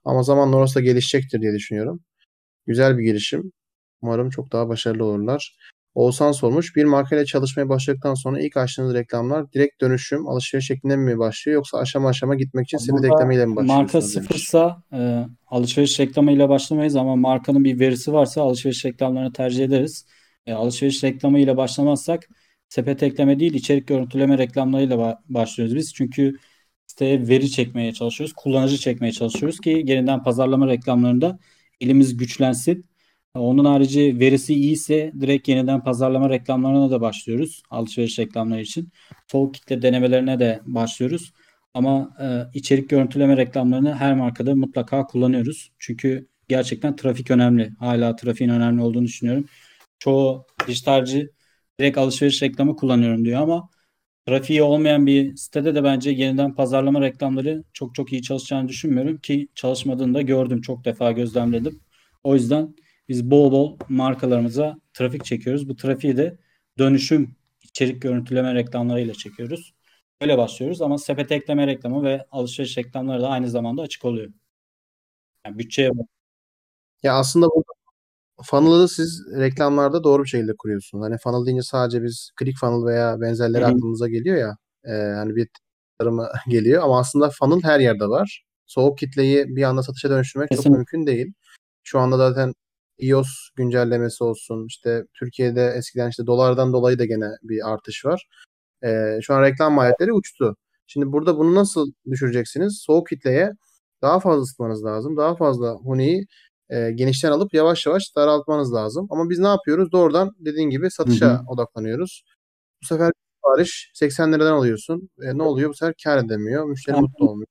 ama 0.06 0.24
zamanla 0.24 0.58
orası 0.58 0.76
da 0.76 0.82
gelişecektir 0.82 1.42
diye 1.42 1.54
düşünüyorum. 1.54 2.00
Güzel 2.68 2.98
bir 2.98 3.04
girişim. 3.04 3.52
Umarım 4.02 4.30
çok 4.30 4.52
daha 4.54 4.70
başarılı 4.70 5.06
olurlar. 5.06 5.58
Oğuzhan 5.96 6.32
sormuş. 6.32 6.76
Bir 6.76 6.86
markayla 6.86 7.26
çalışmaya 7.26 7.70
başladıktan 7.70 8.14
sonra 8.14 8.40
ilk 8.40 8.58
açtığınız 8.58 8.94
reklamlar 8.94 9.54
direkt 9.54 9.82
dönüşüm, 9.82 10.28
alışveriş 10.28 10.68
şeklinde 10.68 10.96
mi 10.96 11.18
başlıyor 11.20 11.56
yoksa 11.56 11.78
aşama 11.78 12.10
aşama 12.10 12.36
gitmek 12.36 12.66
için 12.66 12.78
sepet 12.78 12.94
Burada 12.94 13.08
eklemeyle 13.08 13.46
mi 13.46 13.54
marka 13.54 14.02
sıfırsa 14.02 14.84
e, 14.94 15.26
alışveriş 15.48 16.00
reklamıyla 16.00 16.50
başlamayız 16.50 16.96
ama 16.96 17.16
markanın 17.16 17.64
bir 17.64 17.80
verisi 17.80 18.14
varsa 18.14 18.42
alışveriş 18.42 18.86
reklamlarını 18.86 19.34
tercih 19.34 19.66
ederiz. 19.66 20.06
E, 20.46 20.54
alışveriş 20.54 21.04
reklamıyla 21.04 21.58
başlamazsak 21.58 22.30
sepet 22.70 23.04
ekleme 23.04 23.40
değil 23.40 23.54
içerik 23.54 23.88
görüntüleme 23.88 24.38
reklamlarıyla 24.38 24.96
ba- 24.96 25.18
başlıyoruz 25.30 25.76
biz. 25.76 25.94
Çünkü 25.94 26.34
siteye 26.88 27.28
veri 27.28 27.52
çekmeye 27.52 27.94
çalışıyoruz. 27.94 28.34
Kullanıcı 28.34 28.78
çekmeye 28.78 29.12
çalışıyoruz 29.12 29.60
ki 29.60 29.84
yeniden 29.86 30.24
pazarlama 30.24 30.68
reklamlarında 30.68 31.40
elimiz 31.82 32.18
güçlensin. 32.18 32.86
Onun 33.36 33.66
harici 33.66 34.20
verisi 34.20 34.54
iyiyse 34.54 35.12
direkt 35.20 35.48
yeniden 35.48 35.84
pazarlama 35.84 36.30
reklamlarına 36.30 36.92
da 36.92 37.02
başlıyoruz. 37.02 37.64
Alışveriş 37.70 38.20
reklamları 38.20 38.62
için. 38.62 38.90
Soğuk 39.28 39.54
kitle 39.54 39.82
denemelerine 39.82 40.40
de 40.40 40.62
başlıyoruz. 40.66 41.34
Ama 41.74 42.18
e, 42.22 42.58
içerik 42.60 42.90
görüntüleme 42.90 43.38
reklamlarını 43.38 43.96
her 43.96 44.16
markada 44.16 44.56
mutlaka 44.56 45.06
kullanıyoruz. 45.06 45.72
Çünkü 45.80 46.28
gerçekten 46.48 46.96
trafik 46.96 47.32
önemli. 47.32 47.70
Hala 47.80 48.16
trafiğin 48.16 48.50
önemli 48.52 48.82
olduğunu 48.82 49.06
düşünüyorum. 49.06 49.46
Çoğu 50.00 50.46
dijitalci 50.68 51.30
direkt 51.80 51.98
alışveriş 51.98 52.44
reklamı 52.44 52.76
kullanıyorum 52.76 53.26
diyor 53.26 53.42
ama 53.42 53.70
trafiği 54.28 54.64
olmayan 54.64 55.06
bir 55.06 55.36
sitede 55.36 55.76
de 55.76 55.84
bence 55.84 56.12
yeniden 56.12 56.56
pazarlama 56.56 57.02
reklamları 57.02 57.64
çok 57.74 57.96
çok 57.96 58.14
iyi 58.14 58.22
çalışacağını 58.22 58.68
düşünmüyorum 58.70 59.18
ki 59.18 59.48
çalışmadığını 59.56 60.14
da 60.14 60.22
gördüm. 60.22 60.62
Çok 60.62 60.86
defa 60.86 61.12
gözlemledim. 61.12 61.80
O 62.24 62.34
yüzden 62.36 62.76
biz 63.10 63.32
bol 63.32 63.52
bol 63.52 63.78
markalarımıza 63.90 64.76
trafik 64.94 65.26
çekiyoruz. 65.26 65.70
Bu 65.70 65.76
trafiği 65.76 66.18
de 66.18 66.38
dönüşüm 66.78 67.36
içerik 67.62 68.02
görüntüleme 68.02 68.54
reklamlarıyla 68.54 69.14
çekiyoruz. 69.14 69.74
Öyle 70.22 70.38
başlıyoruz 70.38 70.82
ama 70.82 70.98
sepet 70.98 71.32
ekleme 71.32 71.68
reklamı 71.68 72.04
ve 72.04 72.26
alışveriş 72.32 72.78
reklamları 72.78 73.22
da 73.22 73.30
aynı 73.30 73.50
zamanda 73.50 73.82
açık 73.82 74.06
oluyor. 74.06 74.34
Yani 75.46 75.60
bütçeye. 75.60 75.92
Ya 77.04 77.14
aslında 77.16 77.48
bu 77.48 77.64
funnel'ı 78.44 78.90
siz 78.90 79.24
reklamlarda 79.38 80.04
doğru 80.04 80.24
bir 80.24 80.30
şekilde 80.30 80.56
kuruyorsunuz. 80.58 81.06
Hani 81.06 81.18
funnel 81.18 81.46
deyince 81.46 81.64
sadece 81.64 82.04
biz 82.04 82.32
ClickFunnels 82.40 82.86
veya 82.86 83.22
benzerleri 83.22 83.64
Hı 83.64 83.68
hı. 83.68 83.72
aklımıza 83.72 84.08
geliyor 84.08 84.38
ya. 84.38 84.58
E, 84.84 84.92
hani 85.14 85.36
bir 85.36 85.48
tarıma 86.00 86.32
geliyor 86.50 86.84
ama 86.84 87.00
aslında 87.00 87.30
funnel 87.30 87.64
her 87.64 87.80
yerde 87.80 88.06
var. 88.06 88.44
Soğuk 88.66 88.98
kitleyi 88.98 89.56
bir 89.56 89.64
anda 89.64 89.84
satışa 89.84 90.10
dönüştürmek 90.10 90.50
çok 90.50 90.58
Kesinlikle. 90.58 90.78
mümkün 90.78 91.08
değil. 91.08 91.34
Şu 91.84 92.00
anda 92.00 92.18
zaten 92.18 92.54
iOS 93.00 93.50
güncellemesi 93.56 94.24
olsun. 94.24 94.66
işte 94.68 95.04
Türkiye'de 95.20 95.74
eskiden 95.78 96.10
işte 96.10 96.28
dolardan 96.28 96.74
dolayı 96.74 97.00
da 97.00 97.06
gene 97.06 97.26
bir 97.44 97.72
artış 97.74 98.06
var. 98.06 98.28
E, 98.86 99.20
şu 99.22 99.34
an 99.34 99.42
reklam 99.42 99.74
maliyetleri 99.74 100.14
uçtu. 100.14 100.56
Şimdi 100.88 101.12
burada 101.12 101.38
bunu 101.38 101.56
nasıl 101.56 101.92
düşüreceksiniz? 102.12 102.82
Soğuk 102.86 103.08
kitleye 103.08 103.52
daha 104.02 104.20
fazla 104.20 104.42
ısıtmanız 104.42 104.86
lazım. 104.86 105.18
Daha 105.18 105.36
fazla 105.36 105.74
huniyi 105.76 106.26
e, 106.70 106.92
genişten 106.92 107.32
alıp 107.32 107.54
yavaş 107.54 107.86
yavaş 107.86 108.04
daraltmanız 108.16 108.74
lazım. 108.74 109.08
Ama 109.10 109.30
biz 109.30 109.40
ne 109.40 109.48
yapıyoruz? 109.48 109.92
Doğrudan 109.92 110.32
dediğin 110.40 110.70
gibi 110.70 110.92
satışa 110.92 111.30
Hı 111.30 111.36
hı. 111.36 111.44
odaklanıyoruz. 111.48 112.24
Bu 112.84 112.86
sefer 112.88 113.12
sipariş 113.36 113.92
80 113.94 114.34
liradan 114.34 114.54
alıyorsun. 114.54 115.10
E, 115.22 115.38
ne 115.38 115.44
oluyor? 115.44 115.70
Bu 115.70 115.74
sefer 115.74 115.94
kar 116.04 116.18
edemiyor. 116.18 116.66
Müşteri 116.66 116.98
mutlu 116.98 117.30
olmuyor. 117.30 117.48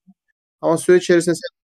Ama 0.61 0.78
süre 0.78 0.97
içerisinde 0.97 1.34
sen 1.34 1.62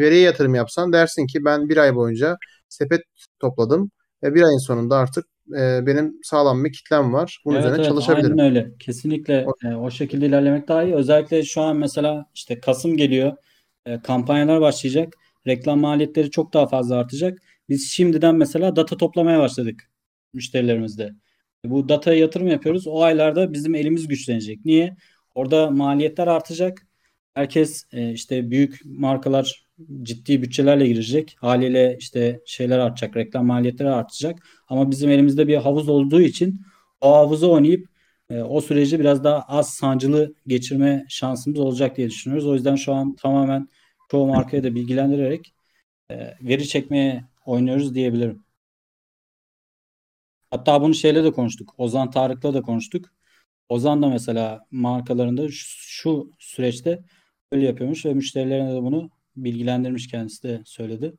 veriye 0.00 0.20
yatırım 0.22 0.54
yapsan 0.54 0.92
dersin 0.92 1.26
ki 1.26 1.44
ben 1.44 1.68
bir 1.68 1.76
ay 1.76 1.94
boyunca 1.94 2.36
sepet 2.68 3.00
topladım 3.40 3.90
ve 4.22 4.34
bir 4.34 4.42
ayın 4.42 4.58
sonunda 4.66 4.96
artık 4.96 5.26
e, 5.58 5.86
benim 5.86 6.18
sağlam 6.22 6.64
bir 6.64 6.72
kitlem 6.72 7.12
var. 7.12 7.42
Bunun 7.44 7.56
Evet 7.56 7.60
üzerine 7.60 7.78
evet 7.78 7.88
çalışabilirim. 7.88 8.36
aynen 8.36 8.38
öyle. 8.38 8.72
Kesinlikle 8.78 9.46
O- 9.46 9.54
e, 9.64 9.74
o 9.74 9.90
şekilde 9.90 10.26
ilerlemek 10.26 10.68
daha 10.68 10.84
iyi. 10.84 10.94
Özellikle 10.94 11.42
şu 11.44 11.60
an 11.62 11.76
mesela 11.76 12.26
işte 12.34 12.60
Kasım 12.60 12.96
geliyor. 12.96 13.36
E, 13.86 14.00
kampanyalar 14.02 14.60
başlayacak. 14.60 15.14
Reklam 15.46 15.80
maliyetleri 15.80 16.30
çok 16.30 16.52
daha 16.54 16.66
fazla 16.66 16.96
artacak. 16.96 17.38
Biz 17.68 17.90
şimdiden 17.90 18.34
mesela 18.34 18.76
data 18.76 18.96
toplamaya 18.96 19.38
başladık 19.40 19.90
müşterilerimizde. 20.32 21.10
Bu 21.64 21.88
dataya 21.88 22.18
yatırım 22.18 22.48
yapıyoruz. 22.48 22.86
O 22.86 23.02
aylarda 23.02 23.52
bizim 23.52 23.74
elimiz 23.74 24.08
güçlenecek. 24.08 24.64
Niye? 24.64 24.96
Orada 25.34 25.70
maliyetler 25.70 26.26
artacak. 26.26 26.86
Herkes 27.34 27.84
e, 27.92 28.12
işte 28.12 28.50
büyük 28.50 28.80
markalar 28.84 29.67
ciddi 30.02 30.42
bütçelerle 30.42 30.86
girecek. 30.86 31.36
Haliyle 31.40 31.96
işte 32.00 32.40
şeyler 32.46 32.78
artacak, 32.78 33.16
reklam 33.16 33.46
maliyetleri 33.46 33.90
artacak. 33.90 34.46
Ama 34.68 34.90
bizim 34.90 35.10
elimizde 35.10 35.48
bir 35.48 35.56
havuz 35.56 35.88
olduğu 35.88 36.20
için 36.20 36.60
o 37.00 37.14
havuza 37.14 37.46
oynayıp 37.46 37.88
e, 38.30 38.42
o 38.42 38.60
süreci 38.60 39.00
biraz 39.00 39.24
daha 39.24 39.42
az 39.42 39.74
sancılı 39.74 40.34
geçirme 40.46 41.06
şansımız 41.08 41.60
olacak 41.60 41.96
diye 41.96 42.08
düşünüyoruz. 42.10 42.46
O 42.46 42.54
yüzden 42.54 42.76
şu 42.76 42.94
an 42.94 43.14
tamamen 43.14 43.68
çoğu 44.10 44.26
markayı 44.26 44.62
da 44.64 44.74
bilgilendirerek 44.74 45.54
e, 46.10 46.34
veri 46.42 46.68
çekmeye 46.68 47.24
oynuyoruz 47.46 47.94
diyebilirim. 47.94 48.44
Hatta 50.50 50.82
bunu 50.82 50.94
şeyle 50.94 51.24
de 51.24 51.32
konuştuk. 51.32 51.74
Ozan 51.78 52.10
Tarık'la 52.10 52.54
da 52.54 52.62
konuştuk. 52.62 53.12
Ozan 53.68 54.02
da 54.02 54.08
mesela 54.08 54.66
markalarında 54.70 55.48
şu, 55.50 55.54
şu 55.78 56.32
süreçte 56.38 57.04
öyle 57.52 57.66
yapıyormuş 57.66 58.06
ve 58.06 58.14
müşterilerine 58.14 58.74
de 58.74 58.82
bunu 58.82 59.10
bilgilendirmiş 59.44 60.08
kendisi 60.08 60.42
de 60.42 60.62
söyledi. 60.64 61.14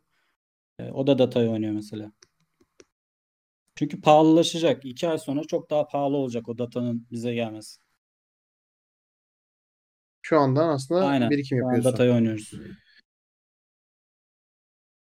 E, 0.80 0.92
o 0.92 1.08
da 1.08 1.20
datayı 1.20 1.50
oynuyor 1.50 1.74
mesela. 1.74 2.12
Çünkü 3.76 4.02
pahalılaşacak. 4.02 4.86
İki 4.86 5.08
ay 5.08 5.18
sonra 5.18 5.44
çok 5.44 5.70
daha 5.70 5.88
pahalı 5.88 6.18
olacak 6.18 6.50
o 6.50 6.58
datanın 6.58 7.08
bize 7.12 7.34
gelmesi. 7.34 7.80
Şu 10.22 10.40
andan 10.40 10.70
aslında 10.70 11.06
Aynen. 11.06 11.30
birikim 11.30 11.58
yapıyorsun. 11.58 11.92
datayı 11.92 12.12
oynuyoruz. 12.12 12.54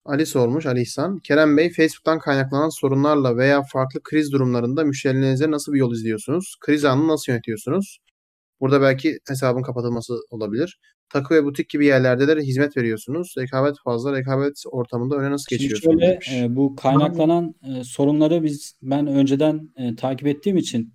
Ali 0.04 0.26
sormuş, 0.26 0.66
Ali 0.66 0.80
İhsan. 0.80 1.18
Kerem 1.18 1.56
Bey, 1.56 1.70
Facebook'tan 1.70 2.18
kaynaklanan 2.18 2.68
sorunlarla 2.68 3.36
veya 3.36 3.62
farklı 3.62 4.02
kriz 4.02 4.32
durumlarında 4.32 4.84
müşterilerinize 4.84 5.50
nasıl 5.50 5.72
bir 5.72 5.78
yol 5.78 5.92
izliyorsunuz? 5.92 6.56
Kriz 6.60 6.84
anını 6.84 7.08
nasıl 7.08 7.32
yönetiyorsunuz? 7.32 7.98
Burada 8.60 8.80
belki 8.80 9.18
hesabın 9.28 9.62
kapatılması 9.62 10.14
olabilir. 10.30 10.80
Takı 11.12 11.34
ve 11.34 11.44
butik 11.44 11.68
gibi 11.68 11.86
yerlerde 11.86 12.28
de 12.28 12.40
hizmet 12.40 12.76
veriyorsunuz. 12.76 13.34
Rekabet 13.38 13.76
fazla. 13.84 14.16
Rekabet 14.16 14.62
ortamında 14.70 15.16
öne 15.16 15.30
nasıl 15.30 15.46
Şimdi 15.48 15.62
geçiyorsunuz? 15.62 16.00
şöyle 16.00 16.44
e, 16.44 16.56
bu 16.56 16.76
kaynaklanan 16.76 17.54
e, 17.62 17.84
sorunları 17.84 18.42
biz 18.42 18.74
ben 18.82 19.06
önceden 19.06 19.70
e, 19.76 19.96
takip 19.96 20.26
ettiğim 20.26 20.56
için 20.56 20.94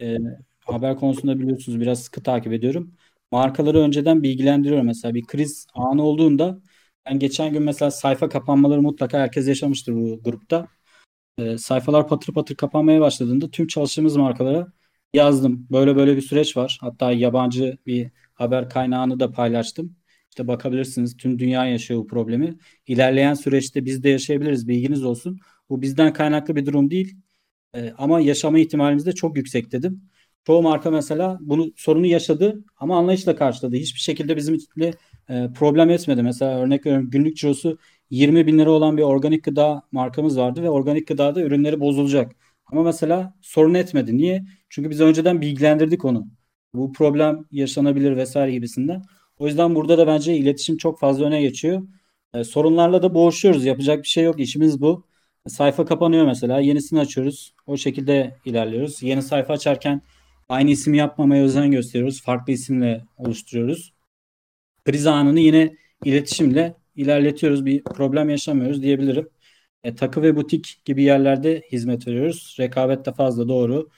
e, 0.00 0.16
haber 0.60 0.96
konusunda 0.96 1.40
biliyorsunuz 1.40 1.80
biraz 1.80 2.02
sıkı 2.02 2.22
takip 2.22 2.52
ediyorum. 2.52 2.94
Markaları 3.32 3.78
önceden 3.78 4.22
bilgilendiriyorum. 4.22 4.86
Mesela 4.86 5.14
bir 5.14 5.22
kriz 5.22 5.66
anı 5.74 6.02
olduğunda 6.02 6.60
ben 7.06 7.18
geçen 7.18 7.52
gün 7.52 7.62
mesela 7.62 7.90
sayfa 7.90 8.28
kapanmaları 8.28 8.82
mutlaka 8.82 9.18
herkes 9.18 9.48
yaşamıştır 9.48 9.94
bu 9.94 10.22
grupta. 10.22 10.68
E, 11.38 11.58
sayfalar 11.58 12.08
patır 12.08 12.32
patır 12.34 12.54
kapanmaya 12.54 13.00
başladığında 13.00 13.50
tüm 13.50 13.66
çalıştığımız 13.66 14.16
markalara 14.16 14.66
yazdım. 15.14 15.66
Böyle 15.70 15.96
böyle 15.96 16.16
bir 16.16 16.22
süreç 16.22 16.56
var. 16.56 16.78
Hatta 16.80 17.12
yabancı 17.12 17.78
bir 17.86 18.10
haber 18.34 18.68
kaynağını 18.68 19.20
da 19.20 19.30
paylaştım. 19.30 19.96
İşte 20.30 20.48
bakabilirsiniz 20.48 21.16
tüm 21.16 21.38
dünya 21.38 21.66
yaşıyor 21.66 22.00
bu 22.00 22.06
problemi. 22.06 22.58
İlerleyen 22.86 23.34
süreçte 23.34 23.84
biz 23.84 24.02
de 24.02 24.08
yaşayabiliriz. 24.08 24.68
Bilginiz 24.68 25.04
olsun. 25.04 25.40
Bu 25.70 25.82
bizden 25.82 26.12
kaynaklı 26.12 26.56
bir 26.56 26.66
durum 26.66 26.90
değil. 26.90 27.16
Ee, 27.74 27.92
ama 27.98 28.20
yaşama 28.20 28.58
ihtimalimiz 28.58 29.06
de 29.06 29.12
çok 29.12 29.36
yüksek 29.36 29.72
dedim. 29.72 30.02
Çoğu 30.46 30.62
marka 30.62 30.90
mesela 30.90 31.38
bunu 31.40 31.72
sorunu 31.76 32.06
yaşadı 32.06 32.64
ama 32.76 32.98
anlayışla 32.98 33.36
karşıladı. 33.36 33.76
Hiçbir 33.76 34.00
şekilde 34.00 34.36
bizim 34.36 34.54
için 34.54 34.80
de 34.80 34.92
e, 35.28 35.48
problem 35.54 35.90
etmedi. 35.90 36.22
Mesela 36.22 36.58
örnek 36.58 36.86
veriyorum 36.86 37.10
günlük 37.10 37.36
cirosu 37.36 37.78
20 38.10 38.46
bin 38.46 38.58
lira 38.58 38.70
olan 38.70 38.96
bir 38.96 39.02
organik 39.02 39.44
gıda 39.44 39.82
markamız 39.92 40.38
vardı 40.38 40.62
ve 40.62 40.70
organik 40.70 41.08
gıdada 41.08 41.42
ürünleri 41.42 41.80
bozulacak. 41.80 42.32
Ama 42.66 42.82
mesela 42.82 43.34
sorun 43.40 43.74
etmedi. 43.74 44.16
Niye? 44.16 44.44
Çünkü 44.68 44.90
biz 44.90 45.00
önceden 45.00 45.40
bilgilendirdik 45.40 46.04
onu. 46.04 46.28
Bu 46.74 46.92
problem 46.92 47.44
yaşanabilir 47.52 48.16
vesaire 48.16 48.52
gibisinden. 48.52 49.02
O 49.38 49.46
yüzden 49.46 49.74
burada 49.74 49.98
da 49.98 50.06
bence 50.06 50.36
iletişim 50.36 50.76
çok 50.76 51.00
fazla 51.00 51.24
öne 51.24 51.42
geçiyor. 51.42 51.82
E, 52.34 52.44
sorunlarla 52.44 53.02
da 53.02 53.14
boğuşuyoruz. 53.14 53.64
Yapacak 53.64 54.02
bir 54.02 54.08
şey 54.08 54.24
yok. 54.24 54.40
İşimiz 54.40 54.80
bu. 54.80 55.06
Sayfa 55.48 55.84
kapanıyor 55.84 56.26
mesela. 56.26 56.60
Yenisini 56.60 57.00
açıyoruz. 57.00 57.54
O 57.66 57.76
şekilde 57.76 58.36
ilerliyoruz. 58.44 59.02
Yeni 59.02 59.22
sayfa 59.22 59.52
açarken 59.52 60.02
aynı 60.48 60.70
ismi 60.70 60.96
yapmamaya 60.96 61.44
özen 61.44 61.70
gösteriyoruz. 61.70 62.22
Farklı 62.22 62.52
isimle 62.52 63.04
oluşturuyoruz. 63.16 63.92
Kriz 64.84 65.06
anını 65.06 65.40
yine 65.40 65.76
iletişimle 66.04 66.74
ilerletiyoruz. 66.96 67.66
Bir 67.66 67.84
problem 67.84 68.30
yaşamıyoruz 68.30 68.82
diyebilirim. 68.82 69.28
E, 69.84 69.94
takı 69.94 70.22
ve 70.22 70.36
butik 70.36 70.82
gibi 70.84 71.02
yerlerde 71.02 71.62
hizmet 71.72 72.06
veriyoruz. 72.06 72.56
Rekabet 72.60 73.06
de 73.06 73.12
fazla 73.12 73.48
doğru. 73.48 73.88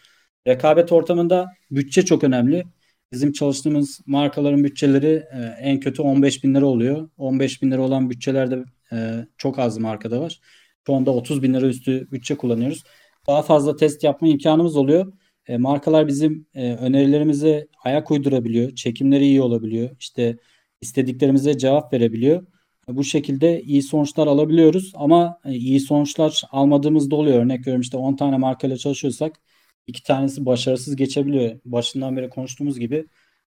Rekabet 0.47 0.92
ortamında 0.92 1.53
bütçe 1.70 2.05
çok 2.05 2.24
önemli. 2.24 2.64
Bizim 3.12 3.32
çalıştığımız 3.32 4.01
markaların 4.07 4.64
bütçeleri 4.64 5.24
e, 5.32 5.38
en 5.61 5.80
kötü 5.80 6.03
15 6.03 6.44
bin 6.44 6.55
lira 6.55 6.66
oluyor. 6.66 7.09
15 7.18 7.62
bin 7.62 7.70
lira 7.70 7.82
olan 7.82 8.11
bütçelerde 8.11 8.64
e, 8.92 9.26
çok 9.38 9.59
az 9.59 9.78
markada 9.78 10.20
var. 10.20 10.40
Şu 10.86 10.94
anda 10.94 11.11
30 11.11 11.42
bin 11.42 11.55
lira 11.55 11.66
üstü 11.66 12.11
bütçe 12.12 12.36
kullanıyoruz. 12.36 12.84
Daha 13.26 13.42
fazla 13.42 13.76
test 13.76 14.05
yapma 14.05 14.28
imkanımız 14.28 14.76
oluyor. 14.76 15.12
E, 15.47 15.57
markalar 15.57 16.07
bizim 16.07 16.47
e, 16.55 16.74
önerilerimize 16.74 17.68
ayak 17.84 18.11
uydurabiliyor. 18.11 18.74
Çekimleri 18.74 19.24
iyi 19.24 19.42
olabiliyor. 19.42 19.90
İşte 20.01 20.36
istediklerimize 20.80 21.59
cevap 21.59 21.92
verebiliyor. 21.92 22.47
Bu 22.88 23.05
şekilde 23.05 23.62
iyi 23.62 23.82
sonuçlar 23.82 24.26
alabiliyoruz 24.26 24.92
ama 24.94 25.40
e, 25.44 25.53
iyi 25.53 25.80
sonuçlar 25.80 26.42
almadığımız 26.51 27.11
da 27.11 27.16
oluyor. 27.16 27.38
Örnek 27.38 27.61
veriyorum 27.61 27.80
işte 27.80 27.97
10 27.97 28.16
tane 28.16 28.36
markayla 28.36 28.76
çalışıyorsak 28.76 29.40
iki 29.87 30.03
tanesi 30.03 30.47
başarısız 30.47 30.97
geçebiliyor. 30.97 31.61
Başından 31.64 32.16
beri 32.16 32.30
konuştuğumuz 32.30 32.78
gibi 32.78 33.07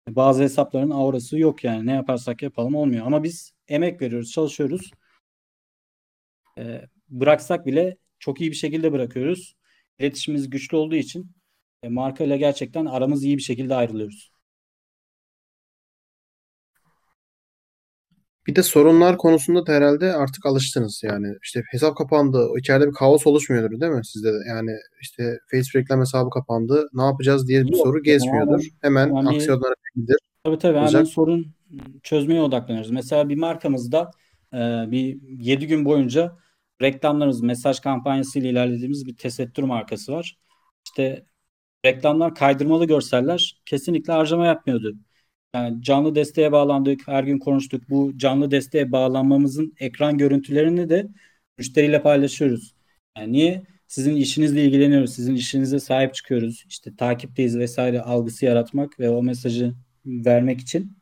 bazı 0.09 0.43
hesapların 0.43 0.89
aurası 0.89 1.39
yok 1.39 1.63
yani. 1.63 1.85
Ne 1.87 1.91
yaparsak 1.93 2.41
yapalım 2.43 2.75
olmuyor. 2.75 3.05
Ama 3.05 3.23
biz 3.23 3.53
emek 3.67 4.01
veriyoruz, 4.01 4.31
çalışıyoruz. 4.31 4.91
E, 6.57 6.81
bıraksak 7.09 7.65
bile 7.65 7.97
çok 8.19 8.41
iyi 8.41 8.51
bir 8.51 8.55
şekilde 8.55 8.91
bırakıyoruz. 8.91 9.55
İletişimimiz 9.99 10.49
güçlü 10.49 10.77
olduğu 10.77 10.95
için 10.95 11.31
e, 11.83 11.89
markayla 11.89 12.37
gerçekten 12.37 12.85
aramız 12.85 13.23
iyi 13.23 13.37
bir 13.37 13.43
şekilde 13.43 13.75
ayrılıyoruz. 13.75 14.30
Bir 18.47 18.55
de 18.55 18.63
sorunlar 18.63 19.17
konusunda 19.17 19.65
da 19.65 19.73
herhalde 19.73 20.13
artık 20.13 20.45
alıştınız 20.45 21.01
yani. 21.03 21.27
İşte 21.43 21.61
hesap 21.71 21.97
kapandı. 21.97 22.47
İçeride 22.59 22.87
bir 22.87 22.93
kaos 22.93 23.27
oluşmuyordur 23.27 23.79
değil 23.79 23.91
mi 23.91 24.05
sizde 24.05 24.33
de? 24.33 24.37
Yani 24.49 24.71
işte 25.01 25.37
Facebook 25.51 25.75
reklam 25.75 25.99
hesabı 25.99 26.29
kapandı. 26.29 26.87
Ne 26.93 27.03
yapacağız 27.03 27.47
diye 27.47 27.63
bir 27.63 27.71
Yok, 27.73 27.81
soru 27.87 28.03
gezmiyordur. 28.03 28.63
Hemen 28.81 29.15
yani- 29.15 29.29
aksiyonlara 29.29 29.73
gidilir. 29.95 30.17
Tabii 30.43 30.57
tabii 30.57 30.73
hemen 30.73 30.83
Olacak. 30.83 31.07
sorun 31.07 31.47
çözmeye 32.03 32.41
odaklanıyoruz. 32.41 32.91
Mesela 32.91 33.29
bir 33.29 33.35
markamızda 33.37 34.11
e, 34.53 34.57
bir 34.91 35.17
7 35.39 35.67
gün 35.67 35.85
boyunca 35.85 36.37
reklamlarımız, 36.81 37.41
mesaj 37.41 37.79
kampanyası 37.79 38.39
ile 38.39 38.49
ilerlediğimiz 38.49 39.05
bir 39.05 39.15
tesettür 39.17 39.63
markası 39.63 40.11
var. 40.13 40.37
İşte 40.85 41.25
reklamlar 41.85 42.35
kaydırmalı 42.35 42.85
görseller 42.85 43.61
kesinlikle 43.65 44.13
harcama 44.13 44.45
yapmıyordu. 44.45 44.93
Yani 45.55 45.81
canlı 45.83 46.15
desteğe 46.15 46.51
bağlandık, 46.51 47.07
her 47.07 47.23
gün 47.23 47.39
konuştuk. 47.39 47.89
Bu 47.89 48.17
canlı 48.17 48.51
desteğe 48.51 48.91
bağlanmamızın 48.91 49.73
ekran 49.79 50.17
görüntülerini 50.17 50.89
de 50.89 51.07
müşteriyle 51.57 52.01
paylaşıyoruz. 52.01 52.75
Yani 53.17 53.31
niye? 53.31 53.63
Sizin 53.87 54.15
işinizle 54.15 54.65
ilgileniyoruz, 54.65 55.13
sizin 55.13 55.35
işinize 55.35 55.79
sahip 55.79 56.13
çıkıyoruz. 56.15 56.65
İşte 56.69 56.95
takipteyiz 56.95 57.57
vesaire 57.57 58.01
algısı 58.01 58.45
yaratmak 58.45 58.99
ve 58.99 59.09
o 59.09 59.23
mesajı 59.23 59.73
vermek 60.05 60.59
için 60.61 60.97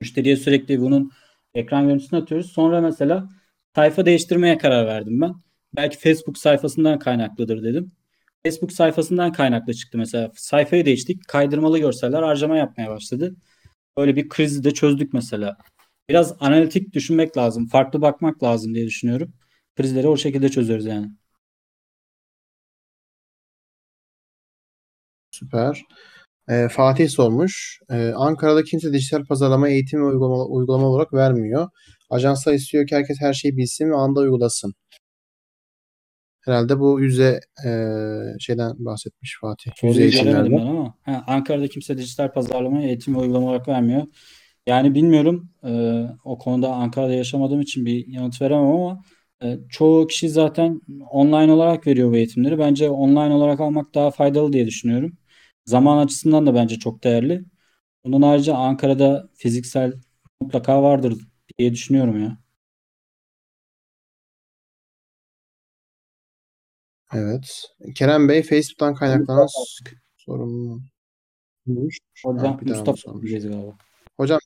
müşteriye 0.00 0.36
sürekli 0.36 0.80
bunun 0.80 1.10
ekran 1.54 1.86
görüntüsünü 1.86 2.20
atıyoruz. 2.20 2.52
Sonra 2.52 2.80
mesela 2.80 3.28
sayfa 3.74 4.06
değiştirmeye 4.06 4.58
karar 4.58 4.86
verdim 4.86 5.20
ben. 5.20 5.34
Belki 5.76 5.98
Facebook 5.98 6.38
sayfasından 6.38 6.98
kaynaklıdır 6.98 7.62
dedim. 7.62 7.92
Facebook 8.46 8.72
sayfasından 8.72 9.32
kaynaklı 9.32 9.74
çıktı 9.74 9.98
mesela. 9.98 10.30
Sayfayı 10.36 10.86
değiştik. 10.86 11.28
Kaydırmalı 11.28 11.78
görseller 11.78 12.22
harcama 12.22 12.56
yapmaya 12.56 12.90
başladı. 12.90 13.36
Böyle 13.98 14.16
bir 14.16 14.28
krizi 14.28 14.64
de 14.64 14.70
çözdük 14.74 15.12
mesela. 15.12 15.56
Biraz 16.08 16.36
analitik 16.40 16.94
düşünmek 16.94 17.36
lazım. 17.36 17.66
Farklı 17.68 18.02
bakmak 18.02 18.42
lazım 18.42 18.74
diye 18.74 18.86
düşünüyorum. 18.86 19.32
Krizleri 19.76 20.08
o 20.08 20.16
şekilde 20.16 20.48
çözüyoruz 20.48 20.86
yani. 20.86 21.08
Süper. 25.30 25.82
Ee, 26.48 26.68
Fatih 26.70 27.08
sormuş. 27.08 27.80
Ee, 27.90 28.12
Ankara'da 28.16 28.64
kimse 28.64 28.92
dijital 28.92 29.24
pazarlama 29.24 29.68
eğitim 29.68 30.00
ve 30.00 30.04
uygulama, 30.04 30.44
uygulama 30.44 30.86
olarak 30.86 31.12
vermiyor. 31.14 31.68
Ajanslar 32.10 32.52
istiyor 32.54 32.86
ki 32.86 32.96
herkes 32.96 33.16
her 33.20 33.32
şeyi 33.32 33.56
bilsin 33.56 33.90
ve 33.90 33.94
anda 33.96 34.20
uygulasın. 34.20 34.74
Herhalde 36.40 36.78
bu 36.80 37.00
yüze 37.00 37.40
e, 37.66 37.70
şeyden 38.38 38.72
bahsetmiş 38.78 39.38
Fatih. 39.40 39.70
Yüze 39.82 40.02
eğitimlerden. 40.02 40.66
ama 40.66 40.94
ha, 41.02 41.24
Ankara'da 41.26 41.68
kimse 41.68 41.98
dijital 41.98 42.32
pazarlama 42.32 42.82
eğitim 42.82 43.14
ve 43.14 43.18
uygulama 43.18 43.46
olarak 43.46 43.68
vermiyor. 43.68 44.06
Yani 44.66 44.94
bilmiyorum 44.94 45.50
e, 45.64 46.02
o 46.24 46.38
konuda 46.38 46.72
Ankara'da 46.72 47.12
yaşamadığım 47.12 47.60
için 47.60 47.86
bir 47.86 48.06
yanıt 48.06 48.42
veremem 48.42 48.66
ama 48.66 49.02
e, 49.42 49.58
çoğu 49.68 50.06
kişi 50.06 50.28
zaten 50.28 50.80
online 51.10 51.52
olarak 51.52 51.86
veriyor 51.86 52.10
bu 52.10 52.16
eğitimleri. 52.16 52.58
Bence 52.58 52.90
online 52.90 53.34
olarak 53.34 53.60
almak 53.60 53.94
daha 53.94 54.10
faydalı 54.10 54.52
diye 54.52 54.66
düşünüyorum. 54.66 55.12
Zaman 55.66 55.98
açısından 55.98 56.46
da 56.46 56.54
bence 56.54 56.78
çok 56.78 57.04
değerli. 57.04 57.44
Bunun 58.04 58.22
ayrıca 58.22 58.54
Ankara'da 58.54 59.28
fiziksel 59.34 59.92
mutlaka 60.40 60.82
vardır 60.82 61.14
diye 61.58 61.72
düşünüyorum 61.72 62.22
ya. 62.22 62.38
Evet. 67.14 67.62
Kerem 67.94 68.28
Bey 68.28 68.42
Facebook'tan 68.42 68.94
kaynaklanan 68.94 69.46
s- 69.46 69.96
sorun. 70.16 70.82
Hocam 72.24 72.60
bir 72.60 72.66
Mustafa 72.70 73.12
galiba. 73.12 73.76
Hocam 74.16 74.38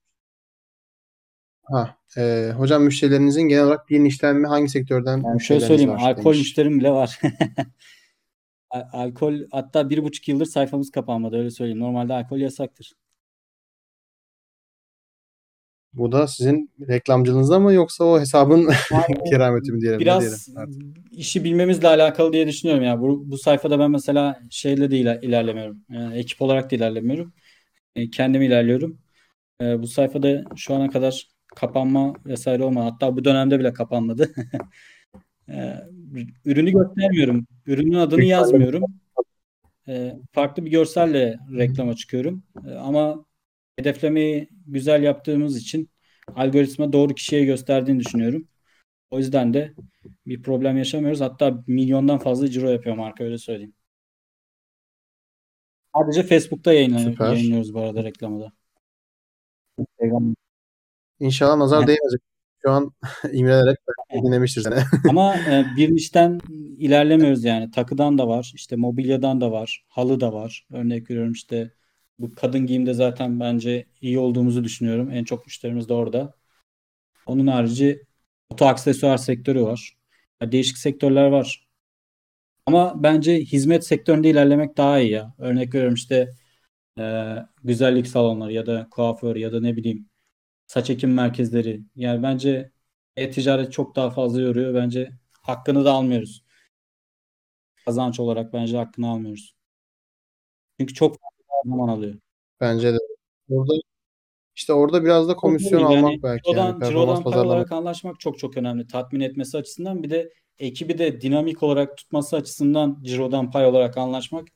ha, 1.62 1.96
e, 2.16 2.52
hocam 2.56 2.82
müşterilerinizin 2.84 3.42
genel 3.42 3.64
olarak 3.64 3.88
bir 3.90 4.04
işten 4.04 4.36
mi 4.36 4.46
hangi 4.46 4.68
sektörden 4.68 5.22
Yani 5.24 5.40
şöyle 5.42 5.60
söyleyeyim, 5.66 5.90
var 5.90 5.98
alkol 6.10 6.24
demiş. 6.24 6.38
müşterim 6.38 6.78
bile 6.80 6.90
var. 6.90 7.20
Al- 8.70 8.88
Alkol 8.92 9.34
hatta 9.50 9.90
bir 9.90 10.02
buçuk 10.04 10.28
yıldır 10.28 10.46
sayfamız 10.46 10.90
kapanmadı 10.90 11.36
öyle 11.36 11.50
söyleyeyim. 11.50 11.80
Normalde 11.80 12.12
alkol 12.14 12.38
yasaktır. 12.38 12.92
Bu 15.94 16.12
da 16.12 16.26
sizin 16.26 16.70
reklamcılığınızda 16.88 17.58
mı 17.58 17.72
yoksa 17.72 18.04
o 18.04 18.20
hesabın 18.20 18.70
kerameti 19.30 19.72
mi 19.72 19.80
diyelim? 19.80 19.98
Biraz 20.00 20.20
diyelim 20.20 20.38
artık? 20.56 20.82
işi 21.12 21.44
bilmemizle 21.44 21.88
alakalı 21.88 22.32
diye 22.32 22.46
düşünüyorum 22.46 22.84
ya. 22.84 23.00
Bu, 23.00 23.30
bu 23.30 23.38
sayfada 23.38 23.78
ben 23.78 23.90
mesela 23.90 24.40
şeyle 24.50 24.90
de 24.90 24.96
iler- 24.96 25.22
ilerlemiyorum. 25.22 25.80
Yani 25.90 26.16
ekip 26.16 26.42
olarak 26.42 26.70
da 26.70 26.76
ilerlemiyorum. 26.76 27.32
E, 27.96 28.10
kendim 28.10 28.42
ilerliyorum. 28.42 28.98
E, 29.62 29.82
bu 29.82 29.86
sayfada 29.86 30.44
şu 30.56 30.74
ana 30.74 30.90
kadar 30.90 31.28
kapanma 31.56 32.14
vesaire 32.26 32.64
olmadı. 32.64 32.90
Hatta 32.90 33.16
bu 33.16 33.24
dönemde 33.24 33.58
bile 33.58 33.72
kapanmadı. 33.72 34.30
E, 35.48 35.74
ürünü 36.44 36.72
göstermiyorum. 36.72 37.46
Ürünün 37.66 37.94
adını 37.94 38.24
yazmıyorum. 38.24 38.82
E, 39.88 40.16
farklı 40.32 40.64
bir 40.64 40.70
görselle 40.70 41.38
reklama 41.56 41.94
çıkıyorum. 41.96 42.42
E, 42.68 42.74
ama 42.74 43.24
hedeflemeyi 43.76 44.48
güzel 44.66 45.02
yaptığımız 45.02 45.56
için 45.56 45.90
algoritma 46.34 46.92
doğru 46.92 47.14
kişiye 47.14 47.44
gösterdiğini 47.44 48.00
düşünüyorum. 48.00 48.48
O 49.10 49.18
yüzden 49.18 49.54
de 49.54 49.74
bir 50.26 50.42
problem 50.42 50.76
yaşamıyoruz. 50.76 51.20
Hatta 51.20 51.64
milyondan 51.66 52.18
fazla 52.18 52.48
ciro 52.50 52.68
yapıyor 52.70 52.96
marka 52.96 53.24
öyle 53.24 53.38
söyleyeyim. 53.38 53.74
Sadece 55.96 56.22
Facebook'ta 56.22 56.72
yayınlıyoruz 56.72 57.74
bu 57.74 57.80
arada 57.80 58.04
reklamı 58.04 58.40
da. 58.40 58.52
Instagram. 59.78 60.34
İnşallah 61.20 61.56
nazar 61.56 61.80
değmeyecek. 61.80 62.20
Şu 62.62 62.70
an 62.70 62.92
imrenerek 63.32 63.78
dinlemiştir 64.12 64.62
seni. 64.62 64.74
Ama 65.10 65.36
e, 65.50 65.64
bir 65.76 65.94
nişten 65.94 66.40
ilerlemiyoruz 66.78 67.44
yani. 67.44 67.70
Takıdan 67.70 68.18
da 68.18 68.28
var, 68.28 68.52
işte 68.54 68.76
mobilyadan 68.76 69.40
da 69.40 69.52
var, 69.52 69.84
halı 69.88 70.20
da 70.20 70.32
var. 70.32 70.66
Örnek 70.72 71.10
veriyorum 71.10 71.32
işte 71.32 71.70
bu 72.22 72.34
kadın 72.34 72.66
giyimde 72.66 72.94
zaten 72.94 73.40
bence 73.40 73.86
iyi 74.00 74.18
olduğumuzu 74.18 74.64
düşünüyorum. 74.64 75.10
En 75.10 75.24
çok 75.24 75.46
müşterimiz 75.46 75.88
de 75.88 75.94
orada. 75.94 76.34
Onun 77.26 77.46
harici 77.46 78.02
oto 78.50 78.66
aksesuar 78.66 79.16
sektörü 79.16 79.62
var. 79.62 79.96
Ya 80.42 80.52
değişik 80.52 80.78
sektörler 80.78 81.26
var. 81.28 81.68
Ama 82.66 83.02
bence 83.02 83.36
hizmet 83.40 83.86
sektöründe 83.86 84.30
ilerlemek 84.30 84.76
daha 84.76 84.98
iyi 85.00 85.10
ya. 85.12 85.34
Örnek 85.38 85.74
veriyorum 85.74 85.94
işte 85.94 86.30
e, 86.98 87.36
güzellik 87.64 88.06
salonları 88.08 88.52
ya 88.52 88.66
da 88.66 88.88
kuaför 88.90 89.36
ya 89.36 89.52
da 89.52 89.60
ne 89.60 89.76
bileyim 89.76 90.10
saç 90.66 90.90
ekim 90.90 91.14
merkezleri. 91.14 91.82
Yani 91.96 92.22
bence 92.22 92.72
e-ticaret 93.16 93.72
çok 93.72 93.96
daha 93.96 94.10
fazla 94.10 94.40
yoruyor. 94.42 94.74
Bence 94.74 95.10
hakkını 95.42 95.84
da 95.84 95.92
almıyoruz. 95.92 96.44
Kazanç 97.84 98.20
olarak 98.20 98.52
bence 98.52 98.76
hakkını 98.76 99.08
almıyoruz. 99.08 99.54
Çünkü 100.80 100.94
çok 100.94 101.16
zaman 101.64 101.88
alıyor. 101.88 102.14
Bence 102.60 102.94
de. 102.94 102.98
Orada 103.50 103.72
işte 104.56 104.72
orada 104.72 105.04
biraz 105.04 105.28
da 105.28 105.36
komisyon 105.36 105.80
Yani 105.80 105.98
almak 105.98 106.22
belki 106.22 106.50
cirodan, 106.50 106.66
yani 106.66 106.84
cirodan 106.84 107.22
pazarlamak. 107.22 107.46
olarak 107.46 107.72
anlaşmak 107.72 108.20
çok 108.20 108.38
çok 108.38 108.56
önemli. 108.56 108.86
Tatmin 108.86 109.20
etmesi 109.20 109.58
açısından 109.58 110.02
bir 110.02 110.10
de 110.10 110.32
ekibi 110.58 110.98
de 110.98 111.20
dinamik 111.20 111.62
olarak 111.62 111.96
tutması 111.96 112.36
açısından 112.36 112.98
cirodan 113.02 113.50
pay 113.50 113.66
olarak 113.66 113.96
anlaşmak 113.96 114.48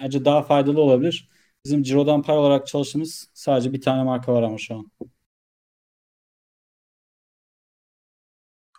bence 0.00 0.24
daha 0.24 0.42
faydalı 0.42 0.80
olabilir. 0.80 1.28
Bizim 1.64 1.82
cirodan 1.82 2.22
pay 2.22 2.38
olarak 2.38 2.66
çalıştığımız 2.66 3.30
sadece 3.34 3.72
bir 3.72 3.80
tane 3.80 4.02
marka 4.02 4.34
var 4.34 4.42
ama 4.42 4.58
şu 4.58 4.74
an. 4.74 4.90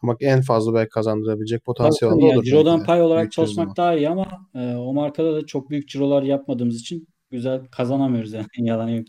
Bak 0.03 0.17
en 0.21 0.41
fazla 0.41 0.73
belki 0.73 0.89
kazandırabilecek 0.89 1.65
potansiyel 1.65 2.11
yani 2.11 2.33
odur 2.33 2.43
cirodan 2.43 2.83
pay 2.83 3.01
olarak 3.01 3.21
Büyüttüğünüz 3.21 3.47
çalışmak 3.47 3.77
daha 3.77 3.95
iyi 3.95 4.09
ama 4.09 4.47
e, 4.55 4.75
o 4.75 4.93
markada 4.93 5.35
da 5.35 5.45
çok 5.45 5.69
büyük 5.69 5.89
cirolar 5.89 6.23
yapmadığımız 6.23 6.81
için 6.81 7.07
güzel 7.35 7.65
kazanamıyoruz 7.65 8.33
yani 8.33 8.47
yalan 8.57 8.89
yok. 8.89 9.07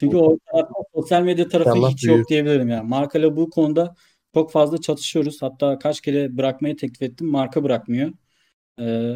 Çünkü 0.00 0.16
o 0.16 0.38
tarafta 0.52 0.74
sosyal 0.94 1.22
medya 1.22 1.48
tarafı 1.48 1.70
İnşallah 1.70 1.90
hiç 1.90 2.04
büyür. 2.04 2.18
yok 2.18 2.28
diyebilirim 2.28 2.68
yani. 2.68 2.88
Markayla 2.88 3.36
bu 3.36 3.50
konuda 3.50 3.94
çok 4.34 4.52
fazla 4.52 4.80
çatışıyoruz. 4.80 5.42
Hatta 5.42 5.78
kaç 5.78 6.00
kere 6.00 6.36
bırakmayı 6.36 6.76
teklif 6.76 7.02
ettim. 7.02 7.26
Marka 7.26 7.64
bırakmıyor. 7.64 8.12
Ee, 8.80 9.14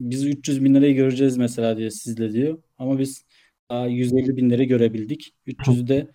biz 0.00 0.24
300 0.26 0.64
bin 0.64 0.74
lirayı 0.74 0.94
göreceğiz 0.94 1.36
mesela 1.36 1.76
diye 1.76 1.90
sizle 1.90 2.32
diyor. 2.32 2.62
Ama 2.78 2.98
biz 2.98 3.24
daha 3.70 3.86
150 3.86 4.36
bin 4.36 4.50
lira 4.50 4.64
görebildik. 4.64 5.34
300'ü 5.46 5.88
de 5.88 6.10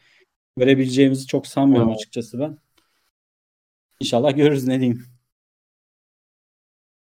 görebileceğimizi 0.58 1.28
çok 1.28 1.48
sanmıyorum 1.48 1.92
açıkçası 1.92 2.40
ben. 2.40 2.58
İnşallah 4.00 4.36
görürüz 4.36 4.68
ne 4.68 4.80
diyeyim. 4.80 5.06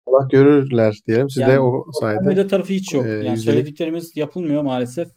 Allah 0.06 0.28
görürler 0.30 0.98
diyelim. 1.06 1.30
Siz 1.30 1.36
de 1.36 1.40
Yani 1.50 1.60
o 1.60 1.84
sosyal 1.92 2.00
sayede 2.00 2.28
medya 2.28 2.46
tarafı 2.48 2.72
hiç 2.72 2.94
yok. 2.94 3.06
e, 3.06 3.08
Yani 3.08 3.38
söylediklerimiz 3.38 4.16
yapılmıyor 4.16 4.62
maalesef. 4.62 5.08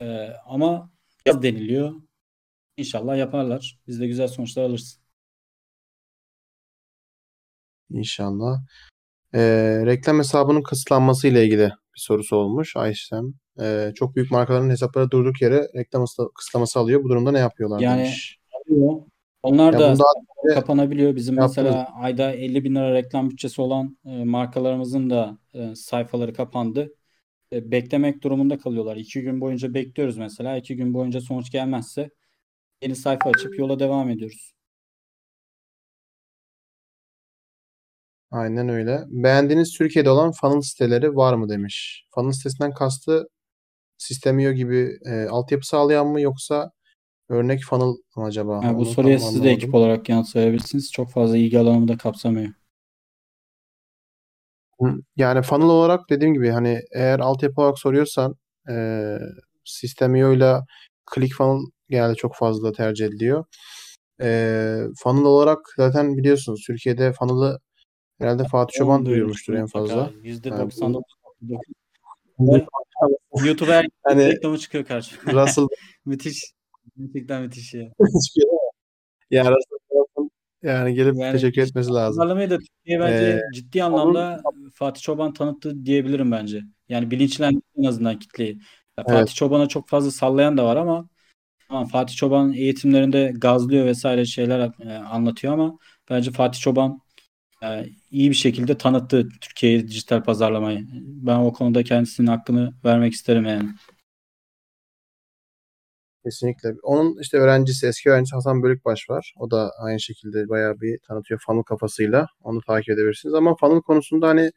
Ee, 0.00 0.28
ama 0.46 0.90
yaz 1.26 1.42
deniliyor. 1.42 1.92
İnşallah 2.76 3.18
yaparlar. 3.18 3.78
Biz 3.86 4.00
de 4.00 4.06
güzel 4.06 4.28
sonuçlar 4.28 4.62
alırız. 4.62 5.00
inşallah. 7.90 8.58
E, 9.34 9.40
reklam 9.86 10.18
hesabının 10.18 10.62
kısıtlanması 10.62 11.28
ile 11.28 11.44
ilgili 11.44 11.64
bir 11.64 12.00
sorusu 12.00 12.36
olmuş 12.36 12.76
Ayşem. 12.76 13.34
E, 13.60 13.92
çok 13.94 14.16
büyük 14.16 14.30
markaların 14.30 14.70
hesapları 14.70 15.10
durduk 15.10 15.42
yere 15.42 15.68
reklam 15.76 16.02
ısı- 16.02 16.30
kısıtlaması 16.34 16.78
alıyor. 16.78 17.04
Bu 17.04 17.08
durumda 17.08 17.30
ne 17.32 17.38
yapıyorlar 17.38 17.80
Yani 17.80 17.98
demiş. 17.98 18.38
alıyor. 18.52 19.02
Onlar 19.44 19.72
Ya 19.72 19.78
da 19.78 19.90
önce 19.90 20.02
kapanabiliyor. 20.54 21.16
Bizim 21.16 21.36
yaptınız. 21.36 21.56
mesela 21.56 21.88
ayda 21.94 22.32
50 22.32 22.64
bin 22.64 22.74
lira 22.74 22.94
reklam 22.94 23.30
bütçesi 23.30 23.62
olan 23.62 23.98
e, 24.06 24.24
markalarımızın 24.24 25.10
da 25.10 25.38
e, 25.54 25.74
sayfaları 25.74 26.34
kapandı. 26.34 26.94
E, 27.52 27.70
beklemek 27.70 28.22
durumunda 28.22 28.58
kalıyorlar. 28.58 28.96
İki 28.96 29.22
gün 29.22 29.40
boyunca 29.40 29.74
bekliyoruz 29.74 30.16
mesela. 30.18 30.56
İki 30.56 30.76
gün 30.76 30.94
boyunca 30.94 31.20
sonuç 31.20 31.50
gelmezse 31.50 32.10
yeni 32.82 32.96
sayfa 32.96 33.30
açıp 33.30 33.58
yola 33.58 33.78
devam 33.78 34.10
ediyoruz. 34.10 34.54
Aynen 38.30 38.68
öyle. 38.68 39.00
Beğendiğiniz 39.08 39.78
Türkiye'de 39.78 40.10
olan 40.10 40.32
funnel 40.32 40.60
siteleri 40.60 41.16
var 41.16 41.34
mı 41.34 41.48
demiş. 41.48 42.06
Funnel 42.14 42.32
sitesinden 42.32 42.74
kastı 42.74 43.28
Sistemio 43.98 44.52
gibi 44.52 44.98
e, 45.06 45.24
altyapı 45.24 45.66
sağlayan 45.66 46.06
mı 46.06 46.20
yoksa 46.20 46.70
örnek 47.28 47.62
funnel 47.64 47.94
mı 48.16 48.24
acaba? 48.24 48.60
Yani 48.64 48.76
bu 48.76 48.80
Onu 48.80 48.86
soruya 48.86 49.18
tam 49.18 49.28
siz 49.28 49.44
de 49.44 49.50
ekip 49.50 49.74
olarak 49.74 50.08
yanıt 50.08 50.36
verebilirsiniz. 50.36 50.92
Çok 50.92 51.10
fazla 51.10 51.36
ilgi 51.36 51.58
alanımı 51.58 51.88
da 51.88 51.96
kapsamıyor. 51.96 52.48
Hı, 54.80 54.86
Yani 55.16 55.42
funnel 55.42 55.66
olarak 55.66 56.10
dediğim 56.10 56.34
gibi 56.34 56.50
hani 56.50 56.80
eğer 56.94 57.18
altyapı 57.20 57.60
olarak 57.60 57.78
soruyorsan 57.78 58.34
e, 58.70 59.16
Sistemio 59.64 60.32
ile 60.32 60.56
ClickFunnels 61.14 61.64
genelde 61.88 62.14
çok 62.14 62.36
fazla 62.36 62.72
tercih 62.72 63.06
ediliyor. 63.06 63.44
E, 64.20 64.78
funnel 65.02 65.24
olarak 65.24 65.58
zaten 65.76 66.16
biliyorsunuz 66.16 66.64
Türkiye'de 66.66 67.12
funnel'ı 67.12 67.58
herhalde 68.18 68.44
Fatih 68.44 68.78
Çoban 68.78 69.00
Onu 69.00 69.06
duyurmuştur 69.06 69.54
en 69.54 69.60
mutlaka. 69.62 69.78
fazla. 69.88 70.10
Yüzde 70.22 70.48
Yani 70.48 70.70
bu 70.78 70.98
99.9. 72.38 73.46
YouTube'a 73.46 73.72
her 73.74 73.86
hani 74.02 74.26
reklamı 74.26 74.58
çıkıyor 74.58 74.84
karşıma. 74.84 75.42
Russell 75.42 75.66
Müthiş. 76.04 76.52
Gerçekten 76.96 77.42
müthiş 77.42 77.74
ya. 77.74 77.90
Russell 79.32 79.78
Brunson 79.90 80.30
yani 80.62 80.94
gelip 80.94 81.16
Yani 81.16 81.32
teşekkür 81.32 81.62
etmesi 81.62 81.90
lazım. 81.90 82.16
pazarlamayı 82.16 82.50
da 82.50 82.58
Türkiye 82.58 83.00
bence 83.00 83.24
Ee, 83.24 83.40
ciddi 83.54 83.84
onun 83.84 83.98
anlamda 83.98 84.42
Fatih 84.74 85.02
Çoban 85.02 85.32
tanıttı 85.32 85.86
diyebilirim 85.86 86.32
bence. 86.32 86.60
Yani 86.88 87.10
bilinçlendi 87.10 87.60
en 87.78 87.84
azından 87.84 88.18
kitleyi. 88.18 88.58
Ya 88.98 89.04
Evet. 89.06 89.18
Fatih 89.18 89.34
Çoban'a 89.34 89.68
çok 89.68 89.88
fazla 89.88 90.10
sallayan 90.10 90.56
da 90.56 90.64
var 90.64 90.76
ama 90.76 91.08
tamam 91.68 91.86
Fatih 91.88 92.16
Çoban 92.16 92.52
eğitimlerinde 92.52 93.32
gazlıyor 93.36 93.86
vesaire 93.86 94.24
şeyler 94.24 94.70
e, 94.80 94.92
anlatıyor 94.94 95.52
ama 95.52 95.78
bence 96.10 96.30
Fatih 96.30 96.60
Çoban 96.60 97.00
e, 97.62 97.86
iyi 98.10 98.30
bir 98.30 98.34
şekilde 98.36 98.78
tanıttı 98.78 99.28
Türkiye'ye 99.40 99.88
dijital 99.88 100.22
pazarlamayı. 100.24 100.86
Ben 101.02 101.36
o 101.38 101.52
konuda 101.52 101.82
kendisinin 101.84 102.26
hakkını 102.26 102.74
vermek 102.84 103.12
isterim 103.12 103.44
yani. 103.44 103.68
Kesinlikle. 106.24 106.74
Onun 106.82 107.20
işte 107.20 107.36
öğrencisi, 107.38 107.86
eski 107.86 108.10
öğrencisi 108.10 108.34
Hasan 108.34 108.62
Bölükbaş 108.62 109.10
var. 109.10 109.34
O 109.38 109.50
da 109.50 109.70
aynı 109.78 110.00
şekilde 110.00 110.48
bayağı 110.48 110.80
bir 110.80 110.98
tanıtıyor 111.08 111.40
funnel 111.46 111.62
kafasıyla. 111.62 112.26
Onu 112.42 112.60
takip 112.66 112.88
edebilirsiniz. 112.90 113.34
Ama 113.34 113.56
funnel 113.60 113.80
konusunda 113.80 114.28
hani 114.28 114.50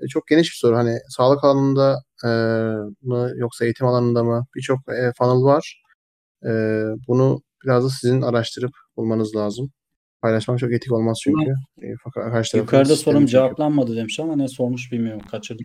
e, 0.00 0.06
çok 0.06 0.26
geniş 0.26 0.50
bir 0.50 0.56
soru. 0.56 0.76
Hani 0.76 0.98
sağlık 1.08 1.44
alanında 1.44 2.02
e, 2.24 2.28
mı 3.02 3.32
yoksa 3.36 3.64
eğitim 3.64 3.86
alanında 3.86 4.24
mı? 4.24 4.46
Birçok 4.56 4.78
e, 4.88 5.12
funnel 5.18 5.44
var. 5.44 5.82
E, 6.44 6.50
bunu 7.08 7.42
biraz 7.64 7.84
da 7.84 7.88
sizin 7.88 8.22
araştırıp 8.22 8.72
bulmanız 8.96 9.36
lazım. 9.36 9.70
Paylaşmak 10.22 10.58
çok 10.58 10.72
etik 10.72 10.92
olmaz 10.92 11.18
çünkü. 11.22 11.50
E, 11.82 11.86
fakat 12.04 12.32
karşı 12.32 12.56
Yukarıda 12.56 12.96
sorum 12.96 13.18
çünkü. 13.20 13.30
cevaplanmadı 13.32 13.96
demiş 13.96 14.20
ama 14.20 14.36
ne 14.36 14.48
sormuş 14.48 14.92
bilmiyorum. 14.92 15.22
Kaçırdım. 15.30 15.64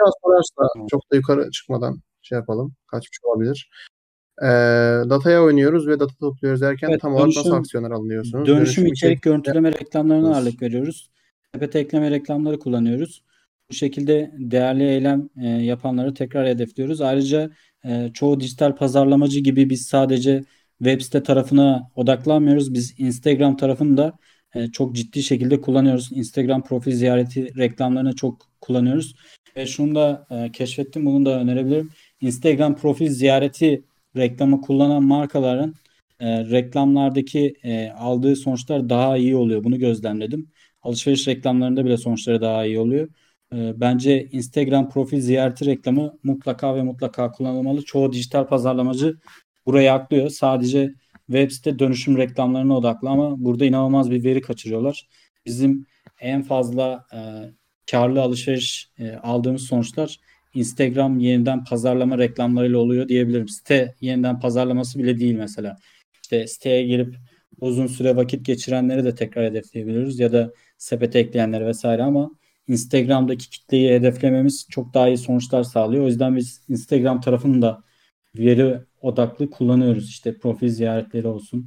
Biraz 0.00 0.12
sorarsa 0.24 0.72
Tamam. 0.74 0.88
çok 0.88 1.12
da 1.12 1.16
yukarı 1.16 1.50
çıkmadan 1.50 2.00
şey 2.24 2.38
yapalım. 2.38 2.74
Kaçmış 2.86 3.18
olabilir. 3.22 3.70
Ee, 4.42 4.46
dataya 5.10 5.42
oynuyoruz 5.42 5.88
ve 5.88 6.00
data 6.00 6.14
topluyoruz 6.20 6.60
derken 6.60 6.88
Evet, 6.90 7.00
tam 7.00 7.14
olarak 7.14 7.26
nasıl 7.26 7.40
dönüşüm- 7.40 7.58
aksiyonlar 7.58 7.90
alınıyorsunuz? 7.90 8.48
Dönüşüm 8.48 8.86
içerik 8.86 9.22
görüntüleme 9.22 9.72
reklamlarına 9.72 10.14
yapıyoruz. 10.26 10.36
ağırlık 10.36 10.62
veriyoruz. 10.62 11.10
Sepete 11.54 11.78
ekleme 11.78 12.10
reklamları 12.10 12.58
kullanıyoruz. 12.58 13.22
Bu 13.70 13.74
şekilde 13.74 14.30
değerli 14.38 14.84
eylem 14.84 15.28
e, 15.42 15.48
yapanları 15.48 16.14
tekrar 16.14 16.46
hedefliyoruz. 16.48 17.00
Ayrıca 17.00 17.50
e, 17.84 18.10
çoğu 18.14 18.40
dijital 18.40 18.76
pazarlamacı 18.76 19.40
gibi 19.40 19.70
biz 19.70 19.86
sadece 19.86 20.44
web 20.78 21.00
site 21.00 21.22
tarafına 21.22 21.90
odaklanmıyoruz. 21.94 22.74
Biz 22.74 22.94
Instagram 22.98 23.56
tarafını 23.56 23.96
da 23.96 24.12
e, 24.54 24.66
çok 24.70 24.94
ciddi 24.94 25.22
şekilde 25.22 25.60
kullanıyoruz. 25.60 26.08
Instagram 26.12 26.62
profil 26.64 26.92
ziyareti 26.92 27.56
reklamlarını 27.56 28.16
çok 28.16 28.46
kullanıyoruz. 28.60 29.14
Ve 29.56 29.66
şunu 29.66 29.94
da 29.94 30.26
e, 30.30 30.52
keşfettim, 30.52 31.06
bunu 31.06 31.26
da 31.26 31.40
önerebilirim. 31.40 31.90
Instagram 32.24 32.76
profil 32.76 33.08
ziyareti 33.08 33.84
reklamı 34.16 34.60
kullanan 34.60 35.02
markaların 35.02 35.74
e, 36.20 36.44
reklamlardaki 36.44 37.54
e, 37.62 37.90
aldığı 37.90 38.36
sonuçlar 38.36 38.88
daha 38.88 39.16
iyi 39.16 39.36
oluyor. 39.36 39.64
Bunu 39.64 39.78
gözlemledim. 39.78 40.50
Alışveriş 40.82 41.28
reklamlarında 41.28 41.84
bile 41.84 41.96
sonuçları 41.96 42.40
daha 42.40 42.66
iyi 42.66 42.78
oluyor. 42.78 43.08
E, 43.54 43.80
bence 43.80 44.28
Instagram 44.32 44.90
profil 44.90 45.20
ziyareti 45.20 45.66
reklamı 45.66 46.18
mutlaka 46.22 46.74
ve 46.76 46.82
mutlaka 46.82 47.32
kullanılmalı. 47.32 47.84
Çoğu 47.84 48.12
dijital 48.12 48.46
pazarlamacı 48.46 49.16
burayı 49.66 49.92
aklıyor. 49.92 50.28
Sadece 50.28 50.94
web 51.26 51.50
site 51.50 51.78
dönüşüm 51.78 52.16
reklamlarına 52.18 52.76
odaklı 52.76 53.08
ama 53.08 53.44
burada 53.44 53.64
inanılmaz 53.64 54.10
bir 54.10 54.24
veri 54.24 54.40
kaçırıyorlar. 54.40 55.08
Bizim 55.46 55.86
en 56.20 56.42
fazla 56.42 57.06
e, 57.12 57.18
karlı 57.90 58.22
alışveriş 58.22 58.90
e, 58.98 59.12
aldığımız 59.12 59.62
sonuçlar 59.62 60.18
Instagram 60.54 61.18
yeniden 61.18 61.64
pazarlama 61.64 62.18
reklamlarıyla 62.18 62.78
oluyor 62.78 63.08
diyebilirim. 63.08 63.48
Site 63.48 63.94
yeniden 64.00 64.40
pazarlaması 64.40 64.98
bile 64.98 65.20
değil 65.20 65.34
mesela. 65.34 65.76
İşte 66.22 66.46
siteye 66.46 66.86
girip 66.86 67.16
uzun 67.60 67.86
süre 67.86 68.16
vakit 68.16 68.46
geçirenleri 68.46 69.04
de 69.04 69.14
tekrar 69.14 69.50
hedefleyebiliyoruz 69.50 70.18
ya 70.20 70.32
da 70.32 70.52
sepete 70.78 71.18
ekleyenleri 71.18 71.66
vesaire 71.66 72.02
ama 72.02 72.30
Instagram'daki 72.68 73.50
kitleyi 73.50 73.90
hedeflememiz 73.94 74.66
çok 74.70 74.94
daha 74.94 75.08
iyi 75.08 75.18
sonuçlar 75.18 75.62
sağlıyor. 75.62 76.04
O 76.04 76.06
yüzden 76.06 76.36
biz 76.36 76.60
Instagram 76.68 77.20
tarafını 77.20 77.62
da 77.62 77.82
veri 78.38 78.80
odaklı 79.00 79.50
kullanıyoruz. 79.50 80.08
İşte 80.08 80.38
profil 80.38 80.68
ziyaretleri 80.68 81.26
olsun, 81.26 81.66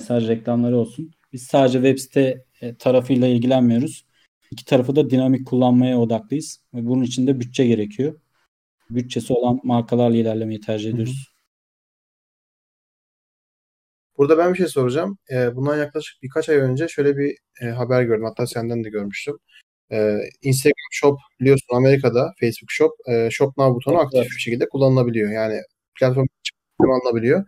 mesaj 0.00 0.28
reklamları 0.28 0.76
olsun. 0.76 1.10
Biz 1.32 1.42
sadece 1.42 1.78
web 1.78 1.98
site 1.98 2.44
e, 2.60 2.74
tarafıyla 2.74 3.28
ilgilenmiyoruz. 3.28 4.04
İki 4.50 4.64
tarafı 4.64 4.96
da 4.96 5.10
dinamik 5.10 5.46
kullanmaya 5.46 5.98
odaklıyız. 5.98 6.60
Ve 6.74 6.86
bunun 6.86 7.02
için 7.02 7.26
de 7.26 7.40
bütçe 7.40 7.66
gerekiyor. 7.66 8.20
Bütçesi 8.90 9.32
olan 9.32 9.60
markalarla 9.64 10.16
ilerlemeyi 10.16 10.60
tercih 10.60 10.90
ediyoruz. 10.90 11.34
Burada 14.18 14.38
ben 14.38 14.52
bir 14.52 14.58
şey 14.58 14.66
soracağım. 14.66 15.18
Ee, 15.32 15.56
bundan 15.56 15.78
yaklaşık 15.78 16.22
birkaç 16.22 16.48
ay 16.48 16.56
önce 16.56 16.88
şöyle 16.88 17.16
bir 17.16 17.36
e, 17.62 17.66
haber 17.66 18.02
gördüm. 18.02 18.24
Hatta 18.24 18.46
senden 18.46 18.84
de 18.84 18.88
görmüştüm. 18.90 19.36
Ee, 19.92 20.18
Instagram 20.42 20.88
Shop 20.92 21.18
biliyorsun 21.40 21.76
Amerika'da 21.76 22.32
Facebook 22.40 22.70
Shop, 22.70 22.92
e, 23.08 23.28
Shop 23.30 23.56
Now 23.58 23.74
butonu 23.74 23.94
Evet, 23.94 24.04
aktif 24.04 24.18
evet. 24.20 24.30
bir 24.30 24.40
şekilde 24.40 24.68
kullanılabiliyor. 24.68 25.32
Yani 25.32 25.60
platform 25.98 26.26
kullanılabiliyor. 26.78 27.44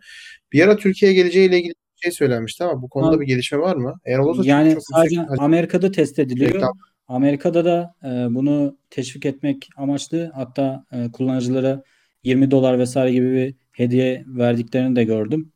Bir 0.53 0.61
ara 0.63 0.77
Türkiye'ye 0.77 1.17
geleceğiyle 1.17 1.57
ilgili 1.57 1.73
bir 1.95 2.01
şey 2.01 2.11
söylenmişti 2.11 2.63
ama 2.63 2.81
bu 2.81 2.89
konuda 2.89 3.15
Ha. 3.15 3.19
bir 3.21 3.25
gelişme 3.25 3.59
var 3.59 3.75
mı? 3.75 3.93
Eğer 4.05 4.17
olursa 4.19 4.37
çok, 4.37 4.45
Yani 4.45 4.73
çok 4.73 4.83
sadece 4.93 5.15
yüksek 5.15 5.39
Amerika'da 5.41 5.91
test 5.91 6.19
ediliyor. 6.19 6.53
reklam 6.53 6.73
Amerika'da 7.07 7.65
da 7.65 7.95
e, 8.03 8.35
bunu 8.35 8.77
teşvik 8.89 9.25
etmek 9.25 9.69
amaçlı 9.77 10.31
hatta 10.35 10.85
e, 10.91 11.11
kullanıcılara 11.11 11.83
20 12.23 12.51
dolar 12.51 12.79
vesaire 12.79 13.11
gibi 13.11 13.31
bir 13.31 13.55
hediye 13.71 14.23
verdiklerini 14.27 14.95
de 14.95 15.03
gördüm. 15.03 15.51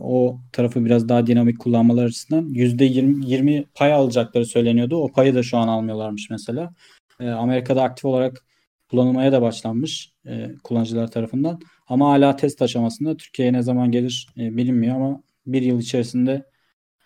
O 0.00 0.40
tarafı 0.52 0.84
biraz 0.84 1.08
daha 1.08 1.26
dinamik 1.26 1.58
kullanmalar 1.58 2.04
açısından 2.04 2.48
%20 2.48 3.26
20 3.26 3.64
pay 3.74 3.92
alacakları 3.92 4.46
söyleniyordu. 4.46 4.96
O 4.96 5.12
payı 5.12 5.34
da 5.34 5.42
şu 5.42 5.58
an 5.58 5.68
almıyorlarmış 5.68 6.30
mesela. 6.30 6.74
E, 7.20 7.28
Amerika'da 7.28 7.82
aktif 7.82 8.04
olarak 8.04 8.44
kullanılmaya 8.90 9.32
da 9.32 9.42
başlanmış 9.42 10.12
e, 10.26 10.48
kullanıcılar 10.64 11.10
tarafından. 11.10 11.60
Ama 11.86 12.10
hala 12.10 12.36
test 12.36 12.62
aşamasında 12.62 13.16
Türkiye'ye 13.16 13.52
ne 13.52 13.62
zaman 13.62 13.90
gelir 13.90 14.28
e, 14.36 14.56
bilinmiyor 14.56 14.96
ama 14.96 15.22
bir 15.46 15.62
yıl 15.62 15.80
içerisinde 15.80 16.44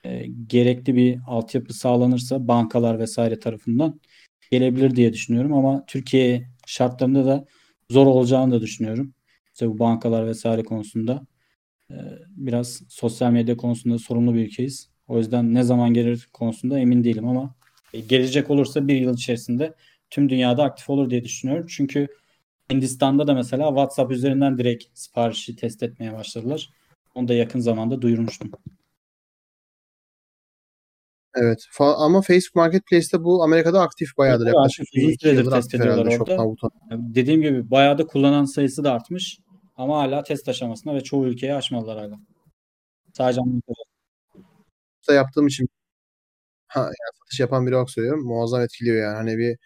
e, 0.05 0.27
gerekli 0.47 0.97
bir 0.97 1.19
altyapı 1.27 1.75
sağlanırsa 1.75 2.49
bankalar 2.49 2.99
vesaire 2.99 3.39
tarafından 3.39 4.01
gelebilir 4.51 4.97
diye 4.97 5.13
düşünüyorum 5.13 5.53
ama 5.53 5.85
Türkiye 5.87 6.49
şartlarında 6.67 7.27
da 7.27 7.45
zor 7.91 8.07
olacağını 8.07 8.53
da 8.53 8.61
düşünüyorum. 8.61 9.15
İşte 9.53 9.69
bu 9.69 9.79
bankalar 9.79 10.27
vesaire 10.27 10.63
konusunda 10.63 11.27
e, 11.91 11.95
biraz 12.29 12.83
sosyal 12.89 13.33
medya 13.33 13.57
konusunda 13.57 13.99
sorumlu 13.99 14.35
bir 14.35 14.47
ülkeyiz. 14.47 14.89
O 15.09 15.19
yüzden 15.19 15.55
ne 15.55 15.63
zaman 15.63 15.95
gelir 15.95 16.29
konusunda 16.33 16.79
emin 16.79 17.05
değilim 17.05 17.29
ama 17.29 17.55
e, 17.93 18.01
gelecek 18.01 18.51
olursa 18.51 18.89
bir 18.89 18.97
yıl 18.97 19.15
içerisinde 19.15 19.75
tüm 20.11 20.29
dünyada 20.29 20.63
aktif 20.65 20.91
olur 20.91 21.11
diye 21.11 21.25
düşünüyorum. 21.25 21.67
Çünkü 21.69 22.09
Hindistan'da 22.73 23.27
da 23.27 23.35
mesela 23.35 23.69
WhatsApp 23.69 24.13
üzerinden 24.13 24.59
direkt 24.59 24.85
siparişi 24.95 25.57
test 25.57 25.83
etmeye 25.83 26.13
başladılar. 26.13 26.71
Onu 27.15 27.29
da 27.29 27.35
yakın 27.35 27.61
zamanda 27.61 28.03
duyurmuştum. 28.03 28.51
Evet. 31.35 31.67
Fa- 31.73 31.95
ama 31.95 32.23
Facebook 32.23 32.55
Marketplace'te 32.55 33.25
bu 33.25 33.43
Amerika'da 33.43 33.81
aktif 33.81 34.09
bayağıdır. 34.19 34.45
Evet, 34.45 34.55
Yaklaşık 34.55 34.87
Uzun 34.97 35.15
süredir 35.21 35.51
test 35.51 35.75
herhalde 35.75 35.91
ediyorlar 35.93 36.11
Shop 36.11 36.29
orada. 36.29 36.45
Butonu. 36.45 36.71
Dediğim 36.91 37.43
gibi 37.43 37.71
bayağı 37.71 37.99
da 37.99 38.07
kullanan 38.07 38.45
sayısı 38.45 38.85
da 38.85 38.93
artmış. 38.93 39.39
Ama 39.77 39.99
hala 39.99 40.23
test 40.23 40.49
aşamasında 40.49 40.95
ve 40.95 41.01
çoğu 41.01 41.27
ülkeye 41.27 41.55
açmadılar 41.55 41.99
hala. 41.99 42.21
Sadece 43.13 43.41
Amerika'da. 43.41 43.75
da 45.09 45.15
yaptığım 45.15 45.47
için 45.47 45.69
ha, 46.67 46.81
yani 46.81 46.93
satış 47.23 47.41
yapan 47.41 47.67
biri 47.67 47.75
olarak 47.75 47.91
söylüyorum. 47.91 48.25
Muazzam 48.25 48.61
etkiliyor 48.61 48.97
yani. 49.03 49.15
Hani 49.15 49.39
bir 49.39 49.57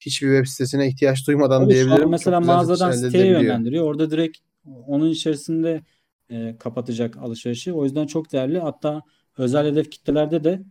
hiçbir 0.00 0.36
web 0.36 0.46
sitesine 0.46 0.88
ihtiyaç 0.88 1.26
duymadan 1.28 1.62
Tabii 1.62 1.74
diyebilirim. 1.74 2.10
mesela 2.10 2.40
mağazadan 2.40 2.92
siteye 2.92 3.26
yönlendiriyor. 3.26 3.84
Orada 3.84 4.10
direkt 4.10 4.38
onun 4.86 5.10
içerisinde 5.10 5.82
e, 6.30 6.56
kapatacak 6.58 7.16
alışverişi. 7.16 7.72
O 7.72 7.84
yüzden 7.84 8.06
çok 8.06 8.32
değerli. 8.32 8.58
Hatta 8.58 9.02
özel 9.38 9.66
hedef 9.66 9.90
kitlelerde 9.90 10.44
de 10.44 10.62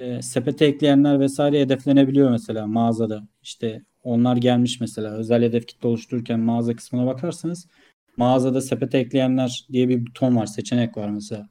e, 0.00 0.22
sepete 0.22 0.66
ekleyenler 0.66 1.20
vesaire 1.20 1.60
hedeflenebiliyor 1.60 2.30
mesela 2.30 2.66
mağazada. 2.66 3.28
İşte 3.42 3.82
onlar 4.02 4.36
gelmiş 4.36 4.80
mesela 4.80 5.14
özel 5.16 5.42
hedef 5.42 5.66
kitle 5.66 5.88
oluştururken 5.88 6.40
mağaza 6.40 6.76
kısmına 6.76 7.06
bakarsanız 7.06 7.68
mağazada 8.16 8.60
sepete 8.60 8.98
ekleyenler 8.98 9.66
diye 9.72 9.88
bir 9.88 10.06
buton 10.06 10.36
var, 10.36 10.46
seçenek 10.46 10.96
var 10.96 11.08
mesela. 11.10 11.48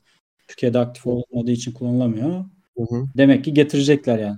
Türkiye'de 0.48 0.80
aktif 0.80 1.08
olmadığı 1.08 1.52
için 1.52 1.72
kullanılamıyor. 1.72 2.46
Hı 2.78 2.84
hı. 2.90 3.06
Demek 3.18 3.44
ki 3.46 3.54
getirecekler 3.54 4.20
yani. 4.20 4.38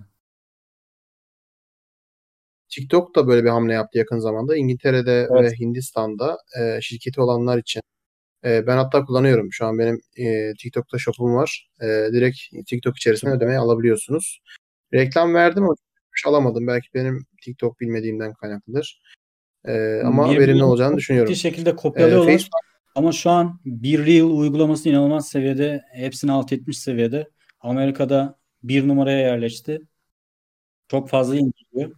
TikTok 2.69 3.15
da 3.15 3.27
böyle 3.27 3.43
bir 3.43 3.49
hamle 3.49 3.73
yaptı 3.73 3.97
yakın 3.97 4.19
zamanda. 4.19 4.57
İngiltere'de 4.57 5.27
Evet. 5.31 5.51
ve 5.51 5.55
Hindistan'da 5.59 6.37
e, 6.61 6.81
şirketi 6.81 7.21
olanlar 7.21 7.57
için. 7.57 7.81
E, 8.45 8.67
ben 8.67 8.77
hatta 8.77 9.05
kullanıyorum. 9.05 9.47
Şu 9.51 9.65
an 9.65 9.79
benim 9.79 10.01
e, 10.17 10.53
TikTok'ta 10.53 10.97
shop'um 10.97 11.35
var. 11.35 11.69
E, 11.81 11.85
direkt 11.87 12.37
TikTok 12.67 12.97
içerisinde 12.97 13.31
ödemeyi 13.31 13.59
alabiliyorsunuz. 13.59 14.39
Reklam 14.93 15.33
verdim 15.33 15.63
ama 15.63 15.75
alamadım. 16.27 16.67
Belki 16.67 16.87
benim 16.93 17.25
TikTok 17.41 17.79
bilmediğimden 17.79 18.33
kaynaklıdır. 18.33 19.01
E, 19.65 20.01
ama 20.05 20.23
verimli 20.23 20.35
Birbirlerini 20.37 20.63
olacağını 20.63 20.97
düşünüyorum. 20.97 21.33
ciddi 21.33 21.39
şekilde 21.41 21.69
E, 21.69 21.75
kopyalıyorlar. 21.75 22.31
Facebook 22.31 22.53
Ama 22.95 23.11
şu 23.11 23.29
an 23.29 23.59
bir 23.65 24.05
Reel 24.05 24.23
uygulaması 24.23 24.89
inanılmaz 24.89 25.29
seviyede. 25.29 25.81
Hepsini 25.93 26.31
alt 26.31 26.53
etmiş 26.53 26.79
seviyede. 26.79 27.29
Amerika'da 27.61 28.39
bir 28.63 28.87
numaraya 28.87 29.19
yerleşti. 29.19 29.81
Çok 30.87 31.09
fazla 31.09 31.35
indiriliyor. 31.35 31.91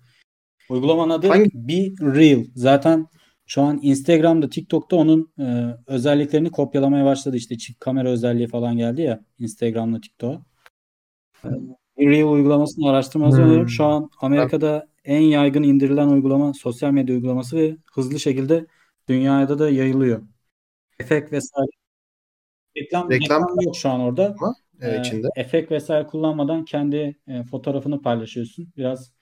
Uygulamanın 0.69 1.09
adı 1.09 1.27
Hangi- 1.27 1.49
bir 1.53 1.99
Reel. 2.01 2.45
Zaten 2.55 3.07
şu 3.51 3.61
an 3.61 3.79
Instagram'da, 3.81 4.49
TikTok'ta 4.49 4.95
onun 4.95 5.33
e, 5.39 5.75
özelliklerini 5.87 6.51
kopyalamaya 6.51 7.05
başladı. 7.05 7.37
İşte 7.37 7.57
çift 7.57 7.79
kamera 7.79 8.09
özelliği 8.09 8.47
falan 8.47 8.77
geldi 8.77 9.01
ya 9.01 9.25
Instagram'la 9.39 10.01
TikTok'a. 10.01 10.41
E, 11.45 11.49
Reel 11.99 12.25
uygulamasını 12.25 12.89
araştırmanızı 12.89 13.41
Hmm. 13.41 13.47
öneririm. 13.49 13.69
Şu 13.69 13.85
an 13.85 14.09
Amerika'da 14.21 14.87
en 15.05 15.21
yaygın 15.21 15.63
indirilen 15.63 16.07
uygulama 16.07 16.53
sosyal 16.53 16.91
medya 16.91 17.15
uygulaması 17.15 17.57
ve 17.57 17.77
hızlı 17.93 18.19
şekilde 18.19 18.65
dünyada 19.09 19.59
da 19.59 19.69
yayılıyor. 19.69 20.21
Efekt 20.99 21.31
vesaire. 21.31 21.71
Reklam, 22.77 23.09
Reklam- 23.09 23.41
reklam 23.41 23.61
yok 23.61 23.75
şu 23.75 23.89
an 23.89 23.99
orada. 23.99 24.35
e, 24.81 24.89
Ee, 24.89 24.99
içinde. 24.99 25.27
efekt 25.35 25.71
vesaire 25.71 26.07
kullanmadan 26.07 26.65
kendi 26.65 27.15
e, 27.27 27.43
fotoğrafını 27.43 28.01
paylaşıyorsun. 28.01 28.73
Biraz 28.77 29.13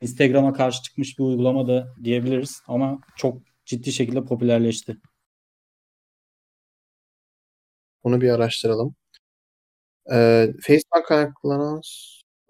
Instagram'a 0.00 0.52
karşı 0.52 0.82
çıkmış 0.82 1.18
bir 1.18 1.24
uygulama 1.24 1.66
da 1.66 1.88
diyebiliriz 2.04 2.62
ama 2.66 2.98
çok 3.16 3.47
ciddi 3.68 3.92
şekilde 3.92 4.24
popülerleşti. 4.24 4.96
Bunu 8.04 8.20
bir 8.20 8.30
araştıralım. 8.30 8.94
Ee, 10.12 10.52
Face'den 10.62 11.02
kaynaklanan 11.02 11.82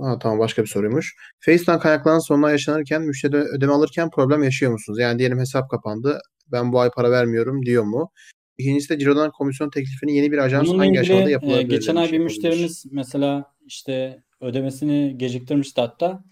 Ha, 0.01 0.19
tamam 0.19 0.39
başka 0.39 0.63
bir 0.63 0.69
soruymuş. 0.69 1.17
Face'den 1.41 1.79
kaynaklanan 1.79 2.19
sorunlar 2.19 2.51
yaşanırken 2.51 3.03
müşteri 3.03 3.37
ödeme 3.37 3.73
alırken 3.73 4.11
problem 4.11 4.43
yaşıyor 4.43 4.73
musunuz? 4.73 4.99
Yani 4.99 5.19
diyelim 5.19 5.39
hesap 5.39 5.71
kapandı. 5.71 6.21
Ben 6.53 6.73
bu 6.73 6.81
ay 6.81 6.91
para 6.91 7.11
vermiyorum 7.11 7.63
diyor 7.63 7.85
mu? 7.85 8.11
İkincisi 8.59 8.89
de 8.89 8.99
Ciro'dan 8.99 9.31
komisyon 9.31 9.71
teklifini 9.71 10.17
yeni 10.17 10.33
bir 10.33 10.39
ajans 10.39 10.69
Bununla 10.69 10.83
hangi 10.83 11.01
aşamada 11.01 11.29
e, 11.29 11.33
yapılabilir 11.33 11.69
geçen 11.69 11.97
ay 11.97 12.13
bir 12.13 12.19
müşterimiz 12.19 12.85
mesela 12.93 13.45
işte 13.67 14.23
ödemesini 14.41 15.19
geciktirmişti 15.19 15.81
hatta. 15.81 16.25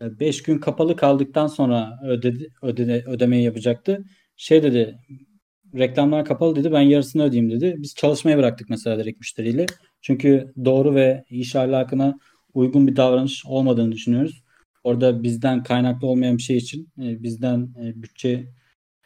5 0.00 0.42
gün 0.42 0.58
kapalı 0.58 0.96
kaldıktan 0.96 1.46
sonra 1.46 1.98
ödedi, 2.08 2.48
ödede, 2.62 3.04
ödemeyi 3.06 3.44
yapacaktı. 3.44 4.04
Şey 4.36 4.62
dedi 4.62 4.98
reklamlar 5.74 6.24
kapalı 6.24 6.56
dedi 6.56 6.72
ben 6.72 6.80
yarısını 6.80 7.22
ödeyeyim 7.22 7.50
dedi. 7.50 7.74
Biz 7.78 7.94
çalışmaya 7.94 8.38
bıraktık 8.38 8.70
mesela 8.70 8.98
direkt 8.98 9.20
müşteriyle. 9.20 9.66
Çünkü 10.00 10.52
doğru 10.64 10.94
ve 10.94 11.24
iş 11.30 11.56
ahlakına 11.56 12.18
uygun 12.54 12.86
bir 12.86 12.96
davranış 12.96 13.46
olmadığını 13.46 13.92
düşünüyoruz. 13.92 14.42
Orada 14.84 15.22
bizden 15.22 15.62
kaynaklı 15.62 16.06
olmayan 16.06 16.36
bir 16.36 16.42
şey 16.42 16.56
için 16.56 16.88
e, 16.98 17.22
bizden 17.22 17.74
e, 17.82 18.02
bütçe 18.02 18.48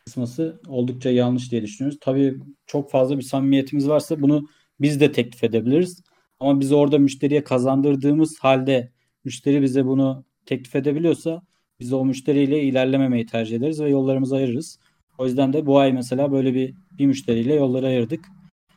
kısması 0.05 0.61
oldukça 0.69 1.11
yanlış 1.11 1.51
diye 1.51 1.63
düşünüyoruz. 1.63 1.99
Tabii 2.01 2.35
çok 2.67 2.91
fazla 2.91 3.17
bir 3.19 3.23
samimiyetimiz 3.23 3.89
varsa 3.89 4.23
bunu 4.23 4.49
biz 4.81 5.01
de 5.01 5.13
teklif 5.13 5.45
edebiliriz. 5.45 6.03
Ama 6.41 6.61
biz 6.61 6.73
orada 6.73 6.99
müşteriye 6.99 7.45
kazandırdığımız 7.45 8.39
halde 8.41 8.93
müşteri 9.25 9.63
bize 9.63 9.87
bunu 9.87 10.25
teklif 10.47 10.77
edebiliyorsa 10.77 11.43
biz 11.81 11.93
o 11.93 12.05
müşteriyle 12.05 12.63
ilerlememeyi 12.63 13.27
tercih 13.27 13.57
ederiz 13.57 13.81
ve 13.81 13.89
yollarımızı 13.89 14.37
ayırırız. 14.37 14.79
O 15.19 15.27
yüzden 15.27 15.53
de 15.53 15.67
bu 15.67 15.79
ay 15.79 15.93
mesela 15.93 16.33
böyle 16.33 16.55
bir 16.55 16.75
bir 16.99 17.07
müşteriyle 17.07 17.55
yolları 17.55 17.87
ayırdık. 17.87 18.29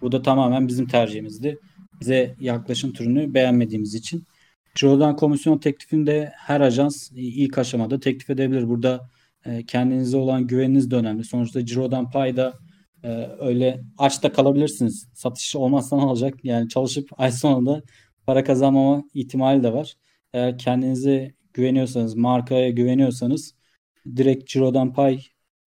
Bu 0.01 0.11
da 0.11 0.21
tamamen 0.21 0.67
bizim 0.67 0.87
tercihimizdi. 0.87 1.59
Bize 2.01 2.35
yaklaşım 2.39 2.93
türünü 2.93 3.33
beğenmediğimiz 3.33 3.95
için. 3.95 4.23
Ciro'dan 4.75 5.15
komisyon 5.15 5.57
teklifini 5.57 6.07
de 6.07 6.31
her 6.35 6.61
ajans 6.61 7.11
ilk 7.15 7.57
aşamada 7.57 7.99
teklif 7.99 8.29
edebilir. 8.29 8.69
Burada 8.69 9.09
e, 9.45 9.65
kendinize 9.65 10.17
olan 10.17 10.47
güveniniz 10.47 10.91
de 10.91 10.95
önemli. 10.95 11.23
Sonuçta 11.23 11.65
Ciro'dan 11.65 12.09
payda 12.11 12.53
e, 13.03 13.29
öyle 13.39 13.81
aç 13.97 14.23
da 14.23 14.31
kalabilirsiniz. 14.31 15.07
Satış 15.13 15.55
olmazsa 15.55 15.97
ne 15.97 16.03
olacak? 16.03 16.33
Yani 16.43 16.69
çalışıp 16.69 17.09
ay 17.17 17.31
sonunda 17.31 17.81
para 18.25 18.43
kazanmama 18.43 19.03
ihtimali 19.13 19.63
de 19.63 19.73
var. 19.73 19.93
Eğer 20.33 20.57
kendinize 20.57 21.33
güveniyorsanız, 21.53 22.15
markaya 22.15 22.69
güveniyorsanız 22.69 23.55
direkt 24.15 24.47
Ciro'dan 24.49 24.93
pay 24.93 25.19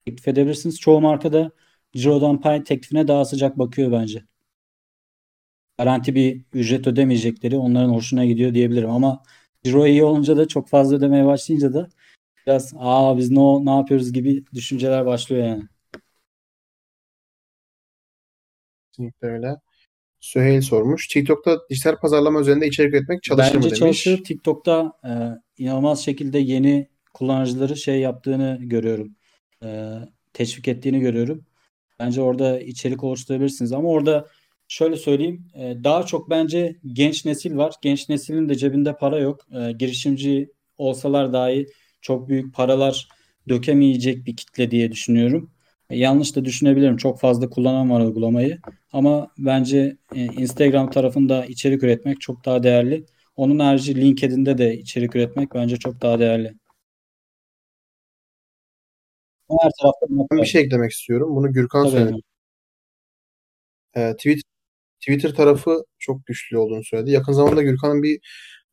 teklif 0.06 0.28
edebilirsiniz. 0.28 0.80
Çoğu 0.80 1.00
marka 1.00 1.32
da 1.32 1.50
Ciro'dan 1.92 2.40
pay 2.40 2.64
teklifine 2.64 3.08
daha 3.08 3.24
sıcak 3.24 3.58
bakıyor 3.58 3.92
bence. 3.92 4.24
Garanti 5.78 6.14
bir 6.14 6.44
ücret 6.52 6.86
ödemeyecekleri 6.86 7.56
onların 7.56 7.90
hoşuna 7.92 8.24
gidiyor 8.24 8.54
diyebilirim 8.54 8.90
ama 8.90 9.22
Ciro 9.64 9.86
iyi 9.86 10.04
olunca 10.04 10.36
da 10.36 10.48
çok 10.48 10.68
fazla 10.68 10.96
ödemeye 10.96 11.26
başlayınca 11.26 11.74
da 11.74 11.88
biraz 12.46 12.74
aa 12.76 13.18
biz 13.18 13.30
ne, 13.30 13.64
ne 13.64 13.70
yapıyoruz 13.70 14.12
gibi 14.12 14.44
düşünceler 14.54 15.06
başlıyor 15.06 15.46
yani. 15.46 15.62
Kesinlikle 18.92 19.28
öyle. 19.28 19.56
Süheyl 20.20 20.60
sormuş. 20.60 21.08
TikTok'ta 21.08 21.58
dijital 21.70 21.96
pazarlama 21.96 22.40
üzerinde 22.40 22.66
içerik 22.66 22.94
üretmek 22.94 23.22
çalışır 23.22 23.46
Bence 23.54 23.58
mı 23.58 23.64
demiş. 23.64 23.78
çalışır. 23.78 24.24
TikTok'ta 24.24 24.92
e, 25.04 25.10
inanılmaz 25.62 26.04
şekilde 26.04 26.38
yeni 26.38 26.88
kullanıcıları 27.14 27.76
şey 27.76 28.00
yaptığını 28.00 28.58
görüyorum. 28.60 29.16
E, 29.64 29.68
teşvik 30.32 30.68
ettiğini 30.68 31.00
görüyorum. 31.00 31.46
Bence 32.00 32.20
orada 32.22 32.60
içerik 32.60 33.04
oluşturabilirsiniz. 33.04 33.72
Ama 33.72 33.88
orada 33.88 34.26
şöyle 34.68 34.96
söyleyeyim. 34.96 35.48
e, 35.54 35.76
daha 35.84 36.06
çok 36.06 36.30
bence 36.30 36.76
genç 36.92 37.24
nesil 37.24 37.56
var. 37.56 37.74
Genç 37.82 38.08
neslin 38.08 38.48
de 38.48 38.54
cebinde 38.54 38.96
para 38.96 39.18
yok. 39.18 39.40
E, 39.52 39.72
girişimci 39.72 40.50
olsalar 40.78 41.32
dahi 41.32 41.66
çok 42.00 42.28
büyük 42.28 42.54
paralar 42.54 43.08
dökemeyecek 43.48 44.26
bir 44.26 44.36
kitle 44.36 44.70
diye 44.70 44.92
düşünüyorum. 44.92 45.50
E, 45.90 45.98
yanlış 45.98 46.36
da 46.36 46.44
düşünebilirim. 46.44 46.96
Çok 46.96 47.20
fazla 47.20 47.50
kullanan 47.50 47.90
var 47.90 48.00
uygulamayı. 48.00 48.58
Ama 48.92 49.28
bence 49.38 49.96
e, 50.14 50.24
Instagram 50.24 50.90
tarafında 50.90 51.46
içerik 51.46 51.82
üretmek 51.82 52.20
çok 52.20 52.44
daha 52.44 52.62
değerli. 52.62 53.04
Onun 53.36 53.58
harici 53.58 53.94
LinkedIn'de 54.00 54.58
de 54.58 54.78
içerik 54.78 55.16
üretmek 55.16 55.54
bence 55.54 55.76
çok 55.76 56.02
daha 56.02 56.18
değerli. 56.20 56.54
Her 59.62 59.70
tarafta 59.82 60.06
Ben 60.10 60.38
bir 60.38 60.46
şey 60.46 60.62
eklemek 60.62 60.90
istiyorum. 60.90 61.36
Bunu 61.36 61.52
Gürkan 61.52 61.84
Tabii. 61.84 61.92
söyledi. 61.92 62.20
Ee, 63.96 64.12
Twitter, 64.16 64.42
Twitter 65.00 65.34
tarafı 65.34 65.84
çok 65.98 66.26
güçlü 66.26 66.58
olduğunu 66.58 66.84
söyledi. 66.84 67.10
Yakın 67.10 67.32
zamanda 67.32 67.62
Gürkan'ın 67.62 68.02
bir 68.02 68.18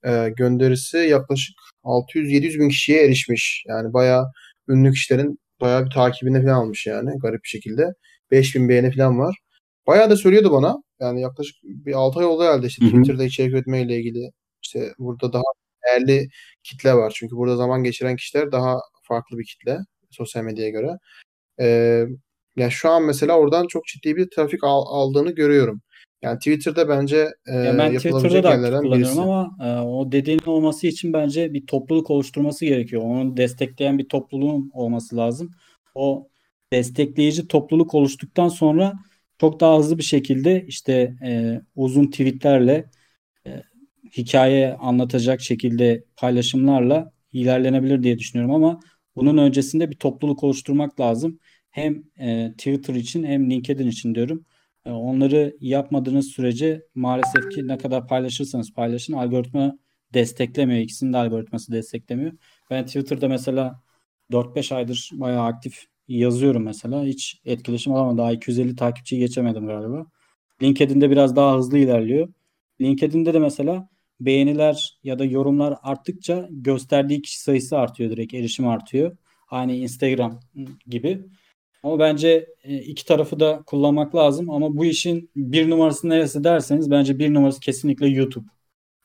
e, 0.05 0.29
gönderisi 0.37 0.97
yaklaşık 0.97 1.55
600-700 1.83 2.59
bin 2.59 2.69
kişiye 2.69 3.05
erişmiş. 3.05 3.63
Yani 3.67 3.93
bayağı 3.93 4.25
ünlü 4.69 4.91
kişilerin 4.91 5.39
bayağı 5.61 5.85
bir 5.85 5.91
takibini 5.91 6.41
falan 6.41 6.53
almış 6.53 6.87
yani 6.87 7.19
garip 7.19 7.43
bir 7.43 7.49
şekilde. 7.49 7.93
5000 8.31 8.69
beğeni 8.69 8.91
falan 8.91 9.19
var. 9.19 9.37
Bayağı 9.87 10.09
da 10.09 10.15
söylüyordu 10.17 10.51
bana. 10.51 10.77
Yani 10.99 11.21
yaklaşık 11.21 11.55
bir 11.63 11.93
6 11.93 12.19
ay 12.19 12.25
oldu 12.25 12.43
herhalde 12.43 12.67
işte. 12.67 12.85
Twitter'da 12.85 13.23
içerik 13.23 13.53
üretmeyle 13.53 13.97
ilgili. 13.97 14.31
İşte 14.63 14.93
burada 14.99 15.33
daha 15.33 15.43
değerli 15.87 16.29
kitle 16.63 16.93
var. 16.93 17.13
Çünkü 17.15 17.35
burada 17.35 17.55
zaman 17.55 17.83
geçiren 17.83 18.15
kişiler 18.15 18.51
daha 18.51 18.79
farklı 19.03 19.37
bir 19.37 19.45
kitle 19.45 19.77
sosyal 20.11 20.43
medyaya 20.43 20.69
göre. 20.69 20.97
Ee, 21.59 22.05
ya 22.55 22.69
şu 22.69 22.89
an 22.89 23.03
mesela 23.03 23.37
oradan 23.39 23.67
çok 23.67 23.85
ciddi 23.85 24.15
bir 24.15 24.29
trafik 24.35 24.63
al- 24.63 24.85
aldığını 24.87 25.31
görüyorum. 25.31 25.81
Yani 26.21 26.37
Twitter'da 26.37 26.89
bence 26.89 27.27
e, 27.47 27.53
Ya 27.53 27.77
ben 27.77 27.97
Twitter'da 27.97 28.43
da 28.43 28.49
aktif 28.49 28.69
kullanıyorum 28.79 28.93
birisi. 28.93 29.21
ama 29.21 29.57
e, 29.65 29.79
o 29.79 30.11
dediğin 30.11 30.41
olması 30.45 30.87
için 30.87 31.13
bence 31.13 31.53
bir 31.53 31.67
topluluk 31.67 32.09
oluşturması 32.09 32.65
gerekiyor. 32.65 33.01
Onu 33.01 33.37
destekleyen 33.37 33.97
bir 33.97 34.09
topluluğun 34.09 34.71
olması 34.73 35.17
lazım. 35.17 35.51
O 35.95 36.27
destekleyici 36.73 37.47
topluluk 37.47 37.93
oluştuktan 37.93 38.47
sonra 38.47 38.93
çok 39.41 39.59
daha 39.59 39.77
hızlı 39.79 39.97
bir 39.97 40.03
şekilde 40.03 40.65
işte 40.67 41.15
e, 41.25 41.61
uzun 41.75 42.05
tweetlerle 42.07 42.89
e, 43.47 43.61
hikaye 44.17 44.73
anlatacak 44.73 45.41
şekilde 45.41 46.03
paylaşımlarla 46.17 47.11
ilerlenebilir 47.33 48.03
diye 48.03 48.19
düşünüyorum 48.19 48.55
ama 48.55 48.79
bunun 49.19 49.37
öncesinde 49.37 49.91
bir 49.91 49.95
topluluk 49.95 50.43
oluşturmak 50.43 50.99
lazım. 50.99 51.39
Hem 51.71 52.03
e, 52.19 52.51
Twitter 52.57 52.95
için 52.95 53.23
hem 53.23 53.49
LinkedIn 53.51 53.87
için 53.87 54.15
diyorum. 54.15 54.45
E, 54.85 54.91
Onları 54.91 55.57
yapmadığınız 55.61 56.27
sürece 56.27 56.85
maalesef 56.95 57.49
ki 57.51 57.67
ne 57.67 57.77
kadar 57.77 58.07
paylaşırsanız 58.07 58.73
paylaşın 58.73 59.13
algoritma 59.13 59.77
desteklemiyor. 60.13 60.79
İkisinin 60.79 61.13
de 61.13 61.17
algoritması 61.17 61.71
desteklemiyor. 61.71 62.33
Ben 62.69 62.85
Twitter'da 62.85 63.27
mesela 63.27 63.81
4-5 64.31 64.71
aydır 64.71 65.09
bayağı 65.13 65.45
aktif 65.45 65.85
yazıyorum 66.07 66.63
mesela. 66.63 67.03
Hiç 67.03 67.41
etkileşim 67.45 67.93
alamadım. 67.93 68.17
Daha 68.17 68.31
250 68.31 68.75
takipçiyi 68.75 69.21
geçemedim 69.21 69.67
galiba. 69.67 70.05
LinkedIn'de 70.63 71.09
biraz 71.09 71.35
daha 71.35 71.57
hızlı 71.57 71.77
ilerliyor. 71.77 72.33
LinkedIn'de 72.81 73.33
de 73.33 73.39
mesela 73.39 73.89
beğeniler 74.19 74.99
ya 75.03 75.19
da 75.19 75.25
yorumlar 75.25 75.75
arttıkça 75.83 76.47
gösterdiği 76.51 77.21
kişi 77.21 77.39
sayısı 77.41 77.77
artıyor 77.77 78.11
direkt. 78.11 78.33
Erişim 78.33 78.67
artıyor. 78.67 79.17
Aynı 79.49 79.73
Instagram 79.73 80.39
gibi. 80.87 81.25
Ama 81.83 81.99
bence 81.99 82.47
e, 82.63 82.77
iki 82.77 83.05
tarafı 83.05 83.39
da 83.39 83.63
kullanmak 83.65 84.15
lazım. 84.15 84.49
Ama 84.49 84.77
bu 84.77 84.85
işin 84.85 85.31
bir 85.35 85.69
numarası 85.69 86.09
neresi 86.09 86.43
derseniz 86.43 86.91
bence 86.91 87.19
bir 87.19 87.33
numarası 87.33 87.59
kesinlikle 87.59 88.07
YouTube. 88.07 88.47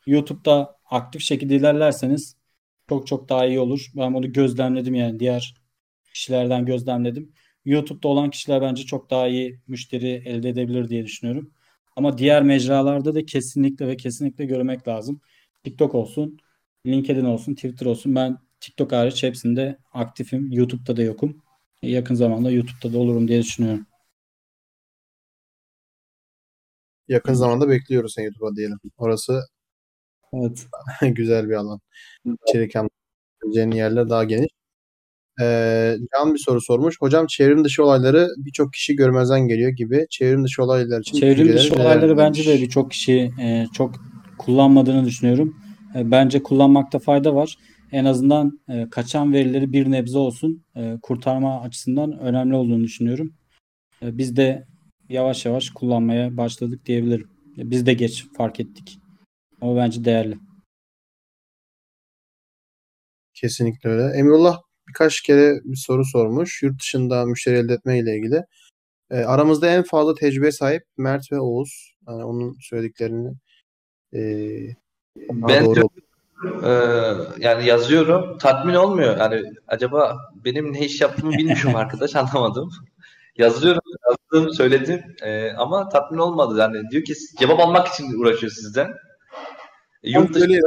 YouTube'da 0.07 0.77
aktif 0.91 1.23
şekilde 1.23 1.57
ilerlerseniz 1.57 2.37
çok 2.89 3.07
çok 3.07 3.29
daha 3.29 3.47
iyi 3.47 3.61
olur. 3.61 3.91
Ben 3.97 4.15
bunu 4.15 4.33
gözlemledim 4.33 4.95
yani 4.95 5.21
diğer 5.21 5.55
kişilerden 6.15 6.67
gözlemledim. 6.67 7.33
YouTube'da 7.65 8.09
olan 8.09 8.31
kişiler 8.31 8.63
bence 8.63 8.83
çok 8.83 9.11
daha 9.11 9.29
iyi 9.29 9.61
müşteri 9.69 10.23
elde 10.27 10.49
edebilir 10.49 10.89
diye 10.89 11.05
düşünüyorum. 11.05 11.51
Ama 11.97 12.19
diğer 12.19 12.43
mecralarda 12.43 13.15
da 13.15 13.27
kesinlikle 13.27 13.89
ve 13.89 13.97
kesinlikle 13.97 14.45
görmek 14.45 14.89
lazım. 14.89 15.21
TikTok 15.65 15.95
olsun, 15.95 16.39
LinkedIn 16.87 17.25
olsun, 17.25 17.55
Twitter 17.55 17.87
olsun. 17.87 18.15
Ben 18.15 18.39
TikTok 18.61 18.93
hariç 18.93 19.23
hepsinde 19.23 19.79
aktifim. 19.93 20.53
YouTube'da 20.53 20.97
da 20.97 21.03
yokum. 21.03 21.43
Yakın 21.83 22.15
zamanda 22.15 22.51
YouTube'da 22.51 22.93
da 22.93 22.99
olurum 22.99 23.29
diye 23.29 23.43
düşünüyorum. 23.43 23.87
Yakın 27.09 27.35
zamanda 27.35 27.69
bekliyoruz 27.69 28.13
seni 28.15 28.25
YouTube'a 28.25 28.57
diyelim. 28.57 28.79
Orası 28.99 29.41
Evet. 30.33 30.67
güzel 31.17 31.49
bir 31.49 31.55
alan. 31.55 31.81
İçerik 32.49 32.77
anlatabileceğin 32.77 33.71
yerler 33.71 34.11
daha 34.11 34.25
geniş. 34.25 34.49
Ee, 35.41 35.97
Can 36.17 36.35
bir 36.35 36.39
soru 36.39 36.61
sormuş. 36.61 37.01
Hocam 37.01 37.27
çevrim 37.27 37.65
dışı 37.65 37.85
olayları 37.85 38.29
birçok 38.37 38.73
kişi 38.73 38.97
görmezden 38.97 39.49
geliyor 39.49 39.71
gibi. 39.71 40.07
Çevrim 40.11 40.45
dışı 40.45 40.63
olaylar 40.63 41.01
için 41.01 41.19
Çevrim 41.19 41.53
dışı 41.53 41.75
olayları 41.75 42.17
bence 42.17 42.47
de 42.47 42.63
birçok 42.63 42.91
kişi 42.91 43.31
e, 43.43 43.67
çok 43.73 43.95
kullanmadığını 44.39 45.05
düşünüyorum. 45.05 45.57
E, 45.97 46.11
bence 46.11 46.43
kullanmakta 46.43 46.99
fayda 46.99 47.35
var. 47.35 47.59
En 47.93 48.05
azından 48.05 48.61
e, 48.69 48.91
kaçan 48.91 49.33
verileri 49.33 49.73
bir 49.73 49.91
nebze 49.91 50.19
olsun 50.19 50.65
e, 50.77 50.97
kurtarma 51.03 51.61
açısından 51.61 52.19
önemli 52.19 52.55
olduğunu 52.55 52.85
düşünüyorum. 52.85 53.35
E, 54.03 54.19
biz 54.19 54.37
de 54.37 54.67
yavaş 55.09 55.47
yavaş 55.47 55.71
kullanmaya 55.71 56.37
başladık 56.37 56.87
diyebilirim. 56.87 57.29
E, 57.59 57.71
biz 57.71 57.87
de 57.87 57.95
geç 57.95 58.25
fark 58.37 58.61
ettik. 58.61 58.99
Ama 59.61 59.77
bence 59.77 60.05
değerli. 60.05 60.39
Kesinlikle 63.35 63.91
öyle. 63.91 64.19
Emrullah 64.19 64.64
birkaç 64.89 65.21
kere 65.21 65.61
bir 65.65 65.77
soru 65.77 66.05
sormuş. 66.05 66.63
Yurt 66.63 66.81
dışında 66.81 67.25
müşteri 67.25 67.57
elde 67.57 67.73
etme 67.73 67.99
ile 67.99 68.17
ilgili. 68.17 68.45
E, 69.11 69.17
aramızda 69.17 69.67
en 69.69 69.83
fazla 69.83 70.15
tecrübe 70.15 70.53
sahip 70.53 70.83
Mert 70.97 71.33
ve 71.33 71.41
Oğuz. 71.41 71.95
Yani 72.09 72.25
onun 72.25 72.57
söylediklerini 72.61 73.33
e, 74.15 74.21
Ben 75.31 75.65
doğru 75.65 75.89
Ee, 76.65 76.69
yani 77.39 77.67
yazıyorum. 77.67 78.39
Tatmin 78.39 78.75
olmuyor. 78.75 79.17
Yani 79.19 79.43
acaba 79.69 80.17
benim 80.45 80.73
ne 80.73 80.85
iş 80.85 81.01
yaptığımı 81.01 81.33
bilmiyorum 81.33 81.77
arkadaş 81.77 82.17
anlamadım. 82.17 82.71
Yazıyorum, 83.39 83.83
yazdım, 84.09 84.55
söyledim 84.55 85.03
Ee, 85.23 85.53
ama 85.53 85.89
tatmin 85.89 86.19
olmadı. 86.19 86.59
Yani 86.61 86.91
diyor 86.91 87.05
ki 87.05 87.15
cevap 87.39 87.61
almak 87.61 87.89
için 87.89 88.21
uğraşıyor 88.21 88.53
sizden. 88.53 88.89
E, 90.03 90.11
Yurt 90.11 90.29
dışı 90.31 90.41
söyleyeyim. 90.41 90.65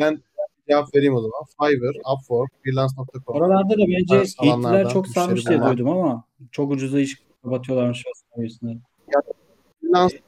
Ben 0.00 0.22
cevap 0.68 0.94
vereyim 0.94 1.14
o 1.14 1.20
zaman. 1.20 1.44
Fiverr, 1.60 1.94
Upwork, 2.14 2.50
Freelance.com. 2.64 3.36
Oralarda 3.36 3.74
da 3.74 3.84
bence 3.88 4.22
alanlardan 4.38 4.88
çok 4.88 5.08
sarmış 5.08 5.46
diye 5.48 5.62
duydum 5.62 5.88
ama 5.88 6.24
çok 6.52 6.70
ucuza 6.70 7.00
iş 7.00 7.22
kapatıyorlarmış 7.42 8.04
o 8.06 8.36
sayesinde. 8.36 8.78
Freelance 9.80 10.18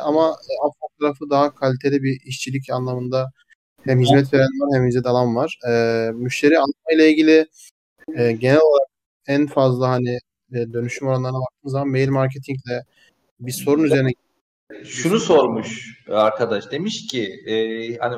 ama 0.00 0.28
e, 0.28 0.52
Upwork 0.66 0.98
tarafı 1.00 1.30
daha 1.30 1.54
kaliteli 1.54 2.02
bir 2.02 2.20
işçilik 2.24 2.70
anlamında 2.70 3.30
hem 3.84 4.00
hizmet 4.00 4.34
veren 4.34 4.60
var 4.60 4.78
hem 4.78 4.86
hizmet 4.86 5.06
alan 5.06 5.36
var. 5.36 5.58
E, 5.68 5.72
müşteri 6.14 6.58
alma 6.58 6.94
ile 6.94 7.10
ilgili 7.10 7.46
e, 8.16 8.32
genel 8.32 8.60
olarak 8.60 8.88
en 9.26 9.46
fazla 9.46 9.88
hani 9.88 10.18
e, 10.52 10.72
dönüşüm 10.72 11.08
oranlarına 11.08 11.40
baktığımız 11.40 11.72
zaman 11.72 11.88
mail 11.88 12.08
marketingle 12.08 12.84
bir 13.40 13.52
sorun 13.52 13.84
üzerine 13.84 14.10
şunu 14.84 15.20
sormuş 15.20 15.98
arkadaş. 16.08 16.70
Demiş 16.70 17.06
ki 17.06 17.24
e, 17.46 17.54
hani 17.96 18.16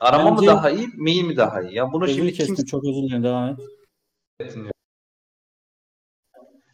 arama 0.00 0.30
mı 0.30 0.36
Bence- 0.36 0.46
daha 0.46 0.70
iyi, 0.70 0.88
mail 0.96 1.22
mi 1.24 1.36
daha 1.36 1.62
iyi? 1.62 1.74
Ya 1.74 1.92
bunu 1.92 2.06
Sözünü 2.06 2.20
şimdi 2.20 2.32
kestim. 2.36 2.56
kimse 2.56 2.70
Çok 2.70 2.84
özür 2.84 3.02
dilerim. 3.02 3.24
Devam 3.24 3.48
et. 3.48 3.58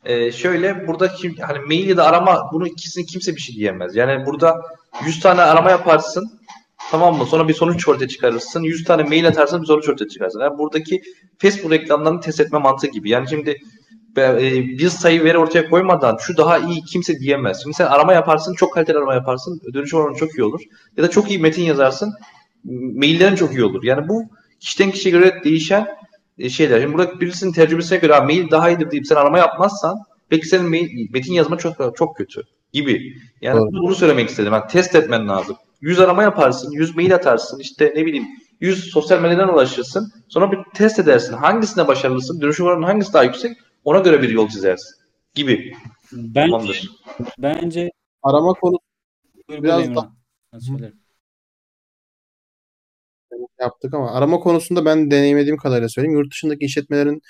Ee, 0.04 0.32
şöyle 0.32 0.88
burada 0.88 1.08
kim 1.08 1.36
hani 1.40 1.58
mail 1.58 1.88
ya 1.88 1.96
da 1.96 2.04
arama 2.04 2.50
bunu 2.52 2.68
ikisini 2.68 3.06
kimse 3.06 3.36
bir 3.36 3.40
şey 3.40 3.56
diyemez. 3.56 3.96
Yani 3.96 4.26
burada 4.26 4.60
100 5.06 5.20
tane 5.20 5.40
arama 5.40 5.70
yaparsın 5.70 6.40
tamam 6.90 7.16
mı? 7.18 7.26
Sonra 7.26 7.48
bir 7.48 7.54
sonuç 7.54 7.88
ortaya 7.88 8.08
çıkarırsın. 8.08 8.62
100 8.62 8.84
tane 8.84 9.02
mail 9.02 9.28
atarsın 9.28 9.62
bir 9.62 9.66
sonuç 9.66 9.88
ortaya 9.88 10.08
çıkarsın. 10.08 10.40
Yani 10.40 10.58
buradaki 10.58 11.02
Facebook 11.38 11.72
reklamlarını 11.72 12.20
test 12.20 12.40
etme 12.40 12.58
mantığı 12.58 12.86
gibi. 12.86 13.10
Yani 13.10 13.28
şimdi 13.30 13.56
e, 14.16 14.52
bir 14.78 14.88
sayı 14.88 15.24
veri 15.24 15.38
ortaya 15.38 15.70
koymadan 15.70 16.16
şu 16.20 16.36
daha 16.36 16.58
iyi 16.58 16.82
kimse 16.82 17.18
diyemez. 17.18 17.62
Şimdi 17.62 17.76
sen 17.76 17.86
arama 17.86 18.12
yaparsın, 18.12 18.54
çok 18.54 18.74
kaliteli 18.74 18.98
arama 18.98 19.14
yaparsın. 19.14 19.60
Dönüş 19.74 19.94
oranı 19.94 20.16
çok 20.16 20.38
iyi 20.38 20.44
olur. 20.44 20.60
Ya 20.96 21.04
da 21.04 21.10
çok 21.10 21.30
iyi 21.30 21.38
metin 21.38 21.62
yazarsın. 21.62 22.12
Maillerin 22.64 23.36
çok 23.36 23.52
iyi 23.52 23.64
olur. 23.64 23.84
Yani 23.84 24.08
bu 24.08 24.22
kişiden 24.60 24.90
kişiye 24.90 25.12
göre 25.12 25.40
değişen 25.44 25.86
e, 26.38 26.48
şeyler. 26.48 26.80
Şimdi 26.80 26.94
burada 26.94 27.20
birisinin 27.20 27.52
tecrübesine 27.52 27.98
göre 27.98 28.12
"Ha, 28.12 28.20
mail 28.20 28.50
daha 28.50 28.70
iyidir 28.70 28.90
deyip 28.90 29.06
sen 29.06 29.16
arama 29.16 29.38
yapmazsan 29.38 29.98
belki 30.30 30.48
senin 30.48 30.68
mail, 30.70 31.10
metin 31.12 31.32
yazma 31.32 31.58
çok 31.58 31.96
çok 31.96 32.16
kötü 32.16 32.42
gibi. 32.72 33.12
Yani 33.40 33.60
Doğru. 33.60 33.72
bunu 33.72 33.94
söylemek 33.94 34.28
istedim. 34.28 34.52
Yani 34.52 34.64
test 34.70 34.94
etmen 34.94 35.28
lazım. 35.28 35.56
100 35.80 36.00
arama 36.00 36.22
yaparsın, 36.22 36.72
100 36.72 36.96
mail 36.96 37.14
atarsın, 37.14 37.58
işte 37.58 37.92
ne 37.96 38.06
bileyim 38.06 38.26
100 38.60 38.90
sosyal 38.90 39.20
medyadan 39.22 39.54
ulaşırsın. 39.54 40.12
Sonra 40.28 40.52
bir 40.52 40.58
test 40.74 40.98
edersin. 40.98 41.32
Hangisine 41.32 41.86
başarılısın, 41.88 42.40
dönüşüm 42.40 42.66
oranı 42.66 42.86
hangisi 42.86 43.12
daha 43.12 43.24
yüksek 43.24 43.56
ona 43.84 43.98
göre 43.98 44.22
bir 44.22 44.28
yol 44.28 44.48
çizersin 44.48 44.94
gibi. 45.34 45.74
Bence, 46.12 46.50
Tamamdır. 46.50 46.90
bence 47.38 47.90
arama 48.22 48.52
konusu 48.52 48.78
Biraz 49.50 49.84
Emrah. 49.88 50.08
Ben 53.64 53.68
yaptık 53.68 53.94
ama 53.94 54.12
arama 54.12 54.40
konusunda 54.40 54.84
ben 54.84 55.10
deneyimlediğim 55.10 55.56
kadarıyla 55.56 55.88
söyleyeyim. 55.88 56.18
Yurt 56.18 56.32
dışındaki 56.32 56.64
işletmelerin 56.64 57.22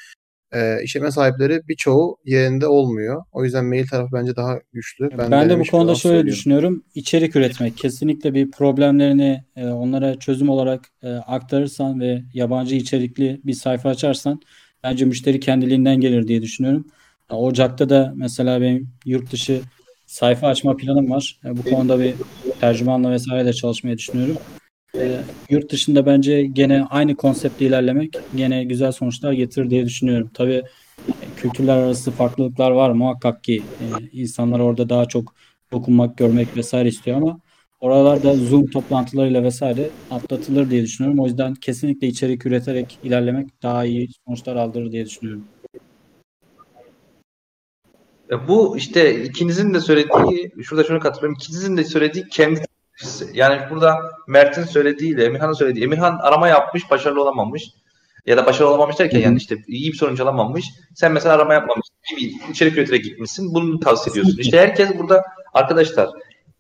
e, 0.52 0.82
işletme 0.82 1.10
sahipleri 1.10 1.60
birçoğu 1.68 2.16
yerinde 2.24 2.66
olmuyor. 2.66 3.24
O 3.32 3.44
yüzden 3.44 3.64
mail 3.64 3.86
tarafı 3.86 4.12
bence 4.12 4.36
daha 4.36 4.58
güçlü. 4.72 5.10
Ben, 5.18 5.50
de 5.50 5.58
bu 5.58 5.64
konuda 5.64 5.94
şöyle 5.94 5.96
söylüyorum. 5.96 6.26
düşünüyorum. 6.26 6.84
İçerik 6.94 7.36
üretmek. 7.36 7.76
Kesinlikle 7.76 8.34
bir 8.34 8.50
problemlerini 8.50 9.44
e, 9.56 9.66
onlara 9.66 10.18
çözüm 10.18 10.48
olarak 10.48 10.88
e, 11.02 11.08
aktarırsan 11.08 12.00
ve 12.00 12.22
yabancı 12.34 12.74
içerikli 12.74 13.40
bir 13.44 13.52
sayfa 13.52 13.88
açarsan 13.88 14.40
bence 14.82 15.04
müşteri 15.04 15.40
kendiliğinden 15.40 16.00
gelir 16.00 16.28
diye 16.28 16.42
düşünüyorum. 16.42 16.86
Ocak'ta 17.30 17.88
da 17.88 18.12
mesela 18.16 18.60
benim 18.60 18.88
yurt 19.04 19.32
dışı 19.32 19.60
sayfa 20.06 20.48
açma 20.48 20.76
planım 20.76 21.10
var. 21.10 21.40
E, 21.44 21.56
bu 21.56 21.62
konuda 21.62 22.00
bir 22.00 22.14
tercümanla 22.60 23.10
vesaire 23.10 23.46
de 23.46 23.52
çalışmayı 23.52 23.98
düşünüyorum. 23.98 24.36
E, 24.98 25.20
yurt 25.50 25.72
dışında 25.72 26.06
bence 26.06 26.42
gene 26.42 26.84
aynı 26.90 27.16
konseptle 27.16 27.66
ilerlemek 27.66 28.16
gene 28.36 28.64
güzel 28.64 28.92
sonuçlar 28.92 29.32
getirir 29.32 29.70
diye 29.70 29.84
düşünüyorum. 29.84 30.30
Tabii 30.34 30.62
kültürler 31.36 31.76
arası 31.76 32.10
farklılıklar 32.10 32.70
var 32.70 32.90
muhakkak 32.90 33.44
ki 33.44 33.62
e, 33.80 33.86
insanlar 34.12 34.60
orada 34.60 34.88
daha 34.88 35.06
çok 35.06 35.34
dokunmak, 35.72 36.18
görmek 36.18 36.56
vesaire 36.56 36.88
istiyor 36.88 37.16
ama 37.16 37.40
oralarda 37.80 38.34
Zoom 38.34 38.66
toplantılarıyla 38.66 39.42
vesaire 39.42 39.90
atlatılır 40.10 40.70
diye 40.70 40.82
düşünüyorum. 40.82 41.20
O 41.20 41.26
yüzden 41.26 41.54
kesinlikle 41.54 42.06
içerik 42.06 42.46
üreterek 42.46 42.98
ilerlemek 43.02 43.62
daha 43.62 43.84
iyi 43.84 44.08
sonuçlar 44.26 44.56
aldırır 44.56 44.92
diye 44.92 45.06
düşünüyorum. 45.06 45.44
E, 48.30 48.48
Bu 48.48 48.76
işte 48.76 49.24
ikinizin 49.24 49.74
de 49.74 49.80
söylediği, 49.80 50.52
şurada 50.62 50.84
şunu 50.84 51.00
katılıyorum. 51.00 51.36
İkinizin 51.40 51.76
de 51.76 51.84
söylediği 51.84 52.24
kendi. 52.28 52.60
Yani 53.32 53.70
burada 53.70 53.96
Mert'in 54.28 54.64
söylediğiyle 54.64 55.24
Emirhan'ın 55.24 55.52
söylediği. 55.52 55.84
Emirhan 55.84 56.18
arama 56.22 56.48
yapmış, 56.48 56.90
başarılı 56.90 57.22
olamamış. 57.22 57.62
Ya 58.26 58.36
da 58.36 58.46
başarılı 58.46 58.70
olamamış 58.70 58.98
derken 58.98 59.20
yani 59.20 59.36
işte 59.36 59.56
iyi 59.68 59.92
bir 59.92 59.96
sonuç 59.96 60.20
alamamış. 60.20 60.64
Sen 60.94 61.12
mesela 61.12 61.34
arama 61.34 61.54
yapmamışsın. 61.54 61.94
içerik 62.50 62.78
üreterek 62.78 63.04
gitmişsin. 63.04 63.54
Bunu 63.54 63.80
tavsiye 63.80 64.12
ediyorsun. 64.12 64.38
İşte 64.38 64.58
herkes 64.58 64.98
burada 64.98 65.24
arkadaşlar 65.54 66.08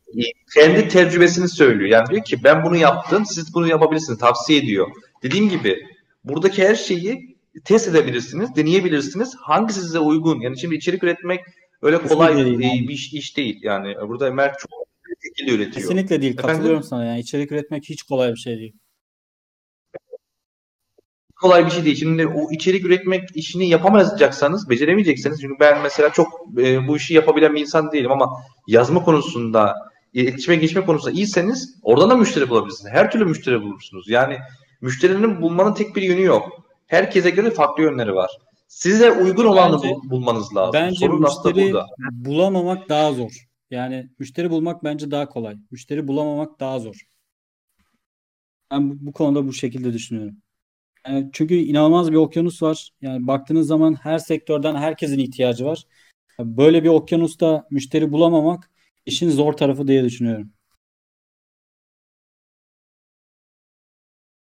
e, 0.08 0.22
kendi 0.54 0.88
tecrübesini 0.88 1.48
söylüyor. 1.48 1.90
Yani 1.90 2.06
diyor 2.10 2.24
ki 2.24 2.44
ben 2.44 2.64
bunu 2.64 2.76
yaptım, 2.76 3.26
siz 3.26 3.54
bunu 3.54 3.68
yapabilirsiniz. 3.68 4.18
Tavsiye 4.18 4.58
ediyor. 4.58 4.88
Dediğim 5.22 5.48
gibi 5.48 5.86
buradaki 6.24 6.68
her 6.68 6.74
şeyi 6.74 7.36
test 7.64 7.88
edebilirsiniz, 7.88 8.56
deneyebilirsiniz. 8.56 9.34
Hangisi 9.40 9.80
size 9.80 9.98
uygun? 9.98 10.40
Yani 10.40 10.60
şimdi 10.60 10.74
içerik 10.74 11.04
üretmek 11.04 11.40
öyle 11.82 11.98
kolay 11.98 12.42
e, 12.42 12.58
bir 12.58 12.88
iş, 12.88 13.12
iş 13.12 13.36
değil. 13.36 13.60
Yani 13.62 13.94
burada 14.08 14.30
Mert 14.30 14.58
çok 14.58 14.70
şekilde 15.36 15.54
üretiyor. 15.56 15.74
Kesinlikle 15.74 16.22
değil. 16.22 16.32
Efendim? 16.32 16.54
Katılıyorum 16.54 16.82
sana. 16.82 17.04
Yani 17.04 17.20
içerik 17.20 17.52
üretmek 17.52 17.84
hiç 17.84 18.02
kolay 18.02 18.32
bir 18.32 18.36
şey 18.36 18.58
değil. 18.58 18.72
kolay 21.40 21.66
bir 21.66 21.70
şey 21.70 21.84
değil. 21.84 21.96
Şimdi 21.96 22.26
o 22.26 22.50
içerik 22.50 22.84
üretmek 22.84 23.28
işini 23.34 23.68
yapamayacaksanız, 23.68 24.70
beceremeyecekseniz 24.70 25.40
çünkü 25.40 25.54
ben 25.60 25.82
mesela 25.82 26.10
çok 26.10 26.28
e, 26.58 26.88
bu 26.88 26.96
işi 26.96 27.14
yapabilen 27.14 27.54
bir 27.54 27.60
insan 27.60 27.92
değilim 27.92 28.12
ama 28.12 28.28
yazma 28.66 29.04
konusunda, 29.04 29.74
iletişime 30.12 30.56
geçme 30.56 30.84
konusunda 30.84 31.14
iyiyseniz 31.14 31.74
oradan 31.82 32.10
da 32.10 32.16
müşteri 32.16 32.50
bulabilirsiniz. 32.50 32.92
Her 32.92 33.10
türlü 33.10 33.24
müşteri 33.24 33.62
bulursunuz. 33.62 34.08
Yani 34.08 34.38
müşterinin 34.80 35.42
bulmanın 35.42 35.74
tek 35.74 35.96
bir 35.96 36.02
yönü 36.02 36.22
yok. 36.22 36.48
Herkese 36.86 37.30
göre 37.30 37.50
farklı 37.50 37.82
yönleri 37.82 38.14
var. 38.14 38.30
Size 38.68 39.12
uygun 39.12 39.44
olanı 39.44 39.76
Bence- 39.76 39.88
bul- 39.88 40.10
bulmanız 40.10 40.56
lazım. 40.56 40.72
Bence 40.72 41.06
Sorun 41.06 41.20
müşteri 41.20 41.74
bulamamak 42.12 42.88
daha 42.88 43.12
zor. 43.12 43.43
Yani 43.70 44.10
müşteri 44.18 44.50
bulmak 44.50 44.84
bence 44.84 45.10
daha 45.10 45.28
kolay. 45.28 45.56
Müşteri 45.70 46.08
bulamamak 46.08 46.60
daha 46.60 46.78
zor. 46.78 47.06
Ben 48.70 48.90
bu, 48.90 49.06
bu 49.06 49.12
konuda 49.12 49.46
bu 49.46 49.52
şekilde 49.52 49.92
düşünüyorum. 49.92 50.36
Yani 51.06 51.30
çünkü 51.32 51.54
inanılmaz 51.54 52.12
bir 52.12 52.16
okyanus 52.16 52.62
var. 52.62 52.90
Yani 53.02 53.26
baktığınız 53.26 53.66
zaman 53.66 53.94
her 53.94 54.18
sektörden 54.18 54.74
herkesin 54.76 55.18
ihtiyacı 55.18 55.64
var. 55.64 55.84
Böyle 56.40 56.84
bir 56.84 56.88
okyanusta 56.88 57.68
müşteri 57.70 58.12
bulamamak 58.12 58.70
işin 59.06 59.30
zor 59.30 59.52
tarafı 59.52 59.88
diye 59.88 60.04
düşünüyorum. 60.04 60.52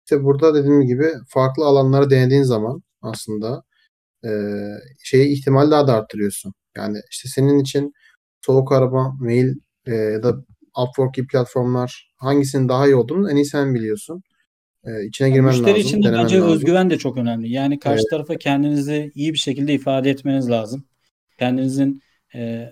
İşte 0.04 0.24
burada 0.24 0.54
dediğim 0.54 0.80
gibi 0.82 1.06
farklı 1.28 1.64
alanları 1.64 2.10
denediğin 2.10 2.42
zaman 2.42 2.82
aslında 3.02 3.62
e, 4.24 4.30
şeyi 5.04 5.32
ihtimal 5.32 5.70
daha 5.70 5.86
da 5.86 5.94
arttırıyorsun. 5.94 6.54
Yani 6.76 6.98
işte 7.10 7.28
senin 7.28 7.58
için 7.58 7.94
soğuk 8.46 8.72
arama, 8.72 9.16
mail 9.20 9.54
e, 9.86 9.94
ya 9.94 10.22
da 10.22 10.36
Upwork 10.82 11.14
gibi 11.14 11.26
platformlar 11.26 12.12
hangisinin 12.16 12.68
daha 12.68 12.86
iyi 12.86 12.94
olduğunu 12.94 13.30
en 13.30 13.36
iyi 13.36 13.44
sen 13.44 13.74
biliyorsun. 13.74 14.22
E, 14.84 15.06
içine 15.06 15.30
girmen 15.30 15.50
Müşteri 15.50 15.70
lazım, 15.70 15.82
için 15.82 15.98
de 15.98 16.06
denemen 16.06 16.24
bence 16.24 16.38
lazım. 16.38 16.52
özgüven 16.52 16.90
de 16.90 16.98
çok 16.98 17.16
önemli. 17.16 17.52
Yani 17.52 17.78
karşı 17.78 18.04
tarafa 18.10 18.36
kendinizi 18.36 19.12
iyi 19.14 19.32
bir 19.32 19.38
şekilde 19.38 19.74
ifade 19.74 20.10
etmeniz 20.10 20.50
lazım. 20.50 20.84
Kendinizin 21.38 22.02
e, 22.34 22.68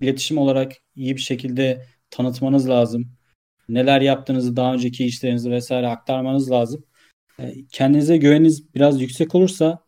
iletişim 0.00 0.38
olarak 0.38 0.72
iyi 0.96 1.16
bir 1.16 1.20
şekilde 1.20 1.84
tanıtmanız 2.10 2.68
lazım. 2.68 3.06
Neler 3.68 4.00
yaptığınızı, 4.00 4.56
daha 4.56 4.74
önceki 4.74 5.04
işlerinizi 5.04 5.50
vesaire 5.50 5.88
aktarmanız 5.88 6.50
lazım. 6.50 6.84
E, 7.38 7.54
kendinize 7.72 8.16
güveniniz 8.16 8.74
biraz 8.74 9.00
yüksek 9.00 9.34
olursa 9.34 9.83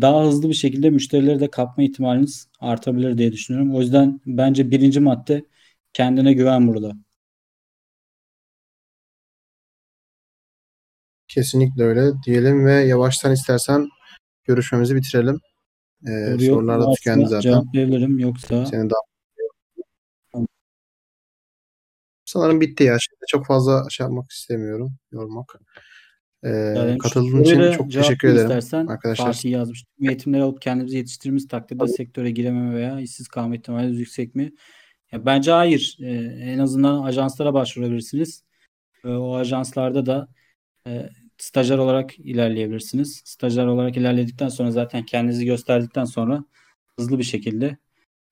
daha 0.00 0.24
hızlı 0.24 0.48
bir 0.48 0.54
şekilde 0.54 0.90
müşterileri 0.90 1.40
de 1.40 1.50
kapma 1.50 1.84
ihtimaliniz 1.84 2.48
artabilir 2.60 3.18
diye 3.18 3.32
düşünüyorum. 3.32 3.74
O 3.74 3.80
yüzden 3.80 4.20
bence 4.26 4.70
birinci 4.70 5.00
madde 5.00 5.44
kendine 5.92 6.32
güven 6.32 6.68
burada. 6.68 6.92
Kesinlikle 11.28 11.82
öyle 11.82 12.12
diyelim 12.26 12.66
ve 12.66 12.72
yavaştan 12.72 13.32
istersen 13.32 13.88
görüşmemizi 14.44 14.96
bitirelim. 14.96 15.40
Ee, 16.06 16.10
Yok, 16.12 16.42
sorular 16.42 16.80
da 16.80 16.92
tükendi 16.92 17.26
zaten. 17.26 17.40
Cevaplayabilirim 17.40 18.18
yoksa. 18.18 18.66
Senin 18.66 18.90
daha... 18.90 19.00
Sanırım 22.24 22.60
bitti 22.60 22.84
ya. 22.84 22.98
Şimdi 23.00 23.20
çok 23.28 23.46
fazla 23.46 23.86
şey 23.90 24.04
yapmak 24.04 24.30
istemiyorum. 24.30 24.92
Yormak. 25.12 25.60
Ee, 26.42 26.48
Yani 26.48 26.98
katıldığın 26.98 27.42
için 27.42 27.70
çok 27.72 27.92
teşekkür 27.92 28.28
ederim. 28.28 28.42
istersen. 28.42 28.86
arkadaşlar. 28.86 29.26
Fatih 29.26 29.50
yazmış. 29.50 29.84
Eğitimleri 30.00 30.42
alıp 30.42 30.62
kendimizi 30.62 30.96
yetiştirdiğimiz 30.96 31.48
takdirde 31.48 31.88
sektöre 31.88 32.30
girememe 32.30 32.74
veya 32.74 33.00
işsiz 33.00 33.28
kalma 33.28 33.56
ihtimaliniz 33.56 33.98
yüksek 33.98 34.34
mi? 34.34 34.52
Ya 35.12 35.26
bence 35.26 35.50
hayır. 35.50 35.98
Ee, 36.02 36.12
en 36.40 36.58
azından 36.58 37.02
ajanslara 37.02 37.54
başvurabilirsiniz. 37.54 38.44
Ee, 39.04 39.08
o 39.08 39.34
ajanslarda 39.34 40.06
da 40.06 40.28
e, 40.86 41.08
stajyer 41.38 41.78
olarak 41.78 42.18
ilerleyebilirsiniz. 42.18 43.22
Stajyer 43.24 43.66
olarak 43.66 43.96
ilerledikten 43.96 44.48
sonra 44.48 44.70
zaten 44.70 45.02
kendinizi 45.02 45.44
gösterdikten 45.44 46.04
sonra 46.04 46.44
hızlı 46.98 47.18
bir 47.18 47.24
şekilde 47.24 47.76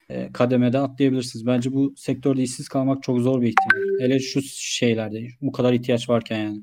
e, 0.09 0.32
kademede 0.32 0.78
atlayabilirsiniz. 0.78 1.47
Bence 1.47 1.72
bu 1.72 1.94
sektörde 1.97 2.43
işsiz 2.43 2.68
kalmak 2.68 3.02
çok 3.02 3.20
zor 3.20 3.43
bir 3.43 3.48
ihtimal. 3.48 4.01
Hele 4.01 4.20
şu 4.20 4.43
şeylerde 4.43 5.28
bu 5.40 5.52
kadar 5.52 5.72
ihtiyaç 5.72 6.09
varken 6.09 6.39
yani. 6.39 6.62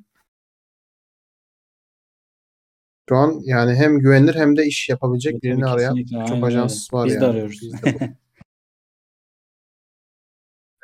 Şu 3.11 3.17
an 3.17 3.41
yani 3.43 3.75
hem 3.75 3.99
güvenilir 3.99 4.35
hem 4.35 4.57
de 4.57 4.65
iş 4.65 4.89
yapabilecek 4.89 5.33
Tabii, 5.33 5.41
birini 5.41 5.65
arayan 5.65 5.95
kesinlikle, 5.95 6.25
çok 6.25 6.35
aynen 6.35 6.47
ajans 6.47 6.93
var 6.93 7.05
Biz 7.05 7.13
yani. 7.13 7.21
de 7.21 7.25
arıyoruz. 7.25 7.59
Biz 7.61 7.73
de 7.83 8.15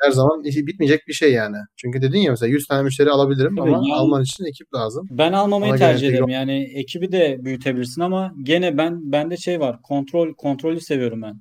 Her 0.02 0.10
zaman 0.10 0.44
işi 0.44 0.66
bitmeyecek 0.66 1.08
bir 1.08 1.12
şey 1.12 1.32
yani. 1.32 1.56
Çünkü 1.76 2.02
dedin 2.02 2.18
ya 2.18 2.30
mesela 2.30 2.50
100 2.50 2.66
tane 2.66 2.82
müşteri 2.82 3.10
alabilirim 3.10 3.56
Tabii, 3.56 3.68
ama 3.74 3.76
yani- 3.88 3.94
alman 3.94 4.22
için 4.22 4.44
ekip 4.44 4.74
lazım. 4.74 5.08
Ben 5.10 5.32
almamayı 5.32 5.72
Ona 5.72 5.78
tercih 5.78 6.08
ederim. 6.08 6.28
Yani 6.28 6.62
ekibi 6.74 7.12
de 7.12 7.44
büyütebilirsin 7.44 8.00
ama 8.00 8.34
gene 8.42 8.78
ben 8.78 9.12
bende 9.12 9.36
şey 9.36 9.60
var. 9.60 9.82
Kontrol 9.82 10.34
kontrolü 10.34 10.80
seviyorum 10.80 11.22
ben. 11.22 11.40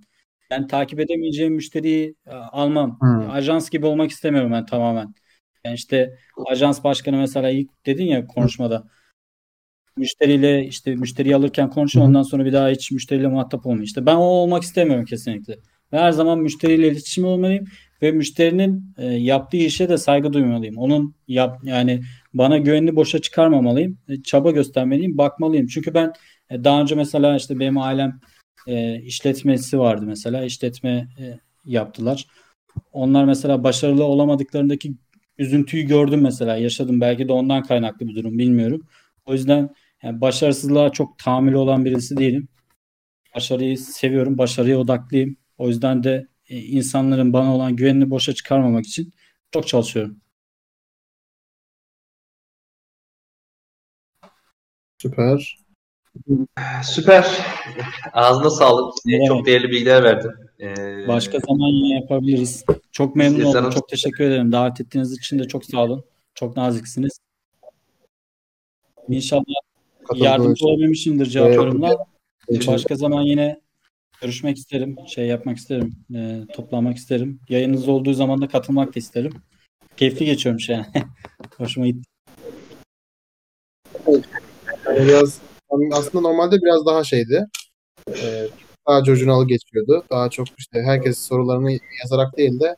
Ben 0.51 0.68
takip 0.68 0.99
edemeyeceğim 0.99 1.53
müşteriyi 1.53 2.15
e, 2.27 2.31
almam. 2.31 2.99
Hmm. 2.99 3.30
Ajans 3.31 3.69
gibi 3.69 3.85
olmak 3.85 4.11
istemiyorum 4.11 4.51
ben 4.51 4.65
tamamen. 4.65 5.14
Yani 5.65 5.76
işte 5.76 6.18
ajans 6.45 6.84
başkanı 6.84 7.18
mesela 7.18 7.49
ilk 7.49 7.85
dedin 7.85 8.05
ya 8.05 8.27
konuşmada. 8.27 8.84
Müşteriyle 9.98 10.65
işte 10.65 10.95
müşteriyi 10.95 11.36
alırken 11.36 11.72
hı. 11.99 12.02
ondan 12.02 12.24
sonra 12.24 12.45
bir 12.45 12.53
daha 12.53 12.69
hiç 12.69 12.91
müşteriyle 12.91 13.28
muhatap 13.28 13.65
olmuyor. 13.65 13.86
İşte 13.86 14.06
ben 14.06 14.15
o 14.15 14.24
olmak 14.24 14.64
istemiyorum 14.64 15.06
kesinlikle. 15.06 15.53
Ve 15.94 15.98
her 15.99 16.11
zaman 16.11 16.40
müşteriyle 16.40 16.88
iletişim 16.88 17.26
olmalıyım 17.26 17.65
ve 18.02 18.11
müşterinin 18.11 18.94
e, 18.98 19.06
yaptığı 19.06 19.57
işe 19.57 19.90
de 19.90 19.98
saygı 19.98 20.34
duymalıyım. 20.34 20.78
Onun 20.78 21.15
yap 21.28 21.60
yani 21.64 22.02
bana 22.34 22.57
güvenini 22.57 22.95
boşa 22.95 23.19
çıkarmamalıyım. 23.19 23.98
E, 24.10 24.24
çaba 24.24 24.52
göstermeliyim, 24.52 25.18
bakmalıyım. 25.18 25.68
Çünkü 25.68 25.94
ben 25.94 26.14
e, 26.49 26.64
daha 26.64 26.82
önce 26.82 26.95
mesela 26.95 27.36
işte 27.36 27.60
benim 27.60 27.78
ailem 27.78 28.19
e, 28.68 29.02
işletmesi 29.02 29.80
vardı 29.80 30.06
mesela. 30.07 30.44
işletme 30.44 31.07
e, 31.19 31.40
yaptılar. 31.65 32.28
Onlar 32.91 33.26
mesela 33.26 33.64
başarılı 33.64 34.03
olamadıklarındaki 34.03 34.94
üzüntüyü 35.38 35.84
gördüm 35.84 36.22
mesela. 36.22 36.57
Yaşadım. 36.57 37.02
Belki 37.02 37.28
de 37.28 37.34
ondan 37.34 37.64
kaynaklı 37.64 38.07
bir 38.07 38.15
durum 38.15 38.38
bilmiyorum. 38.38 38.88
O 39.26 39.34
yüzden 39.34 39.69
yani 40.03 40.22
başarısızlığa 40.22 40.91
çok 40.91 41.19
tahammülü 41.19 41.57
olan 41.57 41.86
birisi 41.86 42.18
değilim. 42.18 42.48
Başarıyı 43.36 43.78
seviyorum. 43.78 44.38
Başarıya 44.38 44.78
odaklıyım. 44.80 45.38
O 45.57 45.68
yüzden 45.68 46.03
de 46.03 46.28
e, 46.49 46.57
insanların 46.57 47.34
bana 47.34 47.56
olan 47.56 47.76
güvenini 47.76 48.10
boşa 48.10 48.34
çıkarmamak 48.34 48.86
için 48.86 49.14
çok 49.52 49.68
çalışıyorum. 49.68 50.22
Süper. 55.02 55.57
Süper. 56.84 57.38
Ağzına 58.14 58.49
sağlık. 58.49 58.94
Ne 59.06 59.28
Çok 59.28 59.45
değerli 59.45 59.69
bilgiler 59.69 60.03
verdin. 60.03 60.32
Ee, 60.60 61.07
Başka 61.07 61.40
zaman 61.40 61.68
yine 61.68 61.99
yapabiliriz. 61.99 62.65
Çok 62.91 63.15
memnun 63.15 63.44
oldum. 63.44 63.69
Çok 63.69 63.90
teşekkür 63.90 64.24
ederim. 64.24 64.52
Davet 64.52 64.82
ettiğiniz 64.82 65.18
için 65.18 65.40
de 65.40 65.48
çok 65.48 65.65
sağ 65.65 65.84
olun. 65.84 66.06
Çok 66.36 66.57
naziksiniz. 66.57 67.19
İnşallah 69.10 69.66
yardımcı 70.15 70.65
olabilmişimdir 70.65 71.25
cevaplarımla. 71.25 71.97
için. 72.49 72.73
Başka 72.73 72.95
zaman 72.95 73.21
yine 73.21 73.61
görüşmek 74.21 74.57
isterim. 74.57 74.95
Şey 75.07 75.27
yapmak 75.27 75.57
isterim. 75.57 75.95
e, 76.15 76.41
toplanmak 76.53 76.97
isterim. 76.97 77.39
Yayınınız 77.49 77.88
olduğu 77.88 78.13
zaman 78.13 78.41
da 78.41 78.47
katılmak 78.47 78.95
da 78.95 78.99
isterim. 78.99 79.34
Keyifli 79.97 80.25
geçiyormuş 80.25 80.69
yani. 80.69 80.85
Hoşuma 81.57 81.88
gitti. 81.88 82.09
Yani 84.85 85.07
biraz 85.07 85.41
aslında 85.91 86.21
normalde 86.21 86.55
biraz 86.61 86.85
daha 86.85 87.03
şeydi. 87.03 87.45
Ee, 88.09 88.47
daha 88.88 89.03
curcunalı 89.03 89.47
geçiyordu. 89.47 90.03
Daha 90.11 90.29
çok 90.29 90.47
işte 90.57 90.81
herkes 90.81 91.17
sorularını 91.17 91.71
yazarak 92.03 92.38
değil 92.38 92.59
de 92.59 92.75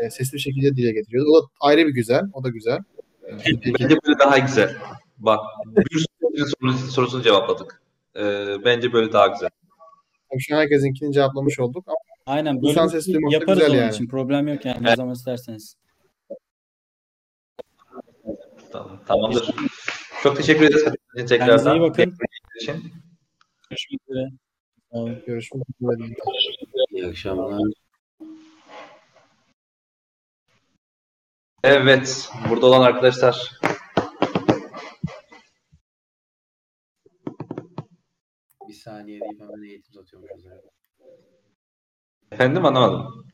e, 0.00 0.10
sesli 0.10 0.34
bir 0.34 0.38
şekilde 0.38 0.76
dile 0.76 0.92
getiriyordu. 0.92 1.30
O 1.30 1.42
da 1.42 1.46
ayrı 1.60 1.86
bir 1.86 1.94
güzel. 1.94 2.22
O 2.32 2.44
da 2.44 2.48
güzel. 2.48 2.78
Ee, 3.28 3.36
Bence 3.80 3.96
böyle 4.06 4.18
daha 4.18 4.38
güzel. 4.38 4.76
Bak 5.18 5.40
bir 5.66 5.98
sürü 5.98 6.44
soru- 6.60 6.90
sorusunu 6.90 7.22
cevapladık. 7.22 7.82
Ee, 8.16 8.46
bence 8.64 8.92
böyle 8.92 9.12
daha 9.12 9.26
güzel. 9.26 9.48
Şu 10.38 10.56
an 10.56 10.60
herkesinkini 10.60 11.12
cevaplamış 11.12 11.60
olduk. 11.60 11.84
Ama 11.86 11.96
Aynen. 12.26 12.56
Bu 12.56 12.62
Böyle 12.62 12.74
sen 12.74 12.84
bir 12.86 12.90
ses 12.90 13.06
duymak 13.06 13.30
da 13.32 13.34
yaparız 13.34 13.58
güzel 13.58 13.70
onun 13.72 13.78
yani. 13.80 13.94
için. 13.94 14.08
Problem 14.08 14.48
yok 14.48 14.64
yani. 14.64 14.82
Ne 14.84 14.96
zaman 14.96 15.12
isterseniz. 15.14 15.76
Tamam, 18.72 19.00
tamamdır. 19.06 19.54
Çok 20.22 20.36
teşekkür 20.36 20.64
ederiz 20.64 20.84
Kendinize 21.14 21.38
tekrardan. 21.38 21.76
iyi 21.76 21.80
bakın. 21.80 22.14
için. 22.60 22.92
Görüşmek 23.70 24.00
üzere. 24.08 24.28
Görüşmek 25.26 25.62
üzere. 25.80 26.08
İyi 26.90 27.06
akşamlar. 27.06 27.62
Evet, 31.64 32.30
burada 32.50 32.66
olan 32.66 32.80
arkadaşlar 32.82 33.50
Bir 38.68 38.74
saniye 38.74 39.20
deyip 39.20 39.40
hemen 39.40 39.62
eğitim 39.62 39.94
satıyormuşuz. 39.94 40.44
efendim 42.32 42.64
anlamadım. 42.64 43.25